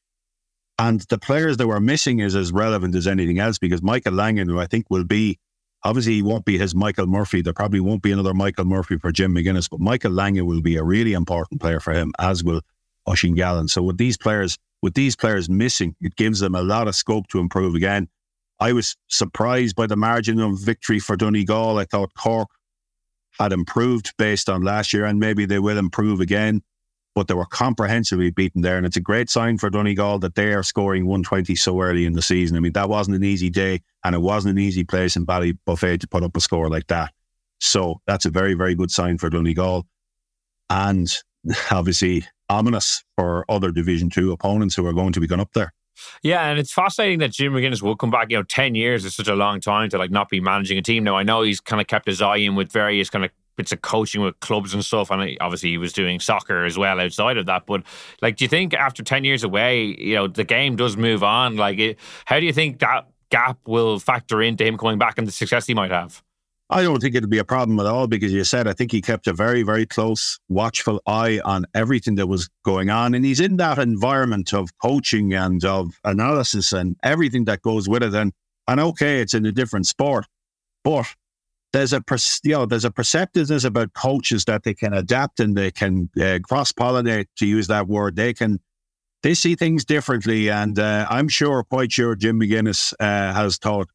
And 0.78 1.00
the 1.10 1.18
players 1.18 1.56
that 1.56 1.66
we're 1.66 1.80
missing 1.80 2.20
is 2.20 2.36
as 2.36 2.52
relevant 2.52 2.94
as 2.94 3.08
anything 3.08 3.40
else 3.40 3.58
because 3.58 3.82
Michael 3.82 4.14
Langan, 4.14 4.48
who 4.48 4.60
I 4.60 4.66
think 4.66 4.86
will 4.88 5.04
be, 5.04 5.40
obviously, 5.84 6.14
he 6.14 6.22
won't 6.22 6.44
be 6.44 6.58
his 6.58 6.74
Michael 6.74 7.06
Murphy. 7.06 7.42
There 7.42 7.52
probably 7.52 7.80
won't 7.80 8.02
be 8.02 8.12
another 8.12 8.34
Michael 8.34 8.64
Murphy 8.64 8.98
for 8.98 9.12
Jim 9.12 9.34
McGuinness, 9.34 9.68
but 9.70 9.80
Michael 9.80 10.12
Langan 10.12 10.46
will 10.46 10.62
be 10.62 10.76
a 10.76 10.82
really 10.82 11.12
important 11.12 11.60
player 11.60 11.80
for 11.80 11.92
him, 11.92 12.12
as 12.18 12.44
will 12.44 12.62
Oisín 13.06 13.34
Gallen. 13.34 13.68
So 13.68 13.82
with 13.82 13.98
these 13.98 14.16
players, 14.16 14.58
with 14.82 14.94
these 14.94 15.16
players 15.16 15.48
missing, 15.48 15.96
it 16.00 16.16
gives 16.16 16.40
them 16.40 16.54
a 16.54 16.62
lot 16.62 16.88
of 16.88 16.94
scope 16.94 17.28
to 17.28 17.38
improve 17.38 17.74
again. 17.74 18.08
I 18.60 18.72
was 18.72 18.96
surprised 19.06 19.76
by 19.76 19.86
the 19.86 19.96
margin 19.96 20.40
of 20.40 20.58
victory 20.60 20.98
for 20.98 21.16
Donegal. 21.16 21.78
I 21.78 21.84
thought 21.84 22.14
Cork 22.14 22.48
had 23.38 23.52
improved 23.52 24.12
based 24.18 24.48
on 24.48 24.62
last 24.62 24.92
year, 24.92 25.04
and 25.04 25.20
maybe 25.20 25.46
they 25.46 25.60
will 25.60 25.78
improve 25.78 26.20
again 26.20 26.62
but 27.18 27.26
they 27.26 27.34
were 27.34 27.46
comprehensively 27.46 28.30
beaten 28.30 28.62
there. 28.62 28.76
And 28.76 28.86
it's 28.86 28.96
a 28.96 29.00
great 29.00 29.28
sign 29.28 29.58
for 29.58 29.68
Donegal 29.68 30.20
that 30.20 30.36
they 30.36 30.52
are 30.52 30.62
scoring 30.62 31.04
120 31.04 31.56
so 31.56 31.80
early 31.80 32.06
in 32.06 32.12
the 32.12 32.22
season. 32.22 32.56
I 32.56 32.60
mean, 32.60 32.74
that 32.74 32.88
wasn't 32.88 33.16
an 33.16 33.24
easy 33.24 33.50
day, 33.50 33.80
and 34.04 34.14
it 34.14 34.20
wasn't 34.20 34.56
an 34.56 34.62
easy 34.62 34.84
place 34.84 35.16
in 35.16 35.26
Ballybofey 35.26 35.98
to 35.98 36.06
put 36.06 36.22
up 36.22 36.36
a 36.36 36.40
score 36.40 36.70
like 36.70 36.86
that. 36.86 37.12
So 37.58 38.00
that's 38.06 38.24
a 38.24 38.30
very, 38.30 38.54
very 38.54 38.76
good 38.76 38.92
sign 38.92 39.18
for 39.18 39.28
Donegal. 39.30 39.84
And 40.70 41.08
obviously 41.72 42.24
ominous 42.48 43.02
for 43.16 43.44
other 43.48 43.72
Division 43.72 44.10
Two 44.10 44.30
opponents 44.30 44.76
who 44.76 44.86
are 44.86 44.92
going 44.92 45.12
to 45.14 45.20
be 45.20 45.26
going 45.26 45.40
up 45.40 45.54
there. 45.54 45.74
Yeah, 46.22 46.48
and 46.48 46.60
it's 46.60 46.72
fascinating 46.72 47.18
that 47.18 47.32
Jim 47.32 47.52
McGuinness 47.52 47.82
will 47.82 47.96
come 47.96 48.12
back. 48.12 48.30
You 48.30 48.36
know, 48.36 48.44
ten 48.44 48.76
years 48.76 49.04
is 49.04 49.16
such 49.16 49.26
a 49.26 49.34
long 49.34 49.60
time 49.60 49.90
to 49.90 49.98
like 49.98 50.12
not 50.12 50.28
be 50.28 50.38
managing 50.38 50.78
a 50.78 50.82
team. 50.82 51.02
Now 51.02 51.16
I 51.16 51.24
know 51.24 51.42
he's 51.42 51.58
kind 51.58 51.80
of 51.80 51.88
kept 51.88 52.06
his 52.06 52.22
eye 52.22 52.36
in 52.36 52.54
with 52.54 52.70
various 52.70 53.10
kind 53.10 53.24
of 53.24 53.32
bits 53.58 53.72
of 53.72 53.82
coaching 53.82 54.22
with 54.22 54.40
clubs 54.40 54.72
and 54.72 54.82
stuff. 54.82 55.10
And 55.10 55.36
obviously, 55.42 55.68
he 55.68 55.78
was 55.78 55.92
doing 55.92 56.20
soccer 56.20 56.64
as 56.64 56.78
well 56.78 56.98
outside 56.98 57.36
of 57.36 57.44
that. 57.44 57.66
But 57.66 57.82
like, 58.22 58.36
do 58.36 58.44
you 58.44 58.48
think 58.48 58.72
after 58.72 59.02
ten 59.02 59.24
years 59.24 59.44
away, 59.44 59.94
you 59.98 60.14
know, 60.14 60.28
the 60.28 60.44
game 60.44 60.76
does 60.76 60.96
move 60.96 61.22
on? 61.22 61.56
Like, 61.56 61.78
it, 61.78 61.98
how 62.24 62.40
do 62.40 62.46
you 62.46 62.54
think 62.54 62.78
that 62.78 63.06
gap 63.28 63.58
will 63.66 63.98
factor 63.98 64.40
into 64.40 64.64
him 64.64 64.78
coming 64.78 64.98
back 64.98 65.18
and 65.18 65.28
the 65.28 65.32
success 65.32 65.66
he 65.66 65.74
might 65.74 65.90
have? 65.90 66.22
I 66.70 66.82
don't 66.82 67.00
think 67.00 67.14
it'll 67.14 67.30
be 67.30 67.38
a 67.38 67.44
problem 67.44 67.80
at 67.80 67.86
all 67.86 68.06
because 68.06 68.30
you 68.30 68.44
said 68.44 68.68
I 68.68 68.74
think 68.74 68.92
he 68.92 69.00
kept 69.00 69.26
a 69.26 69.32
very, 69.32 69.62
very 69.62 69.86
close, 69.86 70.38
watchful 70.50 71.00
eye 71.06 71.40
on 71.44 71.64
everything 71.74 72.16
that 72.16 72.26
was 72.26 72.50
going 72.62 72.90
on. 72.90 73.14
And 73.14 73.24
he's 73.24 73.40
in 73.40 73.56
that 73.56 73.78
environment 73.78 74.52
of 74.52 74.68
coaching 74.82 75.32
and 75.32 75.64
of 75.64 75.98
analysis 76.04 76.72
and 76.72 76.96
everything 77.02 77.46
that 77.46 77.62
goes 77.62 77.88
with 77.88 78.02
it. 78.02 78.14
And, 78.14 78.34
and 78.66 78.80
okay, 78.80 79.22
it's 79.22 79.32
in 79.32 79.46
a 79.46 79.52
different 79.52 79.86
sport, 79.86 80.26
but 80.84 81.06
there's 81.72 81.92
a 81.92 82.02
you 82.44 82.52
know 82.52 82.66
there's 82.66 82.84
a 82.84 82.90
perceptiveness 82.90 83.64
about 83.64 83.92
coaches 83.92 84.44
that 84.46 84.62
they 84.64 84.74
can 84.74 84.94
adapt 84.94 85.40
and 85.40 85.56
they 85.56 85.70
can 85.70 86.08
uh, 86.20 86.38
cross 86.42 86.72
pollinate 86.72 87.26
to 87.36 87.46
use 87.46 87.66
that 87.66 87.86
word. 87.86 88.16
They 88.16 88.32
can 88.32 88.60
they 89.22 89.34
see 89.34 89.54
things 89.54 89.84
differently, 89.84 90.48
and 90.48 90.78
uh, 90.78 91.06
I'm 91.10 91.28
sure, 91.28 91.64
quite 91.64 91.92
sure, 91.92 92.14
Jim 92.14 92.40
McGuinness 92.40 92.94
uh, 93.00 93.34
has 93.34 93.58
taught 93.58 93.88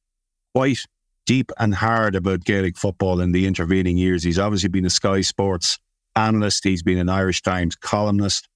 quite 0.53 0.79
deep 1.25 1.51
and 1.57 1.73
hard 1.73 2.15
about 2.15 2.43
Gaelic 2.43 2.77
football 2.77 3.21
in 3.21 3.31
the 3.31 3.47
intervening 3.47 3.97
years. 3.97 4.23
He's 4.23 4.39
obviously 4.39 4.69
been 4.69 4.85
a 4.85 4.89
Sky 4.89 5.21
Sports 5.21 5.79
analyst. 6.15 6.65
He's 6.65 6.83
been 6.83 6.97
an 6.97 7.09
Irish 7.09 7.41
Times 7.41 7.75
columnist. 7.75 8.49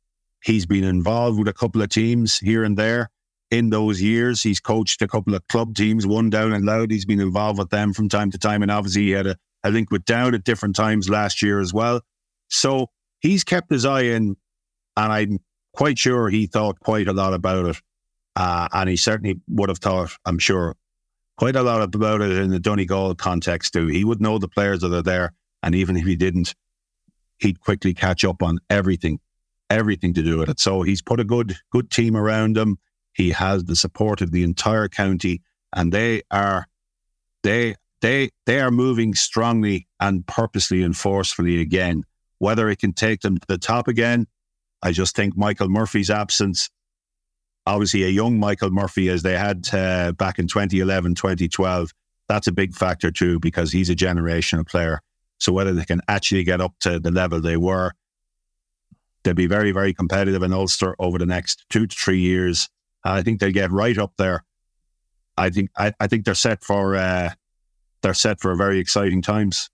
He's 0.44 0.66
been 0.66 0.84
involved 0.84 1.40
with 1.40 1.48
a 1.48 1.54
couple 1.54 1.82
of 1.82 1.90
teams 1.90 2.38
here 2.38 2.64
and 2.64 2.78
there 2.78 3.10
in 3.52 3.70
those 3.70 4.02
years. 4.02 4.44
He's 4.44 4.60
coached 4.60 5.02
a 5.02 5.08
couple 5.08 5.36
of 5.36 5.48
club 5.48 5.76
teams, 5.76 6.06
one 6.06 6.30
down 6.30 6.54
and 6.54 6.66
Louth. 6.66 6.92
He's 6.92 7.06
been 7.06 7.22
involved 7.22 7.60
with 7.60 7.70
them 7.70 7.94
from 7.94 8.10
time 8.10 8.32
to 8.32 8.38
time. 8.38 8.62
And 8.62 8.72
obviously, 8.72 9.04
he 9.04 9.12
had 9.12 9.28
a, 9.28 9.38
a 9.64 9.72
link 9.72 9.92
with 9.92 10.06
Down 10.06 10.36
at 10.36 10.44
different 10.44 10.76
times 10.76 11.10
last 11.10 11.42
year 11.42 11.60
as 11.60 11.74
well. 11.74 12.02
So 12.50 12.88
he's 13.20 13.44
kept 13.44 13.72
his 13.72 13.86
eye 13.86 14.04
in, 14.04 14.36
and 14.96 15.14
I'm 15.14 15.40
quite 15.74 16.00
sure 16.00 16.30
he 16.30 16.48
thought 16.48 16.80
quite 16.80 17.08
a 17.08 17.14
lot 17.14 17.34
about 17.34 17.66
it. 17.66 17.82
Uh, 18.36 18.68
and 18.72 18.90
he 18.90 18.96
certainly 18.96 19.40
would 19.48 19.70
have 19.70 19.80
thought, 19.80 20.12
I'm 20.26 20.40
sure, 20.40 20.76
quite 21.38 21.56
a 21.56 21.64
lot 21.64 21.82
about 21.82 22.22
it 22.22 22.32
in 22.32 22.50
the 22.50 22.60
Donegal 22.60 23.16
context 23.16 23.74
too. 23.74 23.88
He 23.88 24.04
would 24.04 24.22
know 24.22 24.38
the 24.38 24.48
players 24.48 24.82
that 24.82 24.94
are 24.94 25.02
there. 25.02 25.34
And 25.64 25.74
even 25.76 25.98
if 25.98 26.06
he 26.06 26.16
didn't, 26.16 26.54
he'd 27.40 27.60
quickly 27.60 27.94
catch 27.94 28.24
up 28.24 28.44
on 28.44 28.60
everything, 28.70 29.20
everything 29.70 30.14
to 30.16 30.24
do 30.24 30.38
with 30.38 30.50
it. 30.50 30.60
So 30.60 30.82
he's 30.82 31.02
put 31.02 31.20
a 31.20 31.24
good, 31.24 31.56
good 31.72 31.90
team 31.90 32.16
around 32.16 32.58
him. 32.58 32.78
He 33.18 33.32
has 33.32 33.64
the 33.64 33.76
support 33.76 34.22
of 34.22 34.32
the 34.32 34.44
entire 34.44 34.88
county, 34.88 35.42
and 35.74 35.92
they 35.92 36.22
are 36.30 36.68
they 37.42 37.74
they 38.00 38.30
they 38.46 38.62
are 38.62 38.70
moving 38.70 39.16
strongly 39.16 39.88
and 40.00 40.26
purposely 40.28 40.84
and 40.84 40.96
forcefully 40.96 41.60
again. 41.60 42.04
Whether 42.38 42.70
it 42.70 42.78
can 42.78 42.94
take 42.94 43.22
them 43.22 43.40
to 43.40 43.48
the 43.48 43.58
top 43.58 43.88
again, 43.88 44.28
I 44.84 44.92
just 44.92 45.16
think 45.16 45.36
Michael 45.36 45.68
Murphy's 45.68 46.12
absence, 46.12 46.70
obviously 47.66 48.04
a 48.04 48.10
young 48.10 48.40
Michael 48.40 48.70
Murphy 48.70 49.10
as 49.10 49.24
they 49.24 49.36
had 49.36 49.68
uh, 49.74 50.12
back 50.12 50.38
in 50.38 50.48
2011, 50.48 51.16
2012, 51.16 51.92
that's 52.30 52.46
a 52.46 52.52
big 52.52 52.76
factor 52.76 53.10
too 53.10 53.40
because 53.40 53.72
he's 53.72 53.90
a 53.90 53.96
generational 53.96 54.68
player. 54.68 55.02
So 55.40 55.52
whether 55.52 55.74
they 55.74 55.86
can 55.86 56.02
actually 56.08 56.44
get 56.44 56.62
up 56.62 56.76
to 56.82 57.00
the 57.00 57.10
level 57.10 57.42
they 57.42 57.58
were, 57.58 57.94
they'll 59.24 59.34
be 59.34 59.48
very, 59.48 59.72
very 59.72 59.96
competitive 59.96 60.44
in 60.44 60.54
Ulster 60.54 60.96
over 61.00 61.18
the 61.18 61.26
next 61.26 61.66
two 61.72 61.88
to 61.88 61.96
three 61.96 62.20
years. 62.20 62.70
I 63.14 63.22
think 63.22 63.40
they'll 63.40 63.52
get 63.52 63.72
right 63.72 63.98
up 63.98 64.14
there. 64.18 64.44
I 65.38 65.50
think 65.50 65.70
I, 65.78 65.94
I 66.00 66.08
think 66.08 66.26
they're 66.26 66.34
set 66.36 66.64
for 66.64 66.96
uh, 66.96 67.32
they're 68.02 68.14
set 68.14 68.40
for 68.40 68.56
very 68.56 68.80
exciting 68.80 69.22
times 69.22 69.70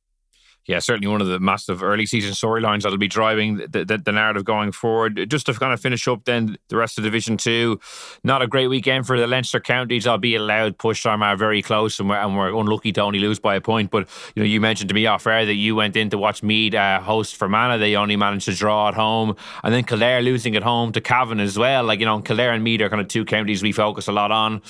yeah, 0.65 0.79
certainly 0.79 1.07
one 1.07 1.19
of 1.19 1.27
the 1.27 1.39
massive 1.39 1.83
early 1.83 2.05
season 2.05 2.31
storylines 2.31 2.83
that'll 2.83 2.97
be 2.97 3.07
driving 3.07 3.57
the, 3.57 3.83
the, 3.83 3.97
the, 3.97 4.11
narrative 4.11 4.45
going 4.45 4.71
forward. 4.71 5.29
Just 5.29 5.47
to 5.47 5.53
kind 5.53 5.73
of 5.73 5.81
finish 5.81 6.07
up 6.07 6.23
then 6.23 6.57
the 6.69 6.77
rest 6.77 6.97
of 6.97 7.03
Division 7.03 7.35
2, 7.35 7.79
not 8.23 8.41
a 8.41 8.47
great 8.47 8.67
weekend 8.67 9.05
for 9.05 9.19
the 9.19 9.27
Leinster 9.27 9.59
counties, 9.59 10.07
albeit 10.07 10.41
Louth 10.41 10.77
pushed 10.77 11.05
Armagh 11.05 11.37
very 11.37 11.61
close 11.61 11.99
and 11.99 12.07
we're, 12.09 12.15
and 12.15 12.37
we're 12.37 12.55
unlucky 12.57 12.93
to 12.93 13.01
only 13.01 13.19
lose 13.19 13.39
by 13.39 13.55
a 13.55 13.61
point. 13.61 13.91
But, 13.91 14.07
you 14.35 14.43
know, 14.43 14.47
you 14.47 14.61
mentioned 14.61 14.87
to 14.87 14.95
me 14.95 15.05
off 15.05 15.27
air 15.27 15.45
that 15.45 15.55
you 15.55 15.75
went 15.75 15.97
in 15.97 16.09
to 16.11 16.17
watch 16.17 16.41
Meath 16.43 16.75
uh, 16.75 17.01
host 17.01 17.35
Fermanagh. 17.35 17.77
They 17.77 17.95
only 17.95 18.15
managed 18.15 18.45
to 18.45 18.55
draw 18.55 18.87
at 18.87 18.93
home. 18.93 19.35
And 19.63 19.73
then 19.73 19.83
Kildare 19.83 20.21
losing 20.21 20.55
at 20.55 20.63
home 20.63 20.93
to 20.93 21.01
Cavan 21.01 21.41
as 21.41 21.57
well. 21.57 21.83
Like, 21.83 21.99
you 21.99 22.05
know, 22.05 22.21
Kildare 22.21 22.53
and 22.53 22.63
Meath 22.63 22.81
are 22.81 22.89
kind 22.89 23.01
of 23.01 23.09
two 23.09 23.25
counties 23.25 23.61
we 23.61 23.73
focus 23.73 24.07
a 24.07 24.13
lot 24.13 24.31
on. 24.31 24.61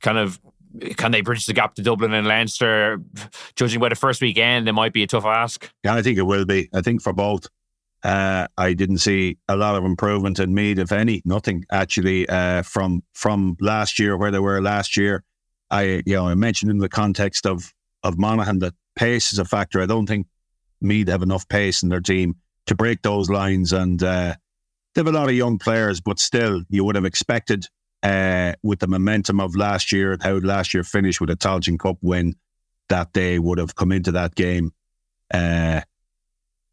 Kind 0.00 0.16
of 0.16 0.40
can 0.96 1.12
they 1.12 1.20
bridge 1.20 1.46
the 1.46 1.52
gap 1.52 1.74
to 1.74 1.82
Dublin 1.82 2.12
and 2.12 2.26
Leinster? 2.26 3.00
Judging 3.56 3.80
by 3.80 3.88
the 3.88 3.94
first 3.94 4.20
weekend, 4.20 4.68
it 4.68 4.72
might 4.72 4.92
be 4.92 5.02
a 5.02 5.06
tough 5.06 5.24
ask. 5.24 5.70
Yeah, 5.84 5.94
I 5.94 6.02
think 6.02 6.18
it 6.18 6.22
will 6.22 6.44
be. 6.44 6.68
I 6.72 6.80
think 6.80 7.02
for 7.02 7.12
both. 7.12 7.48
Uh, 8.04 8.48
I 8.58 8.72
didn't 8.72 8.98
see 8.98 9.38
a 9.48 9.54
lot 9.54 9.76
of 9.76 9.84
improvement 9.84 10.40
in 10.40 10.52
Meath, 10.52 10.78
if 10.78 10.90
any, 10.90 11.22
nothing 11.24 11.64
actually 11.70 12.28
uh, 12.28 12.62
from 12.62 13.04
from 13.12 13.56
last 13.60 14.00
year 14.00 14.16
where 14.16 14.32
they 14.32 14.40
were 14.40 14.60
last 14.60 14.96
year. 14.96 15.22
I 15.70 16.02
you 16.04 16.14
know 16.16 16.26
I 16.26 16.34
mentioned 16.34 16.72
in 16.72 16.78
the 16.78 16.88
context 16.88 17.46
of 17.46 17.72
of 18.02 18.18
Monaghan 18.18 18.58
that 18.58 18.74
pace 18.96 19.32
is 19.32 19.38
a 19.38 19.44
factor. 19.44 19.80
I 19.80 19.86
don't 19.86 20.06
think 20.06 20.26
Meath 20.80 21.08
have 21.08 21.22
enough 21.22 21.48
pace 21.48 21.82
in 21.82 21.88
their 21.88 22.00
team 22.00 22.36
to 22.66 22.74
break 22.74 23.02
those 23.02 23.30
lines. 23.30 23.72
And 23.72 24.02
uh, 24.02 24.34
they 24.94 25.00
have 25.00 25.06
a 25.06 25.12
lot 25.12 25.28
of 25.28 25.34
young 25.34 25.58
players, 25.58 26.00
but 26.00 26.18
still, 26.18 26.62
you 26.68 26.84
would 26.84 26.96
have 26.96 27.04
expected 27.04 27.66
uh, 28.02 28.52
with 28.62 28.80
the 28.80 28.86
momentum 28.86 29.40
of 29.40 29.56
last 29.56 29.92
year, 29.92 30.16
how 30.20 30.34
last 30.34 30.74
year 30.74 30.84
finished 30.84 31.20
with 31.20 31.30
a 31.30 31.36
Tailteann 31.36 31.78
Cup 31.78 31.98
win, 32.02 32.34
that 32.88 33.12
they 33.12 33.38
would 33.38 33.58
have 33.58 33.76
come 33.76 33.92
into 33.92 34.12
that 34.12 34.34
game, 34.34 34.72
uh, 35.32 35.80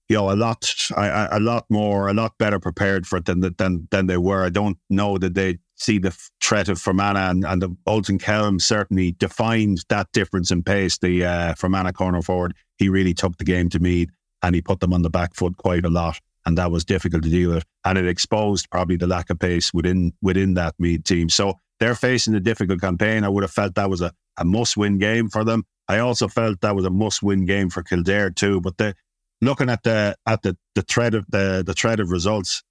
you 0.10 0.16
know, 0.18 0.32
a 0.32 0.36
lot, 0.36 0.74
a, 0.98 1.28
a, 1.34 1.40
lot 1.40 1.66
more, 1.70 2.08
a 2.08 2.14
lot 2.14 2.34
better 2.40 2.60
prepared 2.60 3.06
for 3.06 3.18
it 3.18 3.26
than 3.26 3.42
than 3.58 3.88
than 3.92 4.08
they 4.08 4.18
were. 4.18 4.44
I 4.44 4.50
don't 4.50 4.78
know 4.90 5.20
that 5.20 5.36
they 5.36 5.60
see 5.76 6.00
the 6.00 6.18
threat 6.42 6.68
of 6.68 6.82
Fermanagh 6.82 7.30
and, 7.30 7.46
and 7.46 7.62
the 7.62 7.76
Ultan 7.86 8.18
Kelm 8.18 8.60
certainly 8.60 9.12
defined 9.14 9.86
that 9.90 10.12
difference 10.12 10.52
in 10.52 10.64
pace. 10.64 10.98
The 10.98 11.24
uh, 11.24 11.54
Fermanagh 11.54 11.94
corner 11.94 12.22
forward, 12.22 12.56
he 12.78 12.90
really 12.90 13.14
took 13.14 13.38
the 13.38 13.46
game 13.46 13.70
to 13.70 13.80
Meath 13.80 14.10
and 14.42 14.56
he 14.56 14.62
put 14.62 14.80
them 14.80 14.94
on 14.94 15.04
the 15.04 15.10
back 15.10 15.36
foot 15.36 15.58
quite 15.58 15.86
a 15.86 15.90
lot 15.90 16.20
and 16.50 16.58
that 16.58 16.72
was 16.72 16.84
difficult 16.84 17.22
to 17.24 17.30
deal 17.30 17.52
with. 17.52 17.64
And 17.86 17.97
it 17.97 18.08
exposed 18.08 18.72
probably 18.72 18.97
the 18.97 19.06
lack 19.06 19.30
of 19.30 19.39
pace 19.39 19.72
within 19.72 20.14
within 20.22 20.56
that 20.56 20.74
Meath 20.80 21.04
team. 21.04 21.30
So 21.30 21.60
they're 21.80 21.95
facing 21.95 22.34
a 22.34 22.39
difficult 22.39 22.82
campaign. 22.82 23.24
I 23.24 23.30
would 23.30 23.43
have 23.43 23.52
felt 23.52 23.76
that 23.76 23.89
was 23.89 24.02
a, 24.02 24.12
a 24.36 24.43
must 24.43 24.76
win 24.76 24.97
game 24.97 25.30
for 25.30 25.43
them. 25.43 25.64
I 25.88 26.00
also 26.00 26.28
felt 26.28 26.62
that 26.62 26.76
was 26.76 26.86
a 26.86 26.89
must 26.89 27.22
win 27.22 27.45
game 27.45 27.70
for 27.70 27.84
Kildare 27.84 28.32
too. 28.32 28.62
But 28.62 28.78
the 28.78 28.95
looking 29.41 29.70
at 29.70 29.84
the 29.84 30.16
at 30.26 30.41
the 30.41 30.58
the 30.74 30.82
thread 30.82 31.14
of 31.14 31.26
the 31.30 31.64
the 31.66 31.74
thread 31.74 32.00
of 32.00 32.10
results, 32.10 32.64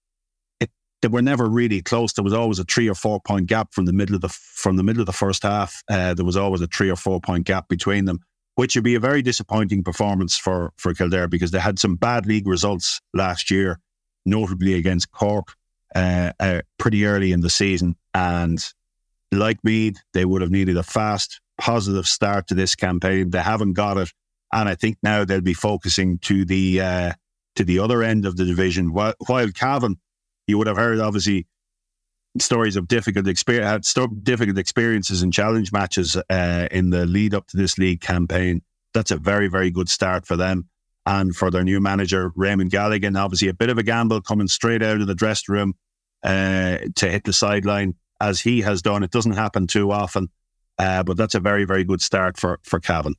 it, 0.58 0.70
they 1.00 1.08
were 1.08 1.22
never 1.22 1.48
really 1.48 1.80
close. 1.80 2.12
There 2.12 2.24
was 2.24 2.34
always 2.34 2.58
a 2.58 2.64
three 2.64 2.88
or 2.88 2.96
four 2.96 3.20
point 3.20 3.46
gap 3.46 3.72
from 3.72 3.86
the 3.86 3.92
middle 3.92 4.16
of 4.16 4.22
the 4.22 4.28
from 4.28 4.76
the 4.76 4.82
middle 4.82 5.02
of 5.02 5.06
the 5.06 5.12
first 5.12 5.44
half. 5.44 5.84
Uh, 5.88 6.14
there 6.14 6.26
was 6.26 6.36
always 6.36 6.62
a 6.62 6.66
three 6.66 6.90
or 6.90 6.96
four 6.96 7.20
point 7.20 7.46
gap 7.46 7.68
between 7.68 8.06
them 8.06 8.18
which 8.58 8.74
would 8.74 8.82
be 8.82 8.96
a 8.96 9.00
very 9.00 9.22
disappointing 9.22 9.84
performance 9.84 10.36
for, 10.36 10.72
for 10.78 10.92
Kildare 10.92 11.28
because 11.28 11.52
they 11.52 11.60
had 11.60 11.78
some 11.78 11.94
bad 11.94 12.26
league 12.26 12.48
results 12.48 13.00
last 13.14 13.52
year, 13.52 13.78
notably 14.26 14.74
against 14.74 15.12
Cork 15.12 15.54
uh, 15.94 16.32
uh, 16.40 16.62
pretty 16.76 17.06
early 17.06 17.30
in 17.30 17.40
the 17.40 17.50
season. 17.50 17.94
And 18.14 18.58
like 19.30 19.62
Meath, 19.62 20.02
they 20.12 20.24
would 20.24 20.42
have 20.42 20.50
needed 20.50 20.76
a 20.76 20.82
fast, 20.82 21.40
positive 21.56 22.08
start 22.08 22.48
to 22.48 22.54
this 22.54 22.74
campaign. 22.74 23.30
They 23.30 23.38
haven't 23.38 23.74
got 23.74 23.96
it. 23.96 24.12
And 24.52 24.68
I 24.68 24.74
think 24.74 24.96
now 25.04 25.24
they'll 25.24 25.40
be 25.40 25.54
focusing 25.54 26.18
to 26.22 26.44
the 26.44 26.80
uh, 26.80 27.12
to 27.54 27.62
the 27.62 27.78
other 27.78 28.02
end 28.02 28.26
of 28.26 28.36
the 28.36 28.44
division. 28.44 28.92
While, 28.92 29.14
while 29.28 29.52
Cavan, 29.52 30.00
you 30.48 30.58
would 30.58 30.66
have 30.66 30.76
heard 30.76 30.98
obviously 30.98 31.46
stories 32.40 32.76
of 32.76 32.88
difficult 32.88 33.26
experience, 33.26 33.94
difficult 34.22 34.58
experiences 34.58 35.22
and 35.22 35.32
challenge 35.32 35.72
matches 35.72 36.16
uh, 36.30 36.68
in 36.70 36.90
the 36.90 37.06
lead 37.06 37.34
up 37.34 37.46
to 37.48 37.56
this 37.56 37.78
league 37.78 38.00
campaign. 38.00 38.62
That's 38.94 39.10
a 39.10 39.16
very, 39.16 39.48
very 39.48 39.70
good 39.70 39.88
start 39.88 40.26
for 40.26 40.36
them 40.36 40.68
and 41.06 41.34
for 41.34 41.50
their 41.50 41.64
new 41.64 41.80
manager, 41.80 42.32
Raymond 42.36 42.70
Galligan. 42.70 43.18
Obviously, 43.18 43.48
a 43.48 43.54
bit 43.54 43.70
of 43.70 43.78
a 43.78 43.82
gamble 43.82 44.20
coming 44.20 44.48
straight 44.48 44.82
out 44.82 45.00
of 45.00 45.06
the 45.06 45.14
dressing 45.14 45.54
room 45.54 45.74
uh, 46.22 46.78
to 46.96 47.10
hit 47.10 47.24
the 47.24 47.32
sideline 47.32 47.94
as 48.20 48.40
he 48.40 48.60
has 48.60 48.82
done. 48.82 49.02
It 49.02 49.10
doesn't 49.10 49.32
happen 49.32 49.66
too 49.66 49.90
often, 49.90 50.28
uh, 50.78 51.02
but 51.02 51.16
that's 51.16 51.34
a 51.34 51.40
very, 51.40 51.64
very 51.64 51.84
good 51.84 52.02
start 52.02 52.38
for 52.38 52.60
for 52.62 52.80
Cavan. 52.80 53.14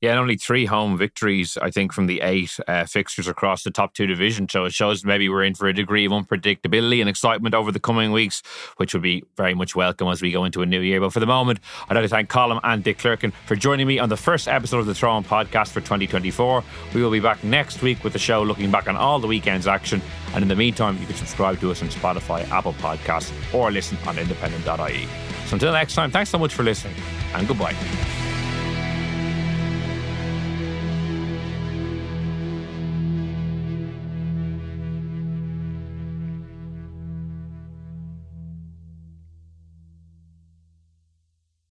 Yeah, 0.00 0.18
only 0.18 0.36
three 0.36 0.64
home 0.64 0.96
victories, 0.96 1.58
I 1.60 1.70
think, 1.70 1.92
from 1.92 2.06
the 2.06 2.22
eight 2.22 2.58
uh, 2.66 2.86
fixtures 2.86 3.28
across 3.28 3.64
the 3.64 3.70
top 3.70 3.92
two 3.92 4.06
divisions. 4.06 4.50
So 4.50 4.64
it 4.64 4.72
shows 4.72 5.04
maybe 5.04 5.28
we're 5.28 5.44
in 5.44 5.54
for 5.54 5.68
a 5.68 5.74
degree 5.74 6.06
of 6.06 6.12
unpredictability 6.12 7.00
and 7.00 7.08
excitement 7.08 7.54
over 7.54 7.70
the 7.70 7.80
coming 7.80 8.10
weeks, 8.10 8.42
which 8.78 8.94
would 8.94 9.02
be 9.02 9.24
very 9.36 9.52
much 9.52 9.76
welcome 9.76 10.08
as 10.08 10.22
we 10.22 10.32
go 10.32 10.44
into 10.44 10.62
a 10.62 10.66
new 10.66 10.80
year. 10.80 11.00
But 11.00 11.12
for 11.12 11.20
the 11.20 11.26
moment, 11.26 11.60
I'd 11.88 11.94
like 11.96 12.04
to 12.04 12.08
thank 12.08 12.30
Colm 12.30 12.60
and 12.62 12.82
Dick 12.82 12.96
Clerkin 12.96 13.34
for 13.44 13.56
joining 13.56 13.86
me 13.86 13.98
on 13.98 14.08
the 14.08 14.16
first 14.16 14.48
episode 14.48 14.78
of 14.78 14.86
the 14.86 14.94
Throw-In 14.94 15.24
podcast 15.24 15.68
for 15.68 15.80
2024. 15.80 16.64
We 16.94 17.02
will 17.02 17.10
be 17.10 17.20
back 17.20 17.44
next 17.44 17.82
week 17.82 18.02
with 18.02 18.14
the 18.14 18.18
show 18.18 18.42
looking 18.42 18.70
back 18.70 18.88
on 18.88 18.96
all 18.96 19.18
the 19.18 19.28
weekend's 19.28 19.66
action. 19.66 20.00
And 20.32 20.40
in 20.40 20.48
the 20.48 20.56
meantime, 20.56 20.96
you 20.98 21.06
can 21.06 21.16
subscribe 21.16 21.60
to 21.60 21.70
us 21.70 21.82
on 21.82 21.88
Spotify, 21.88 22.48
Apple 22.48 22.72
Podcasts, 22.74 23.32
or 23.52 23.70
listen 23.70 23.98
on 24.06 24.18
independent.ie. 24.18 25.06
So 25.44 25.54
until 25.54 25.72
next 25.72 25.94
time, 25.94 26.10
thanks 26.10 26.30
so 26.30 26.38
much 26.38 26.54
for 26.54 26.62
listening 26.62 26.94
and 27.34 27.46
goodbye. 27.46 27.76